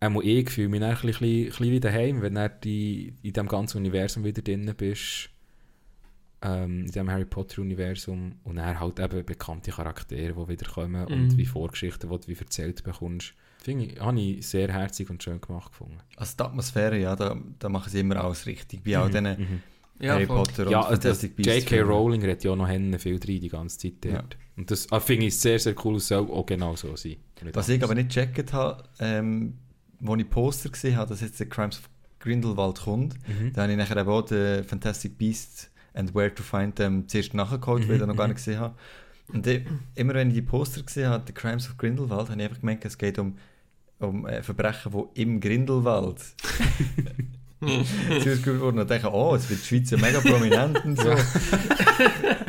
[0.00, 3.78] auch ich fühle mich ein bisschen, bisschen wie daheim, wenn du die, in diesem ganzen
[3.78, 5.30] Universum wieder drin bist.
[6.44, 11.28] Ähm, in diesem Harry Potter-Universum und dann halt eben bekannte Charaktere, die wieder kommen und
[11.32, 11.36] Mhm.
[11.38, 13.34] wie Vorgeschichten, die du wie erzählt bekommst.
[13.62, 15.98] Finde ich, habe ich sehr herzig und schön gemacht gefunden.
[16.16, 18.84] Also die Atmosphäre, ja, da, da machen sie immer alles richtig.
[18.84, 19.60] Bei all diesen Mhm.
[20.00, 20.38] Ja, Harry voll.
[20.42, 21.54] Potter Ja, und also Fantastic Beasts.
[21.70, 21.80] J.K.
[21.82, 24.36] Rowling redet ja auch noch Hände viel drin die ganze Zeit dort.
[24.56, 27.16] Und das ah, finde ich sehr, sehr cool, es soll auch genau so sein.
[27.52, 29.54] Was ich aber nicht gecheckt habe, ähm,
[30.04, 31.88] als ich Poster gesehen habe, dass jetzt der Crimes of
[32.18, 33.52] Grindelwald kommt, Mhm.
[33.52, 37.34] da habe ich nachher eben auch den Fantastic Beasts and Where to Find Them zuerst
[37.34, 38.74] nachgeholt, Mhm, weil ich den noch gar nicht gesehen habe.
[39.32, 39.62] Und ich,
[39.94, 42.84] immer wenn ich die Poster gesehen habe, The Crimes of Grindelwald, habe ich einfach gemerkt,
[42.84, 43.38] es geht um,
[43.98, 46.20] um äh, Verbrechen, die im Grindelwald
[47.60, 48.80] ausgeübt wurden.
[48.80, 51.10] Und dachte, oh, jetzt wird die Schweiz ja mega prominent und so.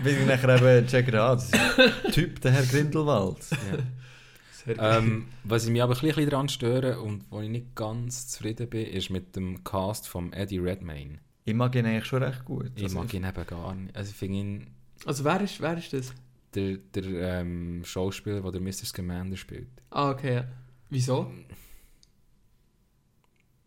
[0.03, 3.37] Bis ich nachher eben checke, ah, das ist ein Typ, der Herr Grindelwald.
[3.71, 4.97] Ja.
[4.97, 8.67] Ähm, was ich mich aber ein bisschen daran störe und wo ich nicht ganz zufrieden
[8.67, 11.19] bin, ist mit dem Cast von Eddie Redmayne.
[11.45, 12.71] Ich mag ihn eigentlich schon recht gut.
[12.75, 13.95] Ich Also, mag ihn eben gar nicht.
[13.95, 14.67] Also ich finde ihn,
[15.05, 16.13] Also wer ist, wer ist das?
[16.55, 17.03] der, der
[17.41, 18.85] ähm, Schauspieler, der Mr.
[18.85, 20.45] Scamander spielt, Ah, okay, ja.
[20.89, 21.31] Wieso?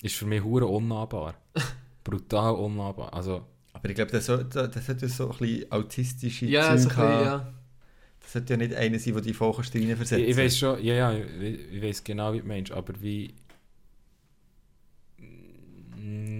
[0.02, 1.34] ist für mich hure unnahbar.
[2.04, 3.12] Brutal unnahbar.
[3.12, 6.88] Also, Aber ich glaube, das, das sollte so ein bisschen autistische Ja, Zeug so ein
[6.88, 7.24] bisschen, haben.
[7.24, 7.54] ja.
[8.20, 10.22] Das sollte ja nicht einer sein, der die Vollkost ich, reinversetzt.
[10.22, 13.34] ich weiß schon, ja, ja, ich, ich weiß genau, wie du meinst, aber wie.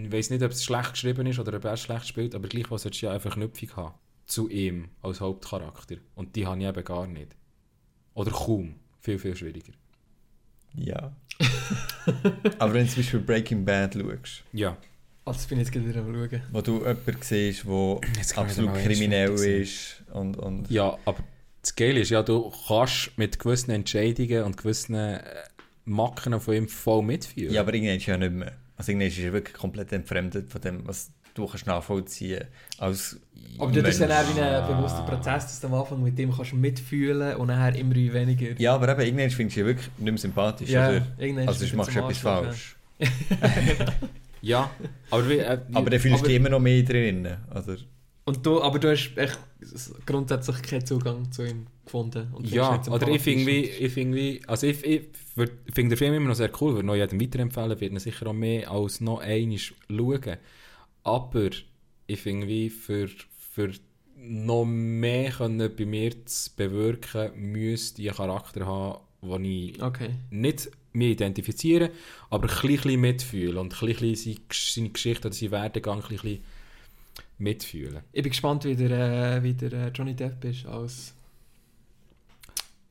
[0.06, 2.70] Ich weiß nicht, ob es schlecht geschrieben ist oder ob er schlecht spielt, aber gleich
[2.70, 3.94] was solltest du ja einfach Knüpfung haben.
[4.26, 5.96] Zu ihm als Hauptcharakter.
[6.14, 7.34] Und die habe ich eben gar nicht.
[8.14, 8.74] Oder kaum.
[9.00, 9.72] Viel, viel schwieriger.
[10.74, 11.12] Ja.
[12.58, 14.76] Aber wenn du zum Beispiel Breaking Bad schaust, Ja.
[15.24, 16.42] Also ich bin jetzt gerade wieder am schauen.
[16.52, 21.22] wo du jemanden siehst, der ich absolut kriminell ist und, und Ja, aber
[21.60, 25.22] das Geile ist ja, du kannst mit gewissen Entscheidungen und gewissen äh,
[25.84, 27.52] Macken von ihm voll mitführen.
[27.52, 28.56] Ja, aber irgendwann ja nicht mehr.
[28.78, 32.44] Also irgendwann ist er wirklich komplett entfremdet von dem, was du kannst nachvollziehen
[32.78, 33.20] als
[33.58, 36.32] Aber das ist dann auch wie ein bewusster Prozess, dass du am Anfang mit dem
[36.34, 38.60] kannst mitfühlen und nachher immer weniger.
[38.60, 40.70] Ja, aber eben, irgendwann findest du ihn wirklich nicht mehr sympathisch.
[40.70, 41.06] Ja, oder?
[41.46, 42.76] Also machst du zum etwas falsch.
[44.40, 44.70] Ja,
[45.10, 47.26] aber wie, äh, wie, Aber dann fühlst du aber- dich immer noch mehr drin.
[47.50, 47.76] Oder?
[48.24, 49.38] Und du, aber du hast echt
[50.06, 52.32] grundsätzlich keinen Zugang zu ihm gefunden.
[52.32, 55.02] Und Ja, oder ich finde ich also ich, ich
[55.72, 58.70] finde den Film immer noch sehr cool, würde noch jedem weiterempfehlen, ihn sicher auch mehr
[58.70, 60.36] als noch einmal schauen.
[61.04, 61.50] Aber
[62.06, 63.08] ich finde wie, für,
[63.52, 63.72] für
[64.16, 70.10] noch mehr können bei mir zu bewirken, müsste ich einen Charakter haben, den ich Okay.
[70.30, 71.90] nicht mich identifizieren,
[72.30, 76.40] aber ein bisschen mitfühlen und ein bisschen seine, seine Geschichte oder seinen Werdegang ein bisschen
[77.38, 78.02] mitfühlen.
[78.12, 81.14] Ich bin gespannt, wie der, äh, wie der äh, Johnny Depp ist als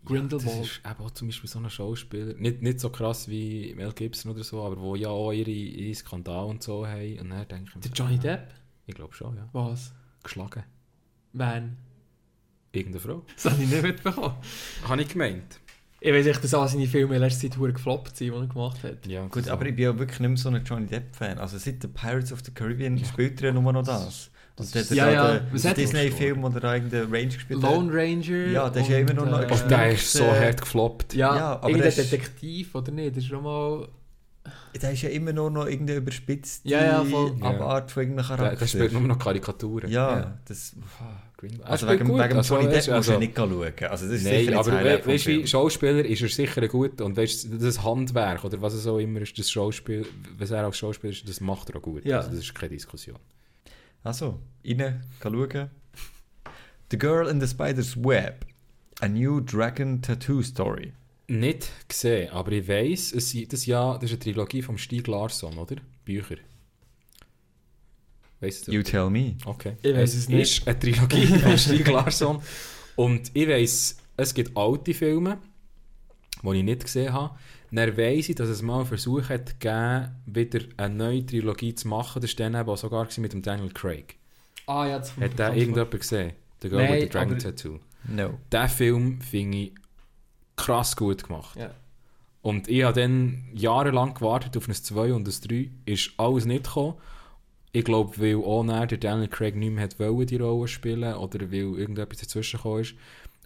[0.07, 0.47] Grindelwald.
[0.47, 3.73] Ja, das ist eben auch zum Beispiel so ein Schauspieler, nicht, nicht so krass wie
[3.75, 7.19] Mel Gibson oder so, aber wo ja auch ihre, ihre Skandale und so haben.
[7.19, 8.53] Und dann denke ich Der Johnny Depp?
[8.85, 9.47] Ich glaube schon, ja.
[9.53, 9.93] Was?
[10.23, 10.63] Geschlagen.
[11.33, 11.77] Wen?
[12.71, 13.25] Irgendeine Frau.
[13.35, 14.35] Das habe ich nicht mitbekommen.
[14.87, 15.59] Habe ich gemeint.
[15.99, 18.83] Ich weiß nicht, dass all seine Filme in letzter Zeit gefloppt sind, die er gemacht
[18.83, 19.07] hat.
[19.07, 19.51] Ja, Gut, so.
[19.51, 21.39] aber ich bin ja wirklich nicht mehr so ein Johnny Depp-Fan.
[21.39, 24.29] Also seit den Pirates of the Caribbean spielt er ja nur noch das.
[24.59, 25.39] Und der hat Ja, ja, ja.
[25.39, 27.71] den, Was den hat er Disney-Film, wo er irgendeinen Range gespielt hat.
[27.71, 28.47] Lone Ranger.
[28.51, 31.13] Ja, der ist ja immer noch- äh, ist der ist so hart gefloppt.
[31.13, 33.11] Ja, Ja, aber irgendein der ist- Detektiv, oder nicht?
[33.15, 33.87] Das ist schon mal...
[34.81, 37.35] Der ist ja immer nur noch irgendeine überspitzte Ja, ja, voll.
[37.41, 38.59] Abart von irgendeinem Der, Charakter.
[38.59, 39.89] der spielt nur noch Karikaturen.
[39.91, 40.37] ja, Ja.
[40.45, 40.75] das...
[41.37, 43.61] Green- Er Also wegen, gut, wegen also, Johnny Depp musst du also- nicht schauen.
[43.89, 45.45] Also das ist Nein, aber das we weißt du.
[45.47, 49.21] Schauspieler ist er sicher gut und weißt du, das Handwerk oder was es auch immer
[49.21, 50.03] ist, das Schauspiel,
[50.39, 52.05] was er als Schauspieler ist, das macht er auch gut.
[52.05, 52.17] Ja.
[52.17, 53.17] Also das ist keine Diskussion.
[54.03, 55.69] Also, rein, kann schauen.
[56.91, 58.45] The Girl in the Spider's Web.
[58.99, 60.93] A New Dragon Tattoo Story.
[61.27, 65.57] Nicht gesehen, aber ich weiss, es, das, ja, das ist eine Trilogie von Stieg Larsson,
[65.57, 65.75] oder?
[66.05, 66.37] Bücher.
[68.39, 68.71] Weißt du?
[68.71, 69.35] You tell me.
[69.45, 69.75] Okay.
[69.81, 70.59] Ich weiss es nicht.
[70.59, 72.41] ist eine Trilogie von Stieg Larsson.
[72.95, 75.39] Und ich weiss, es gibt alte Filme,
[76.41, 77.37] die ich nicht gesehen habe.
[77.71, 81.87] Dann weiss ich, dass es mal einen Versuch hat gegeben, wieder eine neue Trilogie zu
[81.87, 82.21] machen.
[82.21, 84.15] Das war dann eben auch sogar mit dem Daniel Craig.
[84.67, 86.33] Ah ja, das Hat der irgendjemand gesehen?
[86.61, 87.79] The Girl Nein, with the Dragon aber- Tattoo.
[88.09, 88.39] No.
[88.51, 89.73] Der Film finde ich
[90.55, 91.57] krass gut gemacht.
[91.57, 91.71] Ja.
[92.41, 95.69] Und ich habe dann jahrelang gewartet auf ein 2 und ein 3.
[95.85, 96.95] Ist alles nicht gekommen.
[97.73, 101.51] Ich glaube, weil auch der Daniel Craig nicht mehr hat wollen, die Rolle spielen oder
[101.51, 102.95] weil irgendetwas dazwischen gekommen ist.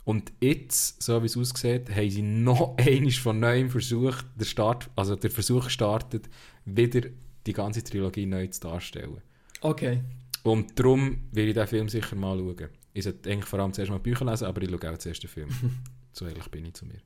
[0.04, 4.90] Und jetzt, so wie es aussieht, haben sie noch einmal von neuem versucht, der Start,
[4.96, 6.28] also der Versuch gestartet,
[6.66, 7.02] wieder
[7.46, 9.22] die ganze Trilogie neu zu darstellen.
[9.62, 10.02] Okay.
[10.44, 12.70] Und darum will ich diesen Film sicher mal schauen.
[12.94, 15.30] Ich sollte eigentlich vor allem zuerst mal Bücher lesen, aber ich schaue auch zuerst den
[15.30, 15.50] Film.
[16.12, 17.00] so ehrlich bin ich zu mir.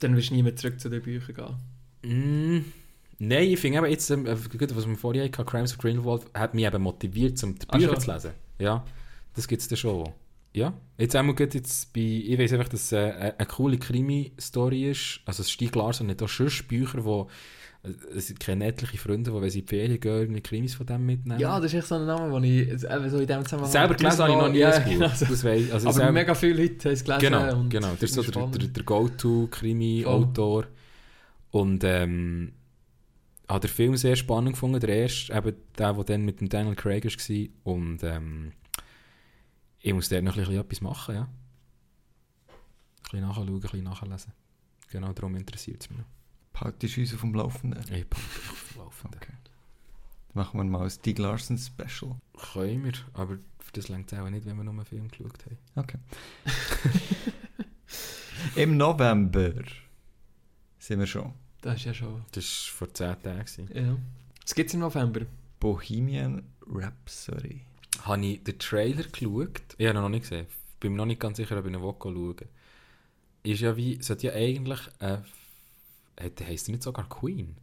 [0.00, 1.34] Dann wirst du nie mehr zurück zu den Büchern
[2.02, 2.60] gehen.
[2.60, 2.64] Mm,
[3.18, 6.54] nein, ich finde eben jetzt, ähm, äh, was wir vorher hatten, Crimes of Grindelwald, hat
[6.54, 8.00] mich eben motiviert, um die Ah, Bücher schon?
[8.00, 8.30] zu lesen.
[8.58, 8.84] Ja,
[9.34, 10.12] das gibt es dann schon.
[10.54, 13.76] Ja, jetzt einmal gut jetzt bei, ich weiß einfach, dass es äh, eine, eine coole
[13.76, 15.20] Krimi-Story ist.
[15.24, 17.28] Also Stieg Larsson hat auch schon Bücher, wo
[17.82, 20.86] äh, es kenne etliche Freunde, die, wenn sie in die Ferien gehen, irgendwie Krimis von
[20.86, 21.40] dem mitnehmen.
[21.40, 23.72] Ja, das ist echt so ein Name, den ich eben so in dem Zusammenhang...
[23.72, 24.90] Selber gelesen habe ich noch nie ja, ein Buch.
[24.92, 25.24] genau so.
[25.24, 27.20] Das weiss, also Aber selber, mega viele Leute haben es gelesen.
[27.20, 27.92] Genau, genau.
[27.94, 28.62] Das ist so der, spannend.
[28.62, 30.66] der, der Go-To-Krimi-Autor.
[31.50, 32.52] Und ähm,
[33.48, 34.78] habe den Film sehr spannend gefunden.
[34.78, 37.74] Der erste, eben der, der dann mit dem Daniel Craig war.
[37.74, 38.52] Und ähm,
[39.84, 41.22] ich muss dort noch ein bisschen etwas machen, ja.
[41.22, 41.28] Ein
[43.02, 44.32] bisschen nachschauen, ein bisschen nachlesen.
[44.88, 46.06] Genau darum interessiert es mich noch.
[46.54, 47.82] Behaltest du uns auf dem Laufenden?
[47.92, 49.20] Ich bin auf dem Laufenden.
[49.20, 49.34] Okay.
[49.44, 52.16] Dann machen wir mal ein Stieg Larsen Special.
[52.54, 55.44] Können wir, aber für das längt es auch nicht, wenn wir nur einen Film geschaut
[55.44, 55.58] haben.
[55.74, 55.98] Okay.
[58.62, 59.52] Im November
[60.78, 61.34] sind wir schon.
[61.60, 62.24] Das ist ja schon...
[62.32, 63.68] Das war vor 10 Tagen.
[63.74, 63.96] Ja.
[64.42, 65.26] Was gibt es im November?
[65.60, 67.66] Bohemian Rhapsody.
[68.04, 69.60] Habe ich den Trailer geschaut?
[69.78, 70.46] Ich habe ihn noch nicht gesehen.
[70.80, 72.36] Bin mir noch nicht ganz sicher, ob ich ihn schauen
[73.42, 75.18] Ist ja wie, sollte ja eigentlich, äh,
[76.20, 77.56] heisst er nicht sogar Queen,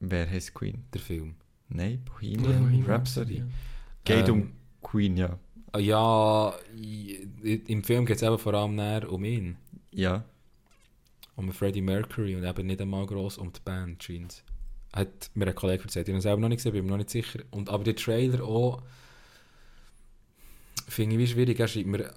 [0.00, 0.84] Wer heißt Queen?
[0.94, 1.34] der Film?
[1.70, 3.38] Nein, Bohemian, Bohemian Rhapsody.
[3.38, 3.44] ja.
[4.04, 5.38] Geht Ähm, um Queen, ja.
[5.72, 9.56] Ah, Ja, im Film geht es eben vor allem näher um ihn.
[9.90, 10.24] Ja.
[11.36, 14.44] Um Freddie Mercury und eben nicht einmal gross um die Band, scheint
[14.92, 16.08] Hat mir ein Kollege erzählt.
[16.08, 17.40] Ich habe ihn selber noch nicht gesehen, bin mir noch nicht sicher.
[17.50, 18.82] Und, aber der Trailer auch,
[20.88, 21.60] finde ich wie schwierig.
[21.60, 22.12] Er schreibt mir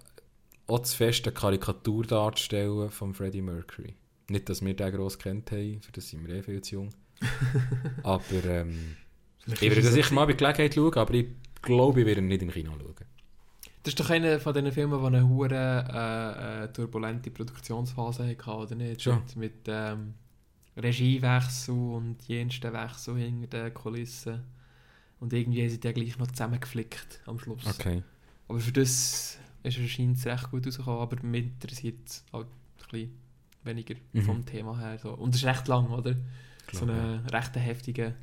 [0.68, 3.96] auch zu fest eine Karikatur darzustellen von Freddie Mercury.
[4.30, 6.90] Nicht, dass wir den gross kennt haben, für das sind wir eh viel zu jung.
[8.04, 8.96] aber ähm,
[9.46, 11.28] ich werde das sicher mal bei Gelegenheit schauen, aber ich
[11.62, 12.96] glaube, ich werde ihn nicht im Kino schauen.
[13.84, 18.52] Das ist doch einer von diesen Filmen, die eine hure äh, äh, turbulente Produktionsphase hatte,
[18.52, 19.02] oder nicht?
[19.02, 19.24] Schon.
[19.36, 20.14] Mit, mit ähm,
[20.78, 24.42] Regiewechsel und jensten Wechsel hinter den Kulissen.
[25.20, 27.66] Und irgendwie haben sie den gleich noch zusammengeflickt am Schluss.
[27.66, 28.04] Okay.
[28.52, 32.90] Aber für das ist er anscheinend recht gut rausgekommen, aber mich interessiert es halt ein
[32.92, 33.12] bisschen
[33.64, 34.22] weniger Mhm.
[34.24, 34.98] vom Thema her.
[34.98, 35.14] So.
[35.14, 36.16] Und es ist recht lang, oder?
[36.74, 38.14] So Glaube, einen recht heftigen...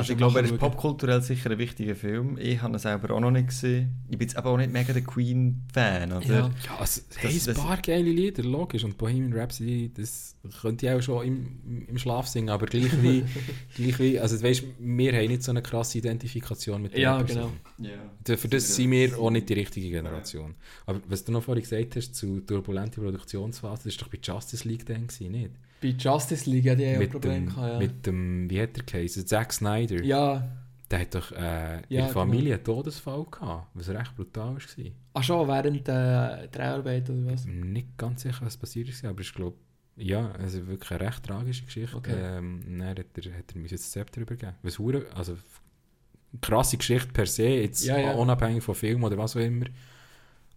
[0.00, 2.38] Also ich Kannst du glaube, er ist popkulturell sicher ein wichtiger Film.
[2.40, 3.90] Ich habe ihn selber auch noch nicht gesehen.
[4.08, 6.24] Ich bin jetzt aber auch nicht mega der Queen-Fan, oder?
[6.26, 6.34] Ja.
[6.64, 8.84] Ja, also, Das- hey, ein paar geile Lieder, logisch.
[8.84, 13.24] Und Bohemian Rhapsody, das könnte ich auch schon im, im Schlaf singen, aber gleich wie,
[13.76, 17.22] gleich wie also du weißt, wir haben nicht so eine krasse Identifikation mit der Ja,
[17.22, 17.52] Person.
[17.78, 17.90] Ja.
[18.24, 20.54] Da- Für das sind wir auch nicht die richtige Generation.
[20.86, 24.66] Aber was du noch vorhin gesagt hast zu turbulente Produktionsphase, das war doch bei Justice
[24.66, 25.50] League dann, nicht?
[25.82, 27.46] Bei Justice League hatte ich ja ein mit, Problem.
[27.46, 27.78] dem, gehabt, ja.
[27.78, 29.26] mit dem, wie hat der geheißen?
[29.26, 30.02] Zack Snyder.
[30.04, 30.48] ja,
[30.90, 34.84] Der hat doch äh, in Ja, der Familie einen Todesfall gehabt, was recht brutal war.
[35.14, 37.40] Ach schon, während der Dreharbeiten oder was?
[37.40, 39.56] Ich bin nicht ganz sicher, was passiert ist, aber ich glaube,
[39.96, 41.96] ja, also wirklich eine recht tragische Geschichte.
[41.96, 42.14] Okay.
[42.16, 43.04] Ähm, dann hat er,
[43.34, 44.54] hat er das Zepter übergeben.
[44.62, 45.36] Was hure, also
[46.40, 48.12] krasse Geschichte per se, jetzt Ja, ja.
[48.14, 49.66] unabhängig von Film oder was auch immer.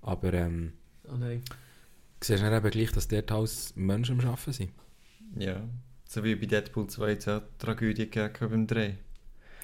[0.02, 0.74] Aber ähm,
[1.12, 1.42] Oh nein.
[2.22, 4.72] siehst du eben gleich, dass dort alles Menschen am Arbeiten sind.
[5.38, 5.62] Ja.
[6.08, 8.94] So wie bei Deadpool 2 jetzt auch Tragödie gegeben beim Dreh.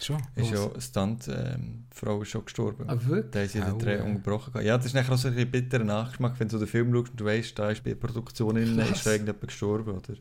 [0.01, 0.21] Schon.
[0.35, 2.85] Ist ja Stunt-Frau ähm, Frau ist schon gestorben.
[2.87, 3.31] Ah, wirklich?
[3.31, 4.63] Da haben sie den Dreh gehabt.
[4.63, 7.11] Ja, das ist nachher auch so ein bisschen bitterer Nachgeschmack, wenn du den Film schaust
[7.11, 9.91] und du weißt, da ist bei der Produktion innen ist da irgendjemand gestorben.
[9.91, 10.13] Oder?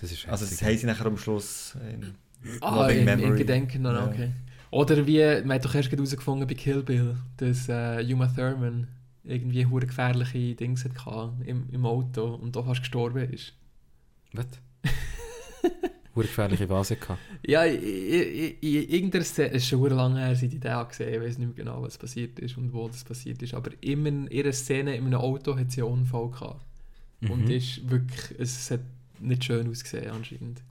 [0.00, 2.14] Das ist Also das haben sie nachher am Schluss in
[2.60, 3.36] Ah, in, in.
[3.36, 4.06] Gedenken, noch, Ja.
[4.08, 4.30] okay.
[4.72, 8.88] Oder wie, man hat doch erst herausgefunden bei Kill Bill, dass äh, Uma Thurman
[9.22, 13.52] irgendwie hure gefährliche Dings hatte im, im Auto und doch fast gestorben ist.
[14.32, 14.46] Was?
[16.14, 17.22] Hure gefährliche Vase gehabt.
[17.46, 21.14] Ja, in, in, in irgendeiner Szene, es ist schon lange her, seit ich den gesehen
[21.14, 24.08] ich weiß nicht mehr genau, was passiert ist und wo das passiert ist, aber immer
[24.08, 26.64] in ihrer Szene in einem Auto hat sie einen Unfall gehabt.
[27.28, 27.50] Und Mhm.
[27.50, 28.80] ist wirklich, es hat
[29.20, 30.62] nicht schön ausgesehen anscheinend.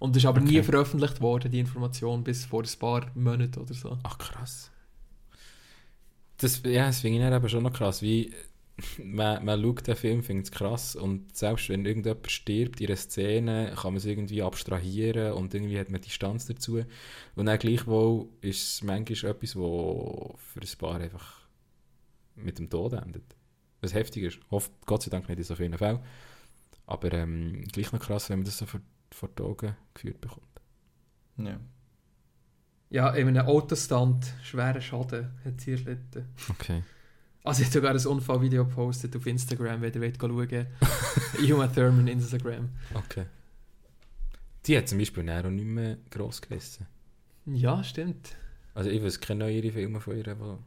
[0.00, 0.64] Und ist aber nie Okay.
[0.64, 3.96] veröffentlicht worden, die Information, bis vor ein paar Monaten oder so.
[4.02, 4.70] Ach krass.
[6.38, 8.02] Das, ja, das finde ich dann eben schon noch krass.
[8.02, 8.32] Wie,
[9.02, 12.96] man, man schaut den Film, findet es krass und selbst wenn irgendjemand stirbt in einer
[12.96, 16.82] Szene, kann man es irgendwie abstrahieren und irgendwie hat man Distanz dazu.
[17.36, 21.40] Und dann gleichwohl ist es manchmal etwas, wo für ein Paar einfach
[22.34, 23.36] mit dem Tod endet.
[23.80, 24.38] Was heftig ist.
[24.50, 26.00] Hofft, Gott sei Dank nicht in so vielen Fällen.
[26.86, 28.80] Aber ähm, gleich noch krass, wenn man das so vor,
[29.10, 30.60] vor die Augen geführt bekommt.
[31.36, 31.60] Ja.
[32.90, 36.28] Ja, in einem Autostand, schweren Schaden hat sie erlitten.
[36.48, 36.82] Okay.
[37.44, 40.66] Also sie hat sogar ein Unfallvideo gepostet auf Instagram, wenn ihr wollt schauen wollt.
[41.52, 42.70] Uma Thurman Instagram.
[42.94, 43.26] Okay.
[44.64, 46.86] Die hat zum Beispiel auch nicht mehr gross gerissen.
[47.44, 48.34] Ja, stimmt.
[48.72, 50.58] Also ich weiß keine neueren Filme von ihr, wo...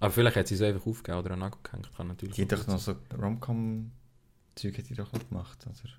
[0.00, 1.88] Aber vielleicht hat sie es einfach aufgegeben oder an Nagel gehängt.
[1.96, 5.92] Kann natürlich Die hat doch noch so Rom-Com-Zeug hat die doch noch gemacht, oder?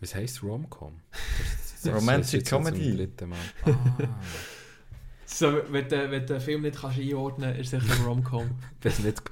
[0.00, 1.00] Was heisst Rom-Com?
[1.86, 3.08] Romantic Comedy.
[3.66, 4.20] Ah.
[5.26, 8.06] So, wenn du, wenn du den Film nicht kannst einordnen kannst, ist es sicher ein
[8.06, 8.50] Rom-Com.
[8.82, 9.22] Was, nicht,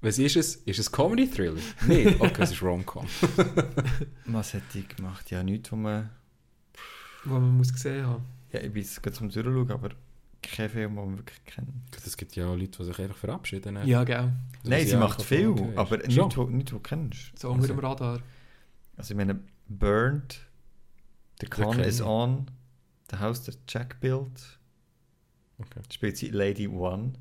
[0.00, 0.56] was ist es?
[0.56, 1.60] Ist es Comedy-Thriller?
[1.86, 3.06] Nein, okay, es ist Rom-Com.
[4.26, 5.30] Was hat die gemacht?
[5.30, 6.10] Ja, nichts, wo man...
[7.24, 8.24] wo man muss gesehen haben.
[8.52, 9.90] Ja, ich bin jetzt gerade zum Durchschauen, aber
[10.42, 11.68] kein Film, den man wirklich kennt.
[12.04, 13.78] Es gibt ja Leute, die sich einfach verabschieden.
[13.86, 14.16] Ja, gell.
[14.16, 14.30] Also,
[14.64, 17.38] Nein, was sie ich macht viel, aber nichts, wo, nichts, wo du kennst.
[17.38, 17.74] So unter Also.
[17.74, 18.20] dem Radar.
[18.96, 20.40] Also ich meine, Burned,
[21.40, 22.06] The Con is ich.
[22.06, 22.46] On,
[23.10, 24.58] The House that Jack Built,
[25.58, 25.80] Okay.
[25.92, 27.12] spielt sie Lady One.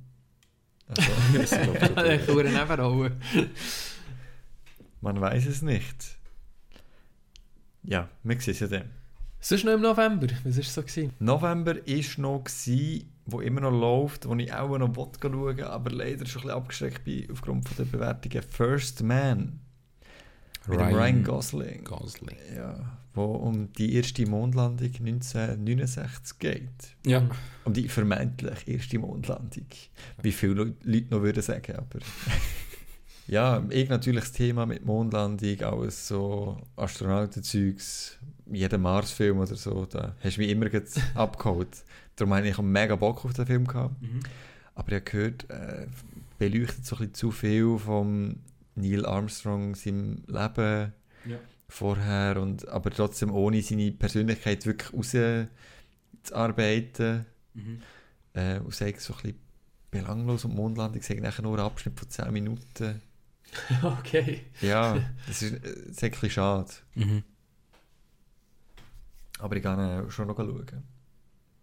[0.87, 1.01] Also,
[1.33, 3.17] Das ist, so Nebenrolle.
[5.01, 6.17] man weiß es nicht.
[7.83, 8.89] Ja, wir sehen es ja dann.
[9.39, 10.27] Sonst noch im November.
[10.43, 10.81] Was war so?
[10.83, 11.13] Gewesen?
[11.19, 16.25] November war noch, gewesen, wo immer noch läuft, wo ich auch noch schauen aber leider
[16.27, 18.43] schon ein bisschen abgeschreckt bin aufgrund von der Bewertungen.
[18.43, 19.59] First Man
[20.67, 21.83] mit dem Ryan Gosling.
[21.83, 22.38] Gosling.
[22.55, 26.69] Ja, wo um die erste Mondlandung 1969 geht.
[27.05, 27.27] Ja.
[27.65, 29.65] Um die vermeintlich erste Mondlandung.
[30.21, 31.99] Wie viele Leu- Leute noch würden sagen, aber...
[33.27, 38.17] ja, ich natürlich das Thema mit Mondlandung, alles so Astronautenzeugs,
[38.51, 40.67] jeder Mars-Film oder so, da hast du mich immer
[41.15, 41.83] abgeholt.
[42.15, 43.95] Darum habe ich auch mega Bock auf den Film gehabt.
[44.75, 45.88] Aber ich habe gehört, äh,
[46.38, 48.38] beleuchtet so ein bisschen zu viel vom
[48.76, 50.93] Neil Armstrong, seinem Leben
[51.26, 51.38] Ja.
[51.69, 54.93] vorher, und, aber trotzdem ohne seine Persönlichkeit wirklich
[56.23, 57.26] rauszuarbeiten.
[57.53, 57.81] Mhm.
[58.34, 59.39] Äh, und sagt so ein bisschen
[59.91, 63.02] belanglos und Mondlandung, sagt nachher nur einen Abschnitt von 10 Minuten.
[63.84, 64.45] okay.
[64.61, 66.72] Ja, das ist, äh, das ist ein bisschen schade.
[66.95, 67.23] Mhm.
[69.39, 70.84] Aber ich kann schon noch schauen.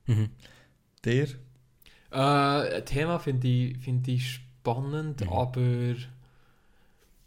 [0.06, 0.28] Mhm.
[1.04, 1.28] Der?
[2.10, 5.28] Äh, Thema finde ich, find ich spannend, Mhm.
[5.32, 5.94] aber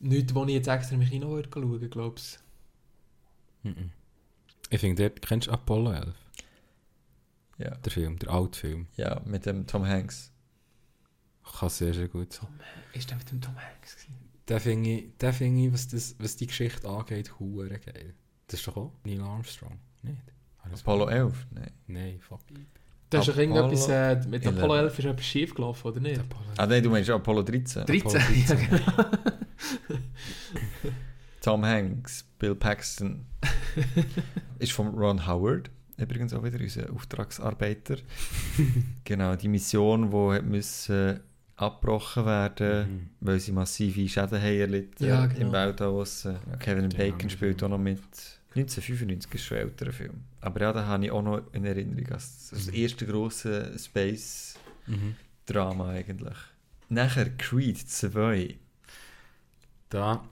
[0.02, 2.40] nichts, wo ich jetzt extra im Kino würde schauen, glaube ich.
[3.64, 3.91] Mhm.
[4.69, 6.15] Ich finde, dort kennst du Apollo 11,
[7.57, 7.76] Ja.
[7.76, 8.88] der Film, der alte Film.
[8.95, 10.32] Ja, mit dem Tom Hanks.
[11.60, 12.48] Kann sehr, sehr gut sein.
[12.94, 14.15] Ist der mit dem Tom Hanks gewesen?
[14.48, 18.15] Den finde ich, den find ich was, das, was die Geschichte angeht, hure geil.
[18.48, 20.22] Das ist doch auch Neil Armstrong, nicht?
[20.64, 21.48] Apollo mal- 11?
[21.52, 21.72] Nein.
[21.88, 22.41] Nein, fuck.
[23.11, 24.83] Da ist doch irgendetwas, äh, mit Apollo 11.
[24.97, 26.21] 11 ist etwas schief gelaufen, oder nicht?
[26.57, 27.85] Ah nein, du meinst Apollo 13.
[27.85, 28.01] 13.
[28.07, 28.57] Apollo 13.
[28.71, 29.09] Ja, genau.
[31.41, 33.25] Tom Hanks, Bill Paxton.
[34.59, 37.97] ist von Ron Howard, übrigens auch wieder unser Auftragsarbeiter.
[39.03, 41.19] genau, die Mission, die müssen
[41.55, 43.09] abgebrochen werden Mhm.
[43.19, 45.51] weil sie massive Schäden haben erlitten Ja, im genau.
[45.53, 46.38] Weltall draussen.
[46.59, 47.99] Kevin Den Bacon ich spielt auch noch mit.
[48.56, 50.23] 1995 ist schon ein älterer Film.
[50.41, 52.73] Aber ja, da habe ich auch noch in Erinnerung als das Mhm.
[52.73, 55.90] erste grosse Space-Drama Mhm.
[55.90, 56.38] eigentlich.
[56.90, 58.56] Nachher Creed 2.
[59.90, 60.23] Da.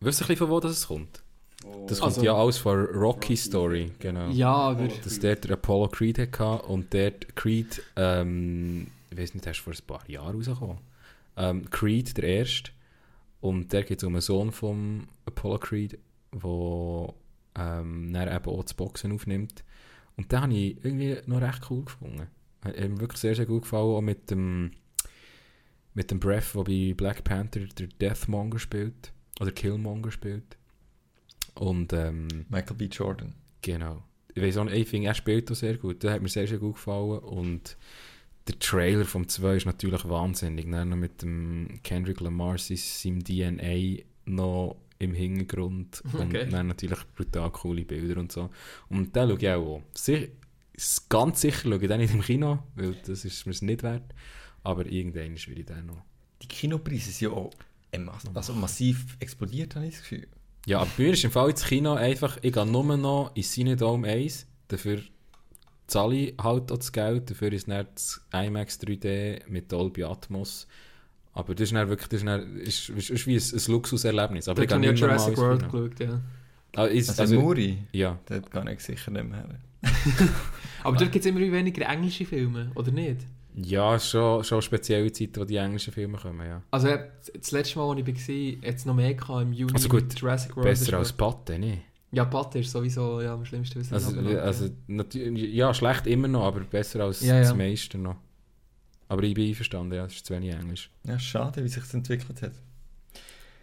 [0.00, 1.22] Weißt du ein bisschen, von wo das kommt?
[1.88, 4.28] Das kommt Also- ja alles von Rocky Story, genau.
[4.30, 9.44] ja, aber Dass dort der Apollo Creed hatte und dort Creed, ähm, ich weiß nicht,
[9.44, 10.78] der ist vor ein paar Jahren rausgekommen.
[11.36, 12.70] Ähm, Creed, der erste.
[13.40, 15.98] Und der geht es um einen Sohn von Apollo Creed,
[16.42, 17.14] der
[17.58, 19.64] ähm, dann eben auch das Boxen aufnimmt.
[20.16, 22.26] Und den habe ich irgendwie noch recht cool gefunden.
[22.62, 24.72] Hat mir wirklich sehr, sehr gut gefallen, auch mit dem,
[25.94, 29.12] mit dem Breath, der bei Black Panther der Deathmonger spielt.
[29.40, 30.56] Oder Killmonger spielt.
[31.54, 32.86] Und ähm, Michael B.
[32.86, 33.34] Jordan.
[33.62, 34.02] Genau.
[34.34, 36.02] Ich weiß auch nicht, ich finde, er spielt auch sehr gut.
[36.02, 37.18] Der hat mir sehr, sehr gut gefallen.
[37.20, 37.76] Und
[38.48, 40.70] der Trailer vom 2 ist natürlich wahnsinnig.
[40.70, 46.02] Dann noch mit dem Kendrick Lamar, sein- seinem DNA noch im Hintergrund.
[46.14, 46.44] Okay.
[46.44, 48.50] Und dann natürlich brutal coole Bilder und so.
[48.88, 49.82] Und den schaue ich auch an.
[49.94, 50.28] Si
[50.74, 54.14] s- ganz sicher schaue ich den nicht im Kino, weil das ist mir nicht wert.
[54.62, 56.02] Aber irgendwann will ich den noch.
[56.42, 57.50] Die Kinopreise sind ja auch
[57.92, 60.26] ähm, also massiv explodiert, habe ich das Gefühl.
[60.66, 63.42] Ja, aber bei mir ist im Fall ins Kino einfach, ich gehe nur noch in
[63.42, 65.00] Cinedome 1, dafür
[65.86, 70.66] zahle ich halt auch das Geld, dafür ist dann das IMAX 3D mit Dolby Atmos.
[71.36, 74.48] Aber das ist dann wirklich, das ist, dann, ist, ist, ist wie ein, ein Luxuserlebnis.
[74.48, 76.20] Aber da ich habe ja Jurassic World geschaut, ja.
[76.74, 79.58] Ah, ist, Also, also, Muri, ja, dort kann ich sicher nicht mehr her.
[80.82, 83.20] Aber dort gibt es immer weniger englische Filme, oder nicht?
[83.56, 86.62] ja schon, schon spezielle Zeiten, wo die englischen Filme kommen, ja.
[86.70, 86.98] Also ja,
[87.34, 88.06] das letzte Mal, als ich
[88.62, 90.68] war, hat es noch mehr gehabt im Juni Also gut, mit Jurassic World.
[90.68, 91.82] Besser ist als Patte, nicht?
[92.12, 96.44] Ja, Patte ist sowieso ja, am schlimmsten, das Also, also natürlich, ja, schlecht immer noch,
[96.44, 97.54] aber besser als Ja, das ja.
[97.54, 98.16] meiste noch.
[99.08, 100.90] Aber ich bin einverstanden, ja, es ist zu wenig Englisch.
[101.04, 102.52] Ja, schade, wie sich das entwickelt hat.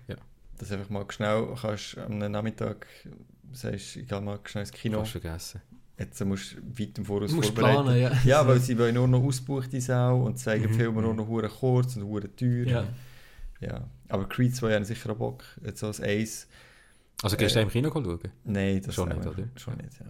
[0.07, 0.15] Ja.
[0.57, 2.87] Dass du einfach mal schnell kannst am Nachmittag
[3.51, 5.61] sagst, ich gehe mal schnell ins Kino, Kannst vergessen.
[5.97, 7.83] jetzt musst du weit im Voraus musst vorbereiten.
[7.83, 8.11] planen, ja.
[8.23, 11.49] Ja, weil sie wollen nur noch ausbuchte Sau und zeigen Mhm, Filme nur noch hure
[11.49, 12.65] kurz und hure teuer.
[12.65, 12.87] Ja.
[13.59, 13.87] Ja.
[14.09, 15.43] Aber Creed 2 haben sicher auch Bock.
[15.63, 16.47] Jetzt so als Ace.
[17.21, 18.19] Also gehst Äh, du im Kino schauen?
[18.43, 19.43] Nein, das Schon nicht, wir- oder?
[19.57, 20.05] Schon nicht, ja.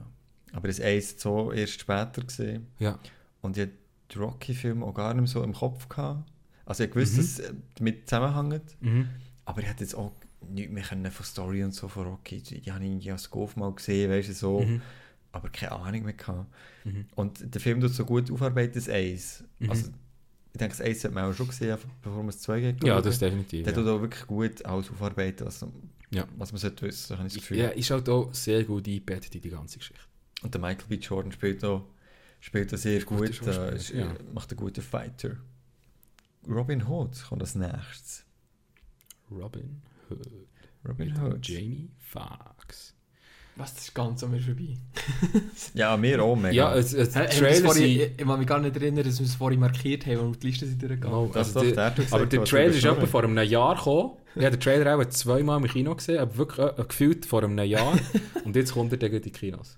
[0.54, 2.68] Aber das Ace so erst später gesehen.
[2.80, 2.98] Ja.
[3.42, 3.70] Und ich
[4.14, 6.30] die Rocky-Filme auch gar nicht so im Kopf gehabt.
[6.66, 7.18] Also ich wusste, Mhm.
[7.18, 8.78] dass es damit zusammenhängt.
[8.82, 9.10] Mhm.
[9.46, 10.12] Aber ich hätte jetzt auch
[10.50, 12.42] nichts mehr können von Story und so von Rocky.
[12.42, 14.60] Die, habe ich als Golf mal gesehen, weißt du, so.
[14.62, 14.82] Mhm.
[15.32, 16.46] Aber keine Ahnung mehr gehabt.
[16.86, 17.06] Mhm.
[17.16, 19.44] Und der Film tut so gut aufarbeiten, das Ace.
[19.60, 19.70] Mhm.
[19.70, 19.90] Also,
[20.54, 22.84] ich denke, das Ace hat man auch schon gesehen, bevor man das 2 geht.
[22.84, 23.64] Ja, das definitiv.
[23.66, 23.80] Der Ja.
[23.80, 25.66] tut auch wirklich gut alles aufarbeiten, was,
[26.12, 26.28] Ja.
[26.38, 27.58] was man sollte wissen, so habe ich das Gefühl.
[27.58, 30.04] ja, ist halt auch sehr gut eingebettet in die ganze Geschichte.
[30.44, 30.96] Und der Michael B.
[30.98, 31.84] Jordan spielt auch,
[32.44, 34.06] spielt auch sehr gut, Schauspieler, äh, ist, ja.
[34.12, 35.38] äh, macht einen guten Fighter.
[36.48, 38.26] Robin Hood kommt als nächstes.
[39.32, 40.28] Robin Hood.
[40.88, 41.48] Robin Mit Hood.
[41.48, 42.94] Jamie Foxx.
[43.56, 44.76] Was, das ist ganz an mir vorbei.
[45.74, 46.52] Ja, mir auch mega.
[46.54, 49.26] Ja, es, es, Hey, Trailer vorhin- ich, ich kann mich gar nicht erinnern, dass wir
[49.26, 51.16] es vorhin markiert haben, als wir die Liste sind durchgegangen.
[51.16, 53.38] Oh, das also doch, die- der gesagt, Aber der Trailer ist etwa schon- vor einem
[53.38, 54.18] Jahr gekommen.
[54.36, 57.58] Ich habe den Trailer auch zweimal im Kino gesehen, aber wirklich äh, gefühlt vor einem
[57.60, 57.98] Jahr.
[58.44, 59.78] Und jetzt kommt er in die Kinos.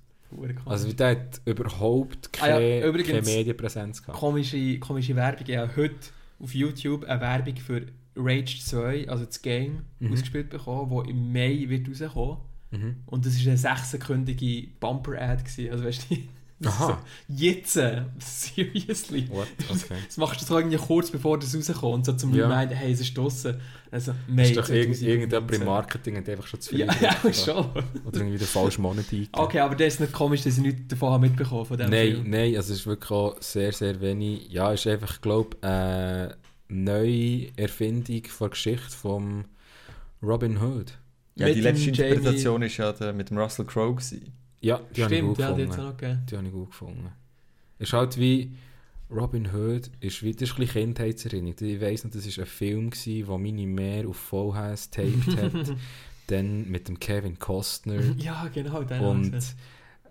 [0.65, 4.17] Also der hat überhaupt Ah ja, keine, übrigens- keine Medienpräsenz gehabt.
[4.19, 5.45] komische, komische Werbung.
[5.47, 5.95] Ich habe heute
[6.39, 7.85] auf YouTube eine Werbung für
[8.17, 10.13] Rage 2, also das Game, Mhm.
[10.13, 12.37] ausgespielt bekommen, wo im Mai wird rauskommen.
[12.71, 12.95] Mhm.
[13.05, 15.43] Und das war eine sechssekündige Bumper-Ad.
[15.71, 16.17] Also weißt du,
[16.63, 17.01] Aha.
[17.27, 19.27] jetzt, äh, seriously.
[19.29, 19.47] What?
[19.69, 19.95] Okay.
[20.05, 22.47] Das machst du so irgendwie kurz bevor das rauskommt, so zum Ja.
[22.47, 23.59] Reminder, hey, es ist draussen.
[23.91, 25.07] Also, Mai Ist doch irgend, 2019.
[25.07, 27.33] irgendjemand im Marketing hat einfach schon zu viel Ja, ja, oder?
[27.33, 27.55] schon.
[28.05, 29.29] Oder irgendwie den falschen Monat eingegeben.
[29.33, 32.11] Okay, aber das ist nicht komisch, dass ich nichts davon habe mitbekommen von dem Nein,
[32.13, 32.29] Film.
[32.29, 34.49] nein, also es ist wirklich auch sehr, sehr wenig.
[34.49, 36.37] Ja, es ist einfach, glaube ich, eine
[36.69, 39.45] neue Erfindung von der Geschichte von
[40.23, 40.93] Robin Hood.
[41.35, 43.93] Ja, Mit die letzte Interpretation war ja der, mit dem Russell Crowe.
[43.95, 44.31] gewesen.
[44.65, 45.79] Ja, die habe ich gut ja, die gefunden.
[45.79, 46.25] es auch gegeben.
[46.27, 47.11] Die habe ich gut gefunden.
[47.77, 48.51] Es ist halt wie
[49.11, 51.55] Robin Hood, ist wie, das ist ein Kindheitserinnerung.
[51.59, 55.75] Ich weiss noch, das war ein Film, gewesen, wo meine Mehr auf VHS taped hat.
[56.27, 58.01] Dann mit dem Kevin Costner.
[58.17, 59.55] Ja, genau, den und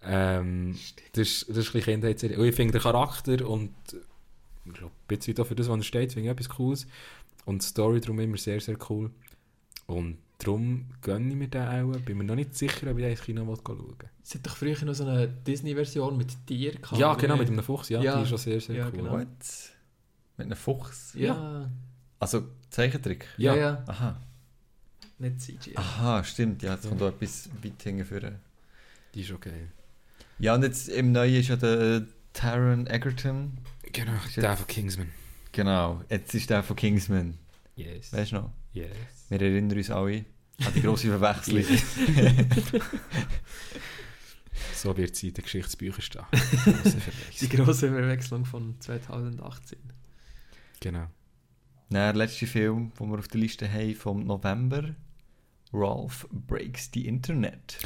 [0.04, 0.78] ähm,
[1.14, 2.44] das, ist, das ist ein Kindheitserinnerung.
[2.44, 3.70] Und ich finde den Charakter und
[4.66, 6.86] ich glaube, ein bisschen auch für das, was er steht, finde ich etwas Cooles.
[7.44, 9.10] Und die Story darum immer sehr, sehr cool.
[9.86, 11.96] Und darum gönne ich mir den auch.
[12.00, 13.94] Bin mir noch nicht sicher, ob ich den ins Kino schauen will.
[14.22, 16.98] Es hat doch früher noch so eine Disney-Version mit Tier gehabt.
[16.98, 17.88] Ja, genau, mit einem Fuchs.
[17.88, 18.16] Ja, Ja.
[18.16, 18.92] die ist schon sehr, sehr Ja, cool.
[18.92, 19.12] genau.
[19.12, 19.26] What?
[20.36, 21.14] Mit einem Fuchs?
[21.14, 21.70] Ja,
[22.18, 23.26] Also Zeichentrick?
[23.36, 23.84] ja, Ja.
[23.86, 24.20] Aha.
[25.18, 25.76] Nicht CGI.
[25.76, 26.62] Aha, stimmt.
[26.62, 28.38] Ja, jetzt kommt auch etwas weit hinten
[29.14, 29.68] Die ist okay.
[30.40, 33.58] Ja, und jetzt im Neuen ist ja der Taron Egerton.
[33.92, 35.10] Genau, Ist der von Kingsman.
[35.52, 37.38] Genau, jetzt ist der von Kingsman.
[37.76, 38.12] Yes.
[38.12, 38.50] Weißt du noch?
[38.74, 38.90] Yes.
[39.30, 40.24] Wir erinnern uns alle
[40.58, 41.64] an die grosse Verwechslung.
[44.84, 46.26] So wird sie in den Geschichtsbüchern stehen.
[47.40, 49.78] Die grosse Verwechslung von 2018.
[50.78, 51.06] genau.
[51.90, 54.94] Der letzte Film, den wir auf der Liste haben, vom November.
[55.72, 57.78] Ralph Breaks the Internet.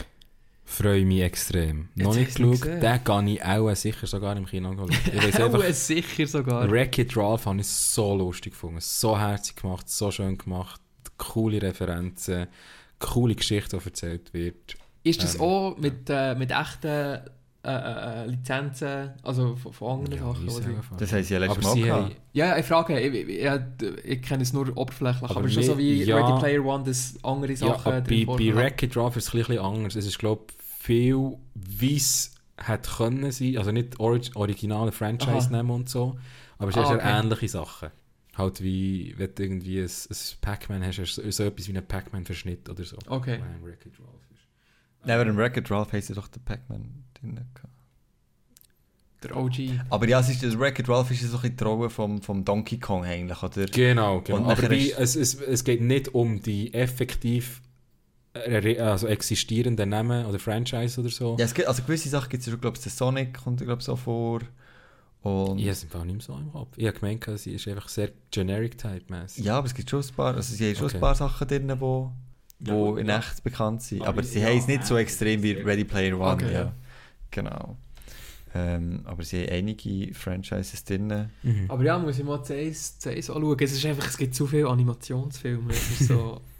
[0.70, 1.88] Freue mich extrem.
[1.94, 2.82] Jetzt Noch nicht geschaut.
[2.82, 4.90] Den kann ich auch sicher sogar im Kino schauen.
[4.90, 6.70] Ich weiß einfach, sicher sogar.
[6.70, 8.78] Wreck-It Ralph habe ich so lustig gefunden.
[8.80, 10.78] So herzig gemacht, so schön gemacht.
[11.16, 12.48] Coole Referenzen,
[12.98, 14.76] coole Geschichte, die erzählt wird.
[15.04, 16.86] Ist das Ähm, auch mit, äh, mit echten
[17.64, 20.96] äh, äh, Lizenzen, also von, von anderen Ja, Sachen?
[20.98, 24.22] Das haben sie ja letztes Aber Mal haben, Ja, ich frage, ich, ich, ich, ich
[24.22, 26.16] kenne es nur oberflächlich, aber, Aber schon so wie ja.
[26.18, 28.54] Ready Player One, dass andere Ja, Sachen bei, drin bei vorkommen.
[28.54, 29.96] Wreck-It Ralph ist es ein bisschen anders.
[29.96, 30.44] Es ist, glaube
[30.88, 33.58] viel, wie es hätte können sein.
[33.58, 35.56] Also nicht orig originale Franchise Aha.
[35.56, 36.18] nehmen und so,
[36.56, 36.98] aber es Ah, ist okay.
[37.06, 37.90] ja ähnliche Sachen.
[38.36, 41.86] Halt wie, wenn du irgendwie ein, ein Pac-Man hast, hast du so etwas wie einen
[41.86, 42.96] Pac-Man-Verschnitt oder so.
[43.06, 43.38] Okay.
[43.40, 44.46] Wenn ein Wreck-It Ralph ist.
[45.04, 47.40] Nein, aber im Wreck-It Ralph haben sie doch den Pac-Man drin.
[49.22, 49.54] Der OG.
[49.90, 52.78] Aber ja, es ist, das Wreck-It Ralph ist ja so ein bisschen vom, vom Donkey
[52.78, 53.66] Kong eigentlich, oder?
[53.66, 54.38] Genau, genau.
[54.38, 57.60] Und Aber wie, es, es, es geht nicht um die effektiv
[58.34, 61.36] also existierenden Namen oder Franchise oder so.
[61.38, 63.60] Ja, es gibt, also gewisse Sachen gibt es ja schon, glaube ich, der Sonic kommt,
[63.60, 64.40] glaube ich, so vor.
[65.22, 66.68] Und Ich habe es nicht mehr so im Kopf.
[66.76, 69.44] Ich habe gemeint, sie ist einfach sehr generic-type-mäßig.
[69.44, 70.96] ja, aber es gibt schon ein paar, also sie haben schon Okay.
[70.96, 72.12] ein paar Sachen drin, die wo,
[72.60, 73.18] wo Ja, in ja.
[73.18, 74.02] echt bekannt sind.
[74.02, 76.34] Aber Aber sie ja, haben es nicht so extrem wie Ready Player One.
[76.34, 76.60] Okay, ja.
[76.60, 76.72] ja.
[77.30, 77.76] Genau.
[78.54, 81.30] Ähm, aber sie haben einige Franchises drin.
[81.42, 81.64] Mhm.
[81.68, 83.56] Aber ja, muss ich mal CS, CS anschauen.
[83.60, 85.72] Es, ist einfach, es gibt zu viele Animationsfilme.
[86.00, 86.40] So...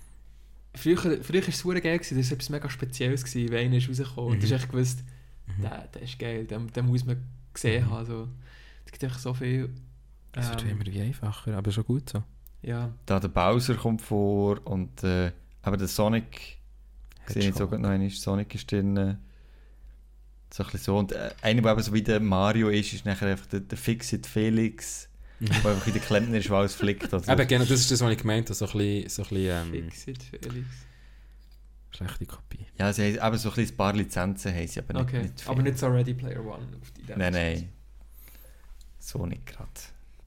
[0.79, 2.17] früher früher war es super geil, gewesen.
[2.19, 4.31] das war etwas mega Spezielles, gewesen, wenn einer ist rausgekommen.
[4.33, 4.53] Und du Mhm.
[4.53, 5.05] hast echt gewusst,
[5.47, 5.63] Mhm.
[5.63, 7.23] der, der ist geil, den, den muss man
[7.55, 7.91] gesehen Mhm.
[7.91, 7.97] haben.
[7.99, 8.29] Also,
[8.87, 9.71] es gibt einfach so viel...
[10.33, 12.23] Es wird ähm, immer wie einfacher, aber schon gut so.
[12.63, 12.93] ja.
[13.07, 15.33] Da der Bowser kommt vor und äh,
[15.63, 16.59] aber der Sonic
[17.27, 18.09] Sehe ich sogar noch einmal.
[18.11, 18.97] Sonic ist drin.
[18.97, 19.17] äh,
[20.51, 20.97] So ein bisschen so.
[20.99, 23.77] Und äh, einer, der eben so wie der Mario ist, ist nachher einfach der, der
[23.77, 25.08] Fixit Felix,
[25.41, 27.13] der einfach in der Klempner ist, der alles flickt.
[27.15, 28.55] Also, Eben, genau, das ist das, was ich gemeint habe.
[28.55, 30.67] So ein bisschen, so ein bisschen ähm, Fixit, Felix.
[31.91, 32.67] schlechte Kopie.
[32.79, 35.23] ja, sie haben eben so ein, bisschen ein paar Lizenzen, haben sie aber nicht, Okay,
[35.23, 35.51] nicht viel.
[35.51, 36.67] aber nicht so Ready Player One.
[36.81, 37.69] Auf die Nein, nein.
[38.99, 39.69] So nicht gerade.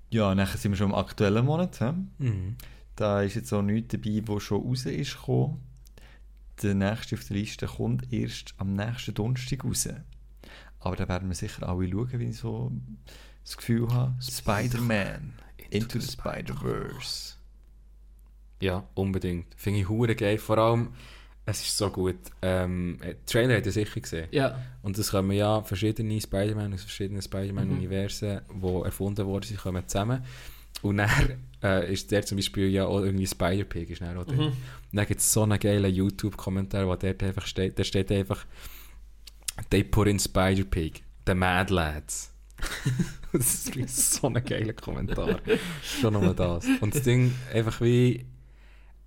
[0.09, 1.79] Ja, nachher sind wir schon im aktuellen Monat.
[1.79, 1.91] He?
[2.25, 2.55] Mhm.
[2.95, 5.61] Da ist jetzt auch nichts dabei, wo schon raus ist gekommen.
[6.61, 9.87] Der nächste auf der Liste kommt erst am nächsten Donnerstag raus.
[10.79, 12.71] Aber da werden wir sicher alle schauen, wie so
[13.43, 14.13] das Gefühl habe.
[14.21, 15.33] Spider-Man
[15.69, 17.35] Into the Spider-Verse.
[18.61, 19.47] Ja, unbedingt.
[19.55, 20.37] Finde ich hure geil.
[20.37, 20.89] Vor allem,
[21.45, 22.17] es ist so gut.
[22.41, 24.27] Ähm, äh, Trailer hat ihr sicher gesehen.
[24.31, 29.87] Ja, Und es kommen ja verschiedene Spider-Man aus verschiedenen Spider-Man-Universen, die erfunden worden sind, kommen
[29.87, 30.23] zusammen.
[30.81, 31.09] Und dann
[31.63, 34.27] äh, ist der zum Beispiel ja auch irgendwie Spider-Pig ist dann auch.
[34.27, 34.39] Mhm.
[34.39, 34.55] Und
[34.91, 38.45] dann gibt es so einen geilen YouTube-Kommentar, wo dort einfach steht, der steht einfach
[39.69, 42.30] «They put in Spider-Pig, the Mad Lads».
[43.33, 45.39] das ist so ein geiler Kommentar.
[45.83, 46.65] Schon nur das.
[46.81, 48.25] Und das Ding einfach wie...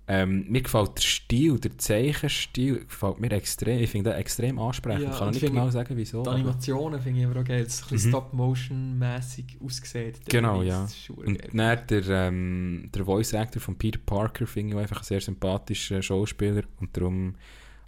[0.07, 3.79] Ähm, mir gefällt der Stil, der Zeichenstil gefällt mir extrem.
[3.79, 5.05] Ich finde den extrem ansprechend.
[5.05, 6.21] Ja, ich kann nicht genau sagen, wieso.
[6.21, 7.63] die Animationen finde ich aber auch geil.
[7.63, 8.13] Es ist ein bisschen Mhm.
[8.13, 10.13] Stop-Motion-mäßig ausgesehen.
[10.29, 10.87] Genau, ja.
[11.15, 15.05] Und dann der, ähm, der Voice Actor von Peter Parker finde ich auch einfach ein
[15.05, 17.33] sehr sympathischer Schauspieler und darum,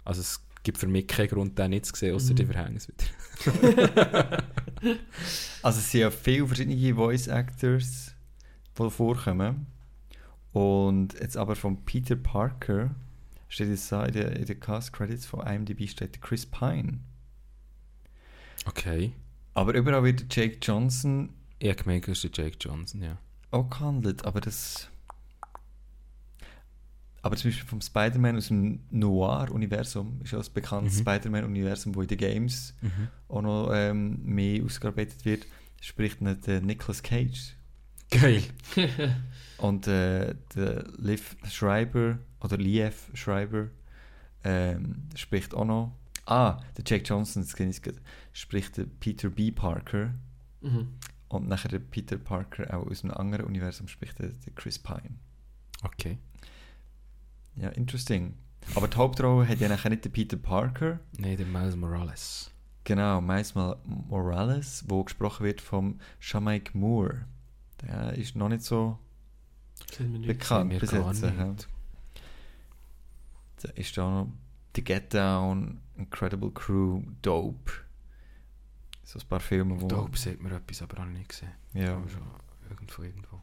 [0.04, 2.36] also es gibt für mich keinen Grund, den nicht zu sehen, außer Mhm.
[2.36, 4.44] die Verhängnis wieder.
[5.62, 8.14] Also es sind ja viele verschiedene Voice Actors,
[8.78, 9.66] die vorkommen.
[10.52, 12.94] Und jetzt aber von Peter Parker
[13.48, 17.00] steht jetzt da in den in den Cast Credits von IMDb steht Chris Pine.
[18.66, 19.12] Okay.
[19.54, 23.18] Aber überall wird der Jake Johnson Ich habe gemeint, das ist der Jake Johnson, ja.
[23.50, 24.88] auch gehandelt, aber das.
[27.28, 30.98] Aber zum Beispiel vom Spider-Man aus dem Noir-Universum ist ja das bekannte Mhm.
[30.98, 32.72] Spider-Man-Universum, wo in den Games
[33.28, 35.46] auch noch ähm, mehr ausgearbeitet wird,
[35.82, 37.54] spricht nicht der Nicolas Cage.
[38.10, 38.42] Geil.
[39.58, 43.68] Und äh, der Liv Schreiber oder Liev Schreiber
[44.42, 45.94] ähm, spricht auch noch.
[46.24, 47.98] Ah, der Jack Johnson, das kenne ich gerade,
[48.32, 49.50] spricht der Peter B.
[49.50, 50.14] Parker.
[50.62, 50.94] Mhm.
[51.28, 55.18] Und nachher der Peter Parker auch aus einem anderen Universum spricht der, der Chris Pine.
[55.82, 56.16] Okay.
[57.60, 58.34] Ja, interesting.
[58.74, 61.00] Aber die Hauptrolle hat ja nachher nicht der Peter Parker.
[61.18, 62.50] Nein, der Miles Morales.
[62.84, 67.26] Genau, Miles Mo- Morales, wo gesprochen wird vom Shamaik Moore.
[67.82, 68.98] Der ist noch nicht so
[69.98, 70.26] nichts.
[70.26, 71.68] bekannt nicht.
[73.62, 74.28] Da ist da noch
[74.76, 77.72] The Get Down, Incredible Crew, Dope.
[79.04, 79.88] So ein paar Filme, wo...
[79.88, 81.52] Dope sagt mir etwas, aber ich nicht gesehen.
[81.74, 82.22] Ja, Aber schon
[82.70, 83.40] irgendwo, irgendwo.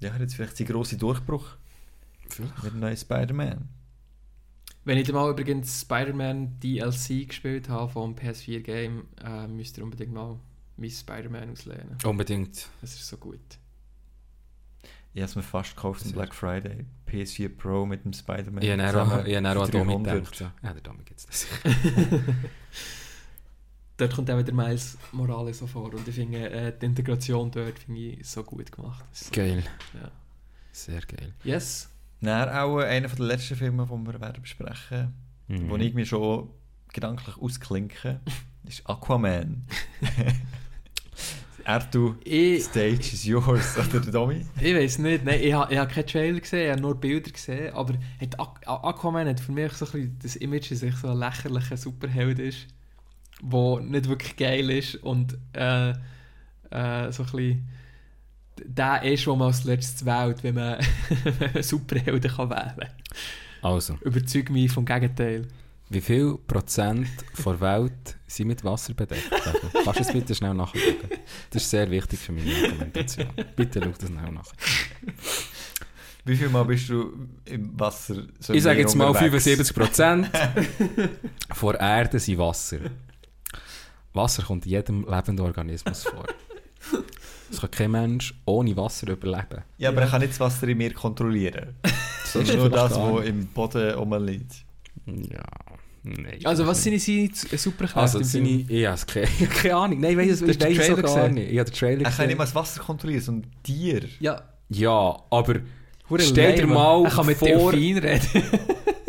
[0.00, 1.56] ja hat jetzt vielleicht seinen grossen Durchbruch
[2.28, 2.62] Vielleicht.
[2.62, 3.68] mit dem neuen Spider-Man.
[4.84, 10.12] Wenn ich dann mal übrigens Spider-Man DLC gespielt habe vom PS4-Game, äh, müsst ihr unbedingt
[10.12, 10.38] mal
[10.76, 11.98] mein Spider-Man auslehnen.
[12.04, 12.68] Unbedingt.
[12.80, 13.40] Das ist so gut.
[15.12, 16.84] Ich habe es mir fast gekauft am Black Friday.
[17.08, 18.62] PS4 Pro mit dem Spider-Man.
[18.62, 20.32] Ich habe auch, an Domi 300.
[20.32, 20.52] gedacht.
[20.62, 21.46] Ja, der Domi gibt es das.
[23.98, 27.80] Dort kommt auch wieder Miles Morales so vor und ich finde äh, die Integration dort
[27.80, 29.04] finde ich so gut gemacht.
[29.10, 29.64] So, Geil.
[29.92, 30.12] Ja.
[30.70, 31.34] Sehr geil.
[31.42, 31.90] Yes.
[32.20, 35.14] Dann auch einer der letzten Filme, die wir werden besprechen
[35.50, 35.70] Mhm.
[35.70, 36.50] wo ich mir schon
[36.92, 38.20] gedanklich ausklinke,
[38.64, 39.64] ist Aquaman.
[41.64, 44.44] er, du, Ich, Stage is yours, oder der Domi?
[44.60, 47.30] ich weiß nicht, nein, ich habe ich ha keinen Trailer gesehen, ich habe nur Bilder
[47.30, 48.58] gesehen, aber hat Aqu
[48.88, 52.38] Aquaman hat für mich so ein bisschen das Image, dass ich so ein lächerlicher Superheld
[52.38, 52.66] ist,
[53.42, 55.94] der nicht wirklich geil ist und äh, äh,
[57.12, 57.68] so ein bisschen
[58.66, 60.78] der ist, wo man als letztes wählt, wenn man,
[61.24, 62.88] wenn man Superhelden kann wählen kann.
[63.62, 65.46] Also, Überzeug mich vom Gegenteil.
[65.90, 67.08] wie viel Prozent
[67.44, 69.26] der Welt sind mit Wasser bedeckt?
[69.26, 69.70] Stefan?
[69.84, 70.82] Kannst du es bitte schnell nachschauen?
[71.50, 73.28] Das ist sehr wichtig für meine Argumentation.
[73.56, 74.52] Bitte schau das schnell nach.
[76.24, 79.44] Wie viel Mal bist du im Wasser so Ich sage jetzt mal unterwegs?
[79.44, 80.30] 75 Prozent
[81.54, 82.78] von Erde sind Wasser.
[84.12, 86.26] Wasser kommt in jedem lebenden Organismus vor.
[87.50, 89.62] Es kann kein Mensch ohne Wasser überleben.
[89.78, 91.74] Ja, aber er kann nicht das Wasser in mir kontrollieren.
[91.82, 94.52] Das ist nur das, was im Boden rumliegt.
[95.06, 95.42] Ja,
[96.02, 96.38] nein.
[96.44, 98.00] Also, was sind seine Superkräfte?
[98.00, 99.26] Also, seine, ich habe es keine,
[99.62, 100.00] keine Ahnung.
[100.00, 101.34] Nein, ich weiß es gar gesehen?
[101.34, 101.52] nicht.
[101.52, 102.26] Ich habe den Trailer Er kann gesehen.
[102.28, 104.02] nicht mal das Wasser kontrollieren, sondern Tier.
[104.20, 105.54] Ja, Ja, aber
[106.10, 108.42] hure Stell dir mal Er kann mit vor- Delfin reden.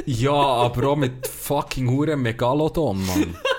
[0.06, 3.36] ja, aber auch mit fucking Huren Megalodon, Mann.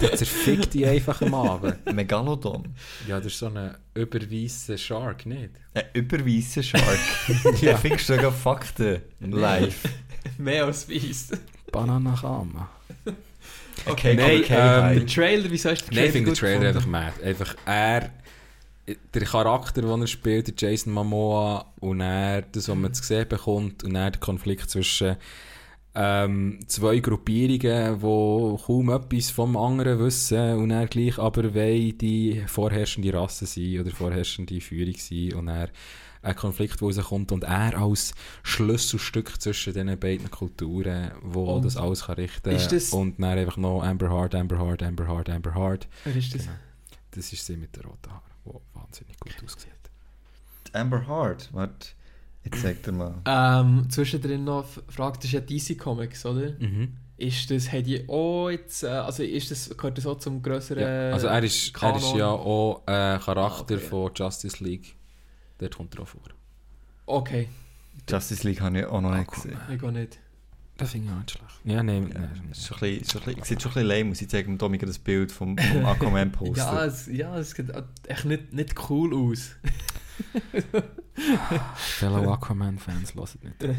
[0.00, 1.92] Der zerfickt die einfach am Abend.
[1.94, 2.74] Megalodon.
[3.06, 5.50] Ja, das ist so ein überweisser Shark, nicht?
[5.72, 6.98] Ein überweisser Shark.
[7.60, 7.76] ja.
[7.76, 9.82] Findest du sogar Fakten live?
[10.38, 11.30] Mehr als weiss.
[11.70, 12.68] Bananakama.
[13.86, 16.68] Okay, Nein, okay, ähm, der Trailer, wieso hast du den Nein, ich finde den Trailer
[16.68, 17.12] einfach mad.
[17.22, 18.10] Einfach er,
[18.86, 23.28] der Charakter, den er spielt, der Jason Momoa, und er, das, was man zu sehen
[23.28, 25.16] bekommt, und er der Konflikt zwischen
[25.94, 32.42] ähm, zwei Gruppierungen, die kaum etwas vom anderen wissen, und er gleich aber wollen die
[32.46, 35.70] vorherrschende Rasse sein oder vorherrschende Führung sein, und er
[36.22, 41.76] ein Konflikt, der rauskommt, und er als Schlüsselstück zwischen diesen beiden Kulturen, wo Und das
[41.76, 45.28] alles kann richten ist das- und dann einfach noch Amber Heard, Amber Heard, Amber Heard,
[45.28, 45.86] Amber Heard.
[46.04, 46.42] Wer ist das?
[46.42, 46.56] Genau.
[47.12, 49.70] Das ist sie mit den roten Haaren, die wahnsinnig gut aussieht.
[50.72, 51.90] Amber Heard, warte,
[52.44, 53.14] jetzt sag dir mal.
[53.26, 56.52] Ähm, zwischendrin noch fragt, das ist ja DC Comics, oder?
[56.58, 56.96] Mhm.
[57.16, 60.82] Ist das, hat die auch jetzt, äh, also ist das, gehört das auch zum grösseren
[60.82, 61.12] Ja.
[61.12, 62.18] Also er ist, er ist Kanon?
[62.18, 63.86] ja auch ein Charakter Ah, okay.
[63.88, 64.96] von Justice League.
[65.58, 66.20] Dort kommt er auch vor.
[67.06, 67.48] Okay,
[68.08, 69.42] Justice League habe ich auch noch nicht Aquaman.
[69.58, 69.74] gesehen.
[69.74, 70.18] ich gehe nicht.
[70.76, 71.60] Das finde ich auch nicht schlecht.
[71.64, 72.48] Ja, nein, Ja, nein.
[72.50, 74.20] ist schon ein bisschen, schon ein bisschen, sieht schon ein bisschen lame aus.
[74.22, 76.56] Ich zeige dem Dominik das Bild vom, vom Aquaman-Poster.
[76.56, 77.72] Ja, es, ja, es sieht
[78.08, 79.52] echt nicht, nicht cool aus.
[81.76, 83.76] Fellow Aquaman-Fans hören nicht.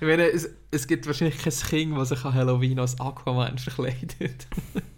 [0.00, 4.46] Ich meine, es, es gibt wahrscheinlich kein Kind, das sich an Halloween als Aquaman verkleidet.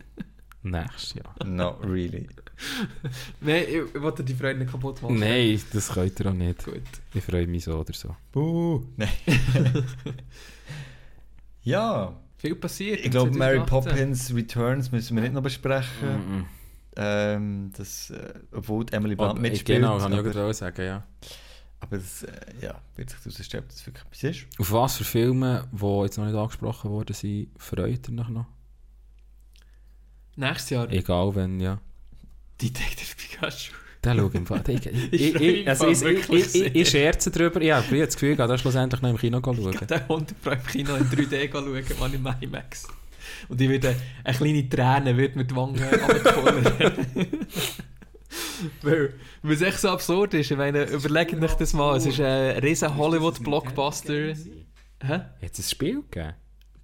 [0.62, 1.34] Nächstes Jahr.
[1.46, 2.28] Not really.
[3.40, 5.18] Nein, ich, ich wollte die Freude nicht kaputt machen.
[5.18, 6.64] Nein, das könnt ihr auch nicht.
[6.64, 6.82] Gut.
[7.14, 8.14] Ich freue mich so oder so.
[8.32, 8.84] Buh.
[8.96, 9.08] Nein.
[11.62, 13.00] ja, Viel passiert.
[13.04, 13.68] ich glaube, Mary 2018.
[13.68, 16.38] Poppins Returns müssen wir nicht noch besprechen.
[16.38, 16.46] Mhm.
[17.00, 19.78] Ähm, das, äh, obwohl die Emily Blunt mitspielt.
[19.78, 21.04] genau, kann ich auch sagen, ja.
[21.78, 24.46] aber das äh, ja, wird sich herausstellen, ob das wirklich etwas ist.
[24.58, 28.46] Auf was für Filme, die jetzt noch nicht angesprochen worden sind, freut ihr euch noch?
[30.34, 30.90] Nächstes Jahr.
[30.90, 31.80] Egal wenn, ja.
[32.60, 33.72] Detective Pikachu.
[34.04, 34.62] Den schau ich im Fall.
[34.66, 36.36] Ich, ich, Ich also ich, Fall
[36.74, 37.62] ich, scherze drüber.
[37.62, 39.72] Ja, ich habe das Gefühl, ich gehe da schlussendlich noch im Kino schauen.
[39.72, 42.88] Ich gehe 100 Pro im Kino in 3D schauen, man im IMAX.
[43.48, 43.94] Und ich würde
[44.24, 46.64] eine kleine Träne wird mir die Wangen runterfallen.
[48.82, 50.50] weil, weil es echt so absurd ist.
[50.50, 51.96] Ich meine, überlegt euch das mal.
[51.96, 54.34] Es ist ein riesen Hollywood-Blockbuster.
[55.02, 55.20] Hä?
[55.40, 56.34] Jetzt ein Spiel gegeben?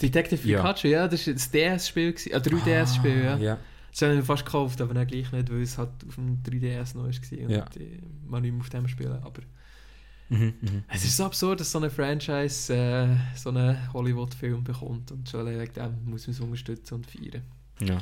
[0.00, 0.58] Detective Ja.
[0.62, 2.12] Pikachu, ja, das war ein DS-Spiel.
[2.12, 2.34] gewesen.
[2.34, 3.36] Ein 3DS-Spiel, ja.
[3.36, 3.58] ja.
[3.90, 6.96] Das habe ich fast gekauft, aber dann gleich nicht, weil es halt auf dem 3DS
[6.96, 7.44] noch war.
[7.46, 7.64] Und Ja.
[7.78, 9.12] ich man nicht mehr auf dem spielen.
[9.22, 9.40] Aber
[10.28, 10.84] Mhm, mhm.
[10.88, 15.12] es ist so absurd, dass so eine Franchise äh, so einen Hollywood-Film bekommt.
[15.12, 17.42] Und schon wegen dem muss man es unterstützen und feiern.
[17.80, 18.00] Ja.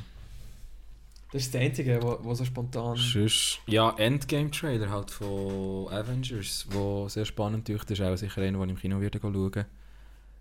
[1.33, 2.97] Das ist das Einzige, was so spontan...
[2.97, 7.91] Sonst, ja, Endgame-Trailer halt von Avengers, wo sehr spannend ist.
[7.91, 9.65] Das ist auch sicher einer, den ich im Kino werde schauen.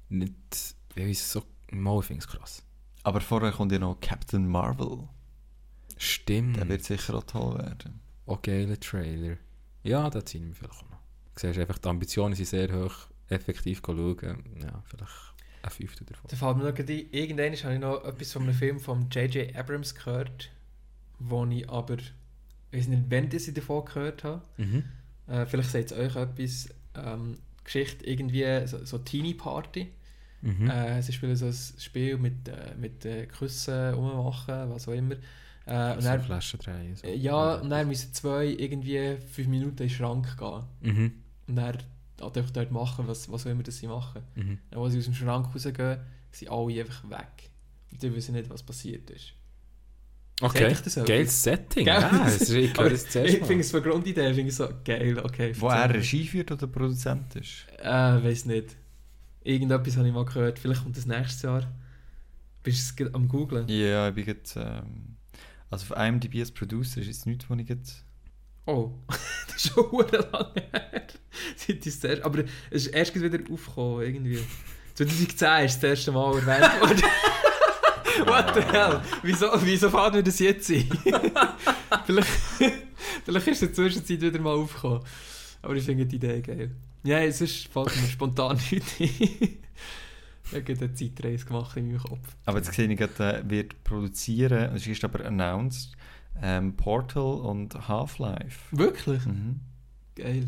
[0.09, 2.63] Nicht, wie ist so, mal ich finde es krass.
[3.03, 5.07] Aber vorher kommt ja noch Captain Marvel.
[5.97, 6.57] Stimmt.
[6.57, 8.01] Der wird sicher auch toll werden.
[8.25, 9.37] Auch geiler Trailer.
[9.83, 10.90] Ja, da ziehen wir vielleicht
[11.35, 14.43] siehst einfach, die Ambitionen sind sehr hoch, effektiv schauen.
[14.61, 15.33] Ja, vielleicht
[15.63, 16.27] ein Fünftel davon.
[16.29, 19.55] Da fällt mir noch ein, irgendwann habe ich noch etwas von einem Film von J.J.
[19.55, 20.51] Abrams gehört,
[21.19, 21.97] wo ich aber...
[22.73, 24.41] Ich weiß nicht, wann ich davon gehört habe.
[24.57, 24.83] Mhm.
[25.27, 26.69] Äh, vielleicht sagt es euch etwas.
[26.95, 29.87] Ähm, Geschichte irgendwie so, so Teenie Party.
[30.41, 30.69] Mhm.
[30.69, 35.15] Äh, sie spielen so ein Spiel mit, äh, mit äh, Küssen rummachen, was auch immer.
[35.65, 36.95] Äh, und dann, Flaschen drehen.
[36.95, 37.07] So.
[37.07, 40.63] ja, und dann müssen zwei irgendwie fünf Minuten in den Schrank gehen.
[40.81, 41.13] Mhm.
[41.47, 44.21] Und dann halt einfach dort machen, was, was auch immer das sie machen.
[44.35, 44.59] Mhm.
[44.71, 45.99] Und als sie aus dem Schrank rausgehen,
[46.31, 47.49] sind alle einfach weg.
[47.91, 49.33] Und die wissen nicht, was passiert ist.
[50.41, 51.85] Okay, das geiles Setting.
[51.85, 52.01] Gell?
[52.01, 54.55] Ja, das ist, ich Aber höre das zuerst Ich finde es für Grundidee finde ich
[54.55, 55.19] so geil.
[55.19, 55.93] Okay, Wo er.
[55.93, 57.67] Regie führt oder Produzent ist.
[57.77, 58.75] Äh, weiß nicht.
[59.43, 60.57] Irgendetwas habe ich mal gehört.
[60.57, 61.71] Vielleicht kommt das nächstes Jahr.
[62.63, 63.67] Bist du es am googlen?
[63.67, 65.17] Ja, ich bin jetzt, ähm,
[65.69, 68.05] also auf IMDb als Producer ist jetzt nichts, was ich jetzt...
[68.65, 71.07] Oh, das ist schon lange her.
[71.55, 74.39] Seit ich Aber es ist erst wieder aufgekommen, irgendwie.
[74.95, 77.01] 2010 ist das erste Mal erwähnt worden.
[78.27, 79.01] What the hell?
[79.23, 80.89] Wieso, wieso fällt mir das jetzt ein?
[82.05, 82.29] vielleicht,
[83.25, 85.01] vielleicht ist es in der Zwischenzeit wieder mal aufgekommen.
[85.61, 86.71] Aber ich finde die Idee geil.
[87.03, 89.09] Ja, es ist fällt mir spontan nichts ein.
[90.53, 92.35] Ich habe eine Zeitreise gemacht in meinem Kopf.
[92.45, 95.93] Aber jetzt sehe ich gerade, äh, wird produzieren, es ist aber announced,
[96.41, 98.75] ähm, Portal und Half-Life.
[98.75, 99.25] Wirklich?
[99.25, 99.59] Mhm.
[100.15, 100.45] Geil.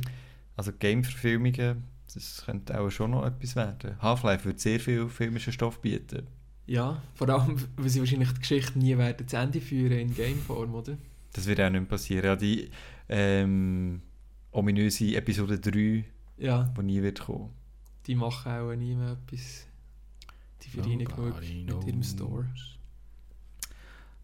[0.55, 1.83] Also Game-Verfilmungen,
[2.13, 3.99] das könnte auch schon noch etwas werden.
[4.01, 6.27] Half-Life wird sehr viel filmischen Stoff bieten.
[6.65, 10.73] Ja, vor allem, weil sie wahrscheinlich die Geschichte nie werden zu Ende führen in Gameform,
[10.75, 10.97] oder?
[11.33, 12.25] Das wird auch nicht mehr passieren.
[12.25, 12.69] Ja, die
[13.09, 14.01] ähm,
[14.51, 16.05] ominöse Episode 3,
[16.37, 17.49] Ja, die nie wird kommen.
[18.07, 19.65] die machen auch nie mehr etwas.
[20.61, 22.03] Die verdienen genug mit ihrem.
[22.03, 22.45] Store.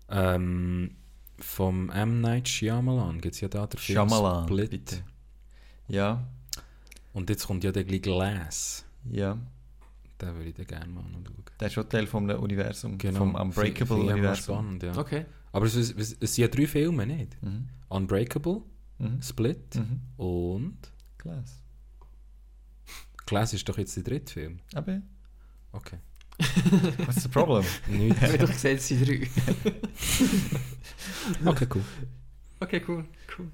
[0.10, 0.92] Ähm,
[1.44, 2.22] vom M.
[2.22, 4.70] Night Shyamalan gibt es ja da den Film Shyamalan, Split.
[4.70, 5.04] bitte.
[5.88, 6.24] Ja,
[7.14, 8.86] Und jetzt kommt ja der gleich Glass.
[9.10, 9.38] Ja,
[10.22, 11.44] Den würde ich dann gerne mal noch schauen.
[11.60, 13.18] der ist schon Teil vom Universum, Genau.
[13.20, 14.56] vom Finde- Unbreakable finde ich immer Universum.
[14.56, 14.98] spannend, ja.
[14.98, 15.26] Okay.
[15.52, 17.42] Aber es, es, es, es sind ja drei Filme, nicht?
[17.42, 17.68] Mhm.
[17.90, 18.62] Unbreakable,
[19.00, 19.22] Mhm.
[19.22, 20.02] Split Mhm.
[20.18, 20.78] und
[21.18, 21.56] Klasse.
[23.26, 24.60] Glass ist doch jetzt der dritte Film.
[24.74, 25.02] Aber,
[25.72, 25.98] Okay.
[27.06, 27.66] what's the problem?
[28.22, 29.28] Habe doch gesagt, es sind drei.
[31.46, 31.84] Okay, cool.
[32.62, 33.06] Okay, cool.
[33.38, 33.52] cool.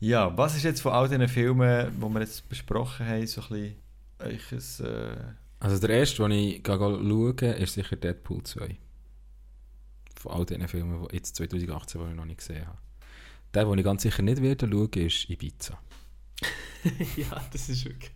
[0.00, 3.74] Ja, was ist jetzt von all diesen Filmen, die wir jetzt besprochen haben, so ein
[4.18, 5.16] bisschen äh,
[5.60, 8.76] Also der erste, den ich gehe schauen ist sicher Deadpool 2.
[10.20, 12.78] Von all diesen Filmen, die jetzt 2018, die ich noch nicht gesehen habe.
[13.54, 15.78] Der, den ich ganz sicher nicht werde schauen, ist Ibiza.
[17.16, 18.12] ja, das ist wirklich.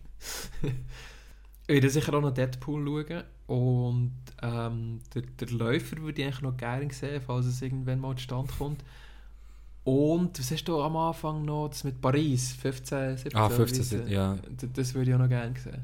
[1.73, 3.23] Ich werde sicher auch noch Deadpool schauen.
[3.47, 4.13] Und
[4.43, 8.51] ähm, der, der Läufer würde ich eigentlich noch gerne sehen, falls es irgendwann mal zustande
[8.57, 8.83] kommt.
[9.85, 11.69] Und was hast du am Anfang noch?
[11.69, 13.37] Das mit Paris, 15, 17.
[13.37, 14.11] Ah, wie 15, ist es?
[14.11, 14.37] ja.
[14.37, 15.83] D- Das würde ich auch noch gerne sehen.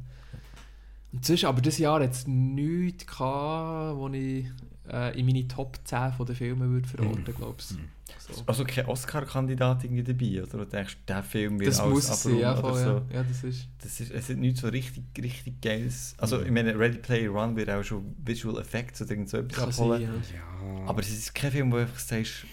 [1.13, 4.47] Und sonst, aber dieses Jahr hat es nichts gehabt, wo ich
[4.91, 7.71] äh, in meine Top 10 von den Filmen würde verorten, glaube ich.
[7.73, 7.89] Mhm.
[8.31, 8.43] So.
[8.47, 10.59] also kein Oscar-Kandidat irgendwie dabei, oder?
[10.59, 13.17] Du denkst, der Film wird Das alles muss es sein, ja, voll, oder ja.
[13.17, 13.69] ja, das ist...
[13.83, 16.15] Das ist, es ist nicht so richtig, richtig geiles.
[16.19, 16.45] Also, Mhm.
[16.47, 20.03] ich meine, Ready Player One wird auch schon Visual Effects oder irgend so etwas abholen.
[20.03, 20.79] sein, ja.
[20.81, 20.87] Ja.
[20.87, 22.45] Aber es ist kein Film, wo du einfach sagst,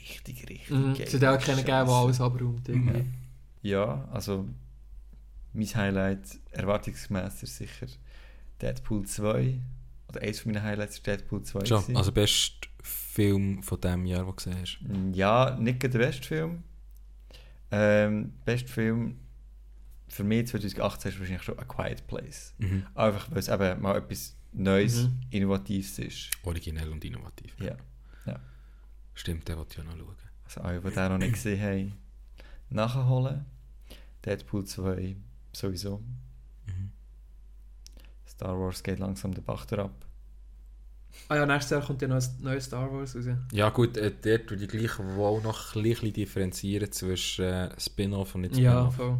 [0.00, 0.94] richtig, richtig Mhm.
[0.94, 1.06] geil.
[1.06, 2.68] Es hat auch keinen gegeben, der alles abräumt.
[2.68, 2.98] Irgendwie.
[2.98, 3.14] Mhm.
[3.62, 4.46] Ja, also
[5.52, 6.20] mein Highlight
[6.50, 7.86] erwartungsgemäß ist sicher
[8.60, 9.60] Deadpool 2.
[10.08, 11.64] Oder eins von meinen Highlights ist Deadpool 2.
[11.64, 11.96] Schon, gewesen.
[11.96, 14.78] also bester Film von diesem Jahr, den du gesehen hast.
[15.16, 16.62] Ja, nicht der beste Film.
[17.70, 19.18] Ähm, bester Film
[20.08, 22.54] für mich 2018 ist wahrscheinlich schon A Quiet Place.
[22.58, 22.86] Mhm.
[22.94, 25.20] Einfach weil es eben mal etwas Neues, Mhm.
[25.30, 26.30] Innovatives ist.
[26.44, 27.56] Originell und innovativ.
[27.60, 27.76] Ja.
[29.16, 30.16] Stimmt, den wollte ich auch noch schauen.
[30.44, 31.92] Also alle, die den noch nicht gesehen haben,
[32.68, 33.44] nachholen.
[34.24, 35.16] Deadpool 2
[35.52, 35.98] sowieso.
[36.66, 36.90] Mhm.
[38.26, 40.04] Star Wars geht langsam den Bach ab.
[41.28, 43.24] Ah ja, nächstes Jahr kommt ja noch ein neues Star Wars raus.
[43.52, 48.34] Ja gut, äh, dort würde ich gleich wohl noch ein bisschen differenzieren zwischen äh, Spin-off
[48.34, 48.96] und nicht Ja, Spin-off.
[48.96, 49.18] voll.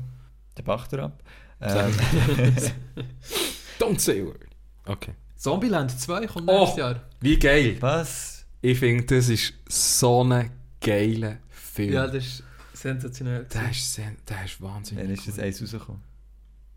[0.59, 1.23] Der Bach ab.
[1.61, 1.93] Sag-
[2.39, 2.63] Ähm,
[3.79, 4.47] Don't say a word.
[4.87, 5.15] Okay.
[5.37, 6.59] Zombieland 2 kommt Oh.
[6.61, 7.01] nächstes Jahr.
[7.21, 7.77] Wie geil!
[7.81, 8.45] was?
[8.61, 10.51] Ich finde, das ist so ein
[10.81, 11.93] geiler Film.
[11.93, 12.43] Ja, das ist
[12.73, 13.45] sensationell.
[13.53, 15.45] der, ist, sen- der ist wahnsinnig Wann ist das cool.
[15.45, 16.03] eins rausgekommen?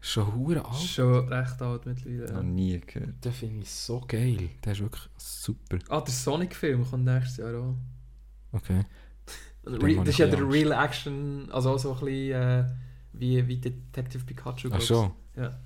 [0.07, 0.77] Schon hure alt.
[0.77, 2.31] Schon recht alt mittlerweile.
[2.31, 3.25] Noch nie gehört.
[3.25, 4.51] Den finde ich so geil.
[4.63, 5.79] Der ist wirklich super.
[5.89, 7.75] Ah, der Sonic-Film kommt nächstes Jahr auch.
[8.53, 8.85] Okay.
[9.65, 12.65] Also, das ist ja ein der Real Action, also auch so ein bisschen äh,
[13.11, 14.69] wie, wie Detective Pikachu.
[14.71, 15.11] Ach schon.
[15.35, 15.59] Ja.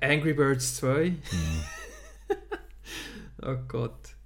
[0.00, 1.10] Angry Birds 2.
[1.10, 1.18] Mhm.
[3.44, 4.16] Oh Gott.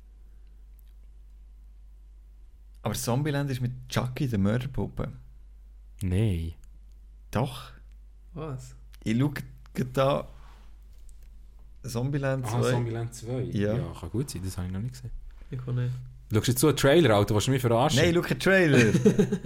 [2.83, 5.13] Aber Zombieland ist mit Chucky, der Mörderpuppe.
[6.01, 6.55] Nein.
[7.37, 7.71] Doch.
[8.35, 8.75] Was?
[9.05, 9.33] Ich schaue
[9.93, 10.29] da
[11.83, 12.57] Zombieland 2.
[12.57, 13.41] Ah, Zombieland 2?
[13.53, 13.75] Ja.
[13.75, 13.93] ja.
[14.01, 15.11] kann gut sein, das habe ich noch nicht gesehen.
[15.51, 15.95] Ich kann nicht.
[16.33, 18.01] Schaust du jetzt so einen Trailer, Alter, willst du mich verarschen?
[18.01, 18.79] Nein, schau einen Trailer.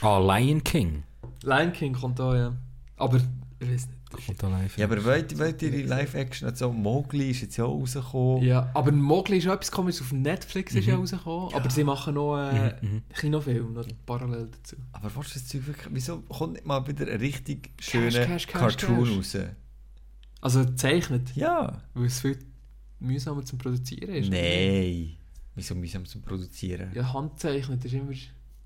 [0.00, 1.04] Ah, Lion King.
[1.42, 2.52] Lion King kommt auch, ja.
[2.96, 3.18] Aber,
[3.60, 4.01] ich weiß nicht.
[4.12, 4.78] Kommt live.
[4.78, 8.42] ja, aber wollt, wollt ihr die Live-Action also Mowgli ist jetzt ja auch rausgekommen.
[8.44, 10.02] Ja, aber Mowgli ist auch etwas komisches.
[10.02, 10.90] Auf Netflix ist Mhm.
[10.92, 11.54] ja rausgekommen.
[11.54, 13.02] Aber sie machen noch äh, Mhm, mhm.
[13.14, 14.76] Kinofilm noch parallel dazu.
[14.92, 15.88] Aber was ist das Zeug wirklich?
[15.90, 19.16] Wieso kommt nicht mal wieder ein richtig schöner Cash, Cash, Cartoon Cash.
[19.16, 19.36] raus?
[20.40, 21.80] Also zeichnet, Ja.
[21.94, 22.38] weil es viel
[22.98, 24.30] mühsamer zum Produzieren ist.
[24.30, 25.16] Nein.
[25.54, 26.90] Wieso mühsam zu produzieren?
[26.94, 28.12] Ja, handzeichnet ist immer...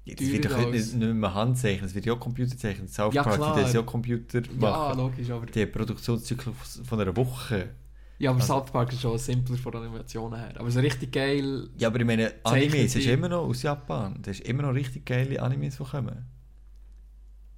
[0.08, 2.86] Jetzt wird doch nicht, nicht mehr Handzeichnen, es wird ja auch Computer zeichnen.
[2.86, 4.98] South Ja, Park, das ja auch Computer Ja, machen.
[4.98, 5.46] logisch, aber...
[5.46, 7.70] Die Produktionszyklus von einer Woche.
[8.18, 10.54] Ja, aber Also- South Park ist schon simpler von der Animationen her.
[10.60, 11.68] Aber so richtig geil...
[11.76, 14.18] Ja, aber ich meine, Animes ist immer noch aus Japan.
[14.22, 16.24] Das ist immer noch richtig geile Animes, die kommen.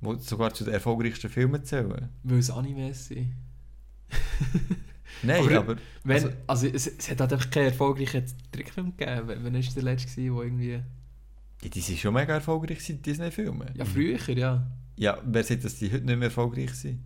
[0.00, 2.08] Die sogar zu den erfolgreichsten Filmen zählen.
[2.22, 3.34] Weil es Animes sind.
[5.22, 5.76] Nein, Aber- aber...
[6.04, 9.38] Wenn, Also- also, es, es hat halt einfach keinen erfolgreichen Trickfilm gegeben.
[9.42, 10.80] Wann ist der letzte wo irgendwie...
[11.62, 13.72] Ja, die sind schon mega erfolgreich, die Disney-Filme.
[13.74, 14.70] Ja, früher, ja.
[14.96, 17.02] Ja, wer sagt, dass die heute nicht mehr erfolgreich sind?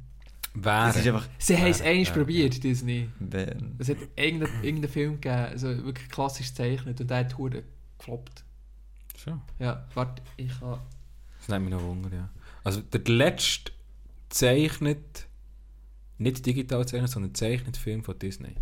[0.55, 0.89] Wer?
[0.89, 1.29] Es ist einfach...
[1.39, 3.09] Sie haben es ja, probiert, Disney.
[3.19, 7.37] Wenn, Es hat irgendeinen irgendeinen Film gegeben, also wirklich klassisch gezeichnet und der hat
[7.99, 8.45] gefloppt.
[9.17, 9.41] So.
[9.59, 10.81] Ja, warte, ich kann...
[11.39, 12.29] Das nimmt mich noch Wunder, ja.
[12.65, 13.73] Also der letzte
[14.29, 15.27] zeichnet,
[16.19, 18.55] nicht digital zeichnet, sondern zeichnet Film von Disney.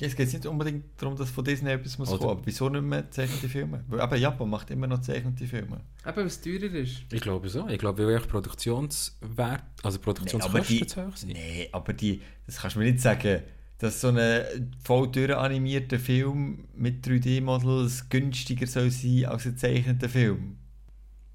[0.00, 2.30] Es geht nicht unbedingt darum, dass von Disney etwas muss Oder- kommen.
[2.32, 3.84] Aber wieso nicht mehr zeichnete Filme?
[3.86, 5.80] Weil aber Japan macht immer noch zeichnete Filme.
[6.04, 7.04] Eben, was teurer ist.
[7.12, 7.68] Ich glaube so.
[7.68, 11.32] Ich glaube, weil Produktionswert, also Produktionskosten die, zu hoch sind.
[11.32, 13.42] nee, aber die, das kannst du mir nicht sagen,
[13.78, 20.56] dass so ein voll durchanimierter Film mit 3D-Models günstiger soll sein als ein gezeichneter Film.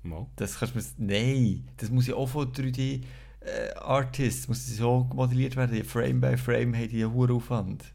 [0.03, 0.27] Mal.
[0.35, 0.85] Das kannst du mir...
[0.97, 3.03] Nein, das muss ja auch von 3D...
[3.41, 5.81] Äh, Artists muss so modelliert werden.
[5.85, 7.85] Frame by Frame haben die einen hohen Aufwand.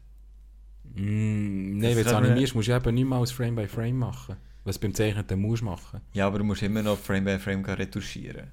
[0.95, 4.37] Mm, Nein, wenn du animierst, musst du eben nicht mal als Frame by Frame machen.
[4.63, 6.01] Was du beim Zeichnen musst du machen.
[6.13, 8.47] Ja, aber du musst immer noch Frame by Frame retuschieren.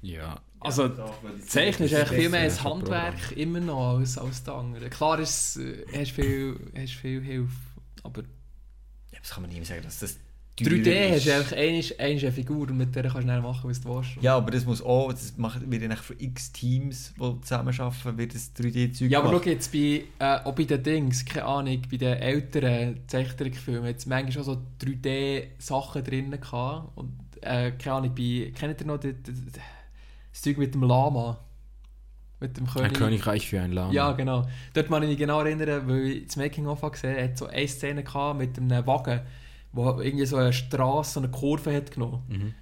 [0.00, 0.40] Ja.
[0.60, 0.88] Also,
[1.46, 4.90] Zeichnen ist eigentlich viel mehr ein ja, Handwerk immer noch als, als das andere.
[4.90, 7.52] Klar ist, äh, hast viel, hast viel Hilfe,
[8.02, 8.22] aber
[9.12, 10.18] Ja, das kann man nie sagen, dass das
[10.66, 11.26] 3D teurer hast ist.
[11.52, 13.94] du eigentlich einmal- einmal eine Figur und mit der kannst du dann machen, was du
[13.94, 14.10] willst.
[14.20, 18.34] Ja, aber das muss auch, das macht, wird ja für x Teams, die zusammenarbeiten, wird
[18.34, 19.44] das 3D-Zeug Ja, aber gemacht.
[19.44, 24.06] schau jetzt bei, äh, auch bei den Dings, keine Ahnung, bei den älteren Zeichentrickfilmen, jetzt
[24.06, 26.96] manchmal schon so 3D-Sachen drin gehabt.
[26.96, 29.34] Und, äh, keine Ahnung, bei, kennt ihr noch das, das,
[30.32, 31.38] das Zeug mit dem Lama?
[32.40, 32.94] Mit dem Ein König?
[32.94, 33.92] Königreich für ein Lama.
[33.92, 34.46] Ja, genau.
[34.72, 37.66] Dort kann ich mich genau erinnern, weil ich das Making-of gesehen habe, hat so eine
[37.66, 39.20] Szene gehabt mit einem Wagen,
[39.72, 42.22] wo irgendwie so eine Straße, so eine Kurve hat genommen.
[42.28, 42.54] Mhm.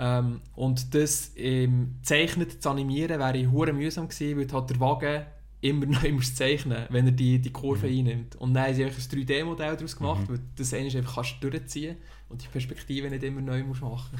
[0.00, 5.24] Ähm, und das ähm, zeichnet zu animieren wäre hure mühsam gewesen, weil halt der Wagen
[5.60, 7.98] immer noch immer zeichnen, wenn er die, die Kurve Mhm.
[7.98, 8.36] einnimmt.
[8.36, 11.50] Und dann haben sie einfach ein 3D-Modell daraus gemacht, weil das eine einfach kannst du
[11.50, 11.96] durchziehen
[12.28, 14.18] und die Perspektive nicht immer neu musst machen.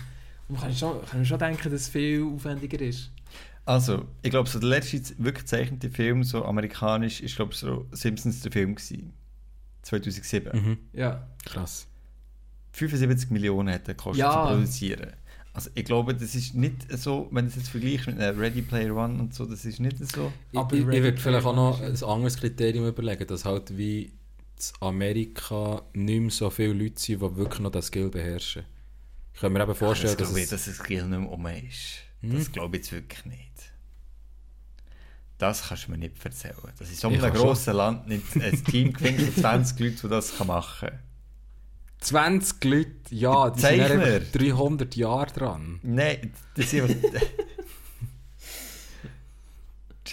[0.49, 3.11] Und man kann schon, kann schon denken, dass es viel aufwendiger ist.
[3.65, 8.41] Also, ich glaube, so der letzte wirklich gezeichnete Film, so amerikanisch, ist glaube so Simpsons
[8.41, 9.13] der Film gewesen.
[9.83, 10.59] 2007.
[10.61, 10.79] Mhm.
[10.93, 11.29] Ja.
[11.45, 11.87] Krass.
[12.79, 14.33] 75 Millionen hat er gekostet Ja.
[14.47, 15.13] zu produzieren.
[15.53, 18.63] Also ich glaube, das ist nicht so, wenn du es jetzt vergleichst mit einem Ready
[18.63, 20.33] Player One und so, das ist nicht so.
[20.53, 24.03] Ich, Aber ich, ich würde vielleicht auch noch ein anderes Kriterium überlegen, dass halt wie
[24.03, 24.13] in
[24.81, 28.65] Amerika nicht mehr so viele Leute sind, die wirklich noch das Skill beherrschen.
[29.35, 31.47] Ich kann mir eben vorstellen, das dass glaube ich, dass das Skill nicht mehr um
[31.47, 32.03] ist.
[32.21, 32.39] Hm?
[32.39, 33.73] Das glaube ich jetzt wirklich nicht.
[35.39, 36.55] Das kannst du mir nicht erzählen.
[36.79, 40.09] Das ist in so einem grossen Land nicht ein Team gewinnt von 20 Leuten, die
[40.09, 40.99] das kann machen kann.
[42.01, 44.03] 20 Leute, ja, die sind Zeichner.
[44.05, 45.79] einfach 300 Jahre dran.
[45.83, 46.71] Nein, das.
[46.71, 46.83] Die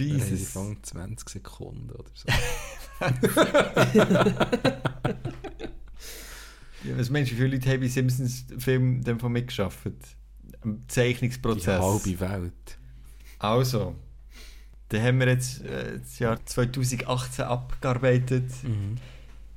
[0.09, 0.49] Jesus.
[0.49, 2.27] fangen 20 Sekunden oder so.
[6.83, 9.79] Ja, was meinst du, wie viele Leute haben bei Simpsons Film dann von mitgeschafft?
[10.61, 11.81] Am Die Zeichnungsprozess.
[11.81, 12.77] halbe Welt.
[13.39, 13.95] Also,
[14.89, 18.97] dann haben wir jetzt äh, das Jahr 2018 abgearbeitet Mhm.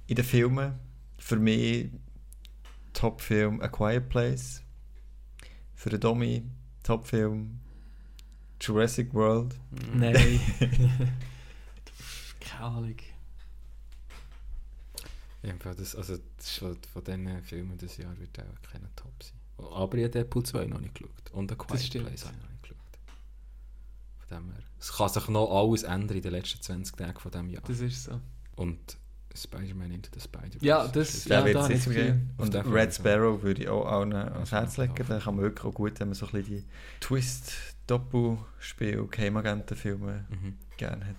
[0.06, 0.72] in den Filmen.
[1.18, 1.90] Für mich
[2.98, 4.60] Topfilm A Quiet Place.
[5.76, 6.42] Für den Domi
[6.82, 7.60] Topfilm
[8.60, 9.54] Jurassic World.
[9.94, 10.40] Nein.
[12.40, 12.96] Keine Ahnung.
[15.42, 19.38] Das, also das ist halt von diesen Filmen dieses Jahr wird auch keiner Top sein.
[19.58, 21.30] Aber ich habe Deadpool 2 noch nicht geschaut.
[21.30, 21.68] Und A Quiet.
[21.68, 22.78] Place habe ich noch nicht geschaut.
[24.26, 24.62] Von dem her.
[24.80, 27.62] Es kann sich noch alles ändern in den letzten 20 Tagen von diesem Jahr.
[27.64, 28.20] Das ist so.
[28.56, 28.98] Und
[29.43, 30.65] Spider-Man into the Spider-Verse.
[30.65, 32.16] Ja, das- Ja, wird da sicher.
[32.36, 32.94] Auf Und den Red.
[32.94, 34.94] Sparrow würde ich auch allen ans Ja, Herz legen.
[35.09, 36.65] Da kann man wirklich auch gut, wenn man so ein bisschen die
[37.01, 37.52] Twist,
[37.86, 40.59] Doppelspiel, Geheimagentenfilme Mhm.
[40.77, 41.16] gerne hat.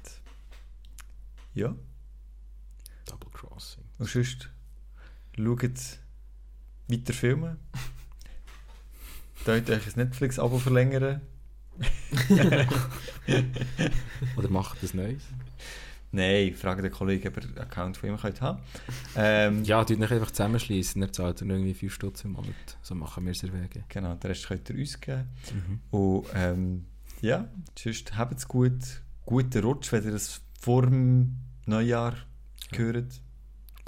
[1.53, 1.75] Ja.
[3.05, 3.83] Double Crossing.
[3.97, 4.49] Und sonst
[5.35, 5.63] schaut
[6.87, 7.57] weiter Filme.
[9.45, 11.21] Könnt euch ein Netflix-Abo verlängern.
[14.37, 15.23] Oder macht das Neues?
[16.11, 18.59] Nein, frage den Kollegen, ob er einen Account von ihm könnt haben
[19.15, 21.01] ähm, Ja, die nicht einfach zusammenschließen.
[21.01, 22.77] Er zahlt dann irgendwie 5 Stutz im Monat.
[22.81, 23.83] So machen wir es erwägen.
[23.89, 25.27] Genau, den Rest könnt ihr uns geben.
[25.53, 25.79] Mhm.
[25.91, 26.85] Und ähm,
[27.21, 29.03] ja, sonst habt es gut.
[29.25, 31.35] Guten Rutsch, wenn ihr das vor dem
[31.67, 32.15] Neujahr
[32.71, 33.21] hört.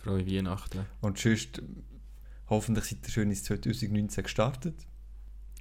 [0.03, 0.85] Frohe Weihnachten.
[1.01, 1.61] Und sonst
[2.49, 4.75] hoffentlich seid ihr schön ins 2019 gestartet.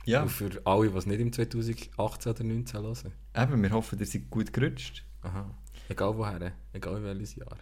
[0.04, 3.12] Ja, Und für alle, die es nicht im 2018 oder 2019 hören.
[3.36, 5.04] eben, wir hoffen, ihr seid gut gerutscht.
[5.22, 5.54] Aha.
[5.90, 7.56] Egal woher, egal in welches Jahr.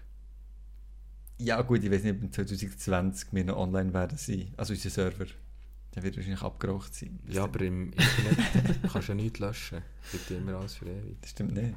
[1.38, 4.52] Ja gut, ich weiß nicht, ob im 2020 wir noch online werden sein.
[4.58, 5.24] Also unser Server.
[5.94, 7.18] Der wird wahrscheinlich abgeraucht sein.
[7.26, 9.82] Ja, aber im Internet kannst du ja nichts löschen.
[10.10, 11.16] Bleibt immer alles für ewig.
[11.22, 11.74] Das stimmt nicht.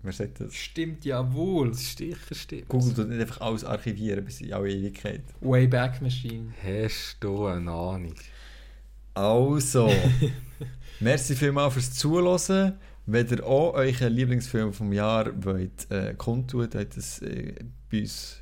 [0.00, 0.54] Wer sagt das?
[0.54, 1.68] Stimmt ja wohl.
[1.68, 2.68] Das ist sicher stimmt.
[2.68, 5.22] Google tut nicht einfach alles archivieren bis in alle Ewigkeit.
[5.42, 6.54] Wayback Machine.
[6.62, 8.14] Hast du eine Ahnung?
[9.12, 9.92] Also,
[11.00, 12.78] merci vielmals fürs Zuhören.
[13.04, 17.54] Wenn ihr auch euren Lieblingsfilm vom Jahr wollt, äh, kundtun, könnt es äh,
[17.90, 18.40] bei uns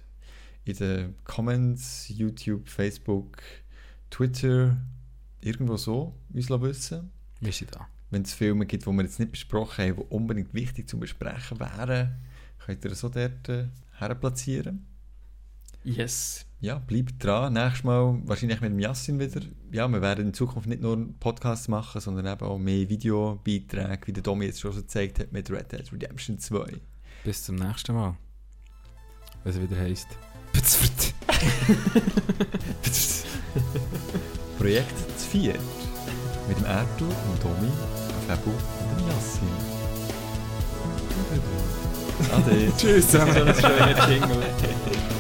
[0.64, 3.38] in den Comments, YouTube, Facebook,
[4.10, 4.76] Twitter,
[5.40, 7.10] irgendwo so uns wissen.
[7.40, 7.88] Wir sind da.
[8.10, 11.58] Wenn es Filme gibt, die wir jetzt nicht besprochen haben, die unbedingt wichtig zum Besprechen
[11.58, 12.16] wären,
[12.58, 13.68] könnt ihr so dort äh,
[13.98, 14.89] herplatzieren.
[15.84, 16.46] Yes.
[16.60, 17.54] Ja, bleibt dran.
[17.54, 19.40] Nächstes Mal wahrscheinlich mit dem Yassin wieder.
[19.72, 24.12] Ja, wir werden in Zukunft nicht nur Podcasts machen, sondern eben auch mehr Videobeiträge, wie
[24.12, 26.80] der Domi jetzt schon so gezeigt hat mit Red Dead Redemption 2.
[27.24, 28.14] Bis zum nächsten Mal.
[29.44, 30.08] Was es wieder heisst.
[34.58, 35.00] Projekt
[35.30, 35.54] 4.
[36.48, 39.48] Mit dem Erdu, dem Tommy, dem Fabu und dem Yassin.
[42.32, 42.72] Ade.
[42.76, 44.44] Tschüss zusammen, so ein schöner Jingle.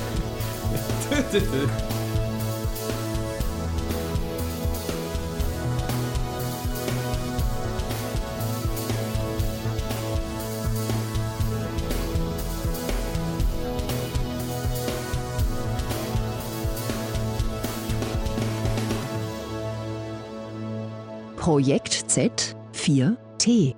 [21.36, 23.74] Projekt Z4T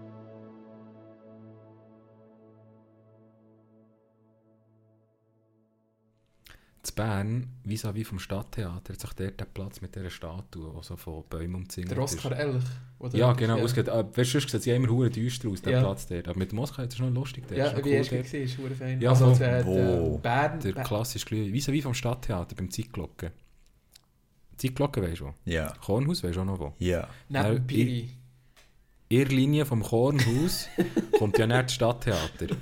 [6.92, 10.96] zu Bern, vis-à-vis vom Stadttheater, hat sich dort der Platz mit dieser Statue, die so
[10.96, 12.14] von Bäumen umzingelt Der ist.
[12.16, 12.62] Oscar Elch.
[12.98, 13.16] oder?
[13.16, 13.56] Ja, genau.
[13.56, 13.64] Ja.
[13.64, 15.80] Ausgeht, äh, weißt du, sonst sieht es ja immer hure düster aus, der Ja.
[15.80, 16.28] Platz dort.
[16.28, 17.46] Aber mit dem Oscar ist es noch lustig.
[17.48, 18.24] Der Ja, ist noch wie cool hast du dort.
[18.24, 19.00] gesehen, ist verdammt fein.
[19.00, 19.38] Ja, also, voll.
[19.38, 20.10] der, Wo?
[20.12, 23.30] der Bern, Der klassische Glüh, vis-à-vis vom Stadttheater, beim Zeitglocken.
[24.56, 25.34] Zeitglocken weisst du wo?
[25.44, 25.72] Ja.
[25.84, 26.72] Kornhaus weisst du auch noch wo?
[26.78, 27.08] Ja.
[27.28, 28.10] neben Piri.
[29.08, 30.68] In der Linie vom Kornhaus
[31.18, 32.56] kommt ja nicht das Stadttheater.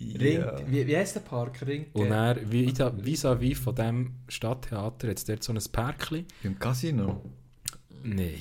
[0.00, 0.56] Ring, Ja.
[0.66, 1.60] wie, wie heisst der Park?
[1.66, 6.24] Ring, Und dann, wie- vis-à-vis von diesem Stadttheater, hat es dort so ein Pärkchen.
[6.44, 7.22] Im Casino.
[8.04, 8.34] Nein.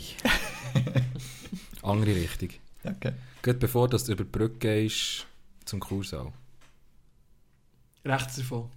[1.81, 2.49] Andere Richtung.
[2.83, 3.13] Okay.
[3.41, 5.25] Gerade bevor dass du über die Brücke gehst
[5.65, 6.31] zum Kursaal.
[8.05, 8.69] rechts davon.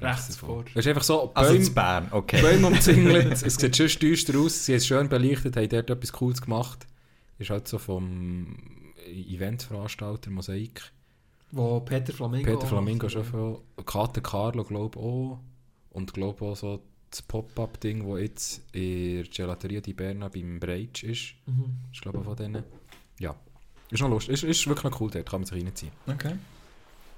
[0.00, 0.64] Rechts vor.
[0.70, 2.40] Es ist einfach so, Also Bäume, zu Bern, okay.
[2.40, 6.12] Bäume umzingelt, es sieht schon düster aus, sie haben es schön belichtet, haben dort etwas
[6.12, 6.86] Cooles gemacht.
[7.38, 8.56] Ist halt so vom
[9.06, 10.90] Eventveranstalter Mosaik.
[11.52, 15.38] Wo Peter Flamingo Peter Flamingo schon von Kater Carlo, glaube ich, auch.
[15.90, 21.02] Und glaube auch so das Pop-Up-Ding, das jetzt in der Gelateria di Berna beim Breitsch
[21.02, 21.34] ist.
[21.46, 21.78] Mhm.
[21.92, 22.62] Ist glaube ich von denen.
[23.18, 23.34] Ja.
[23.90, 24.34] Ist noch lustig.
[24.34, 25.92] Ist, ist wirklich noch cool dort, kann man sich reinziehen.
[26.06, 26.34] Okay.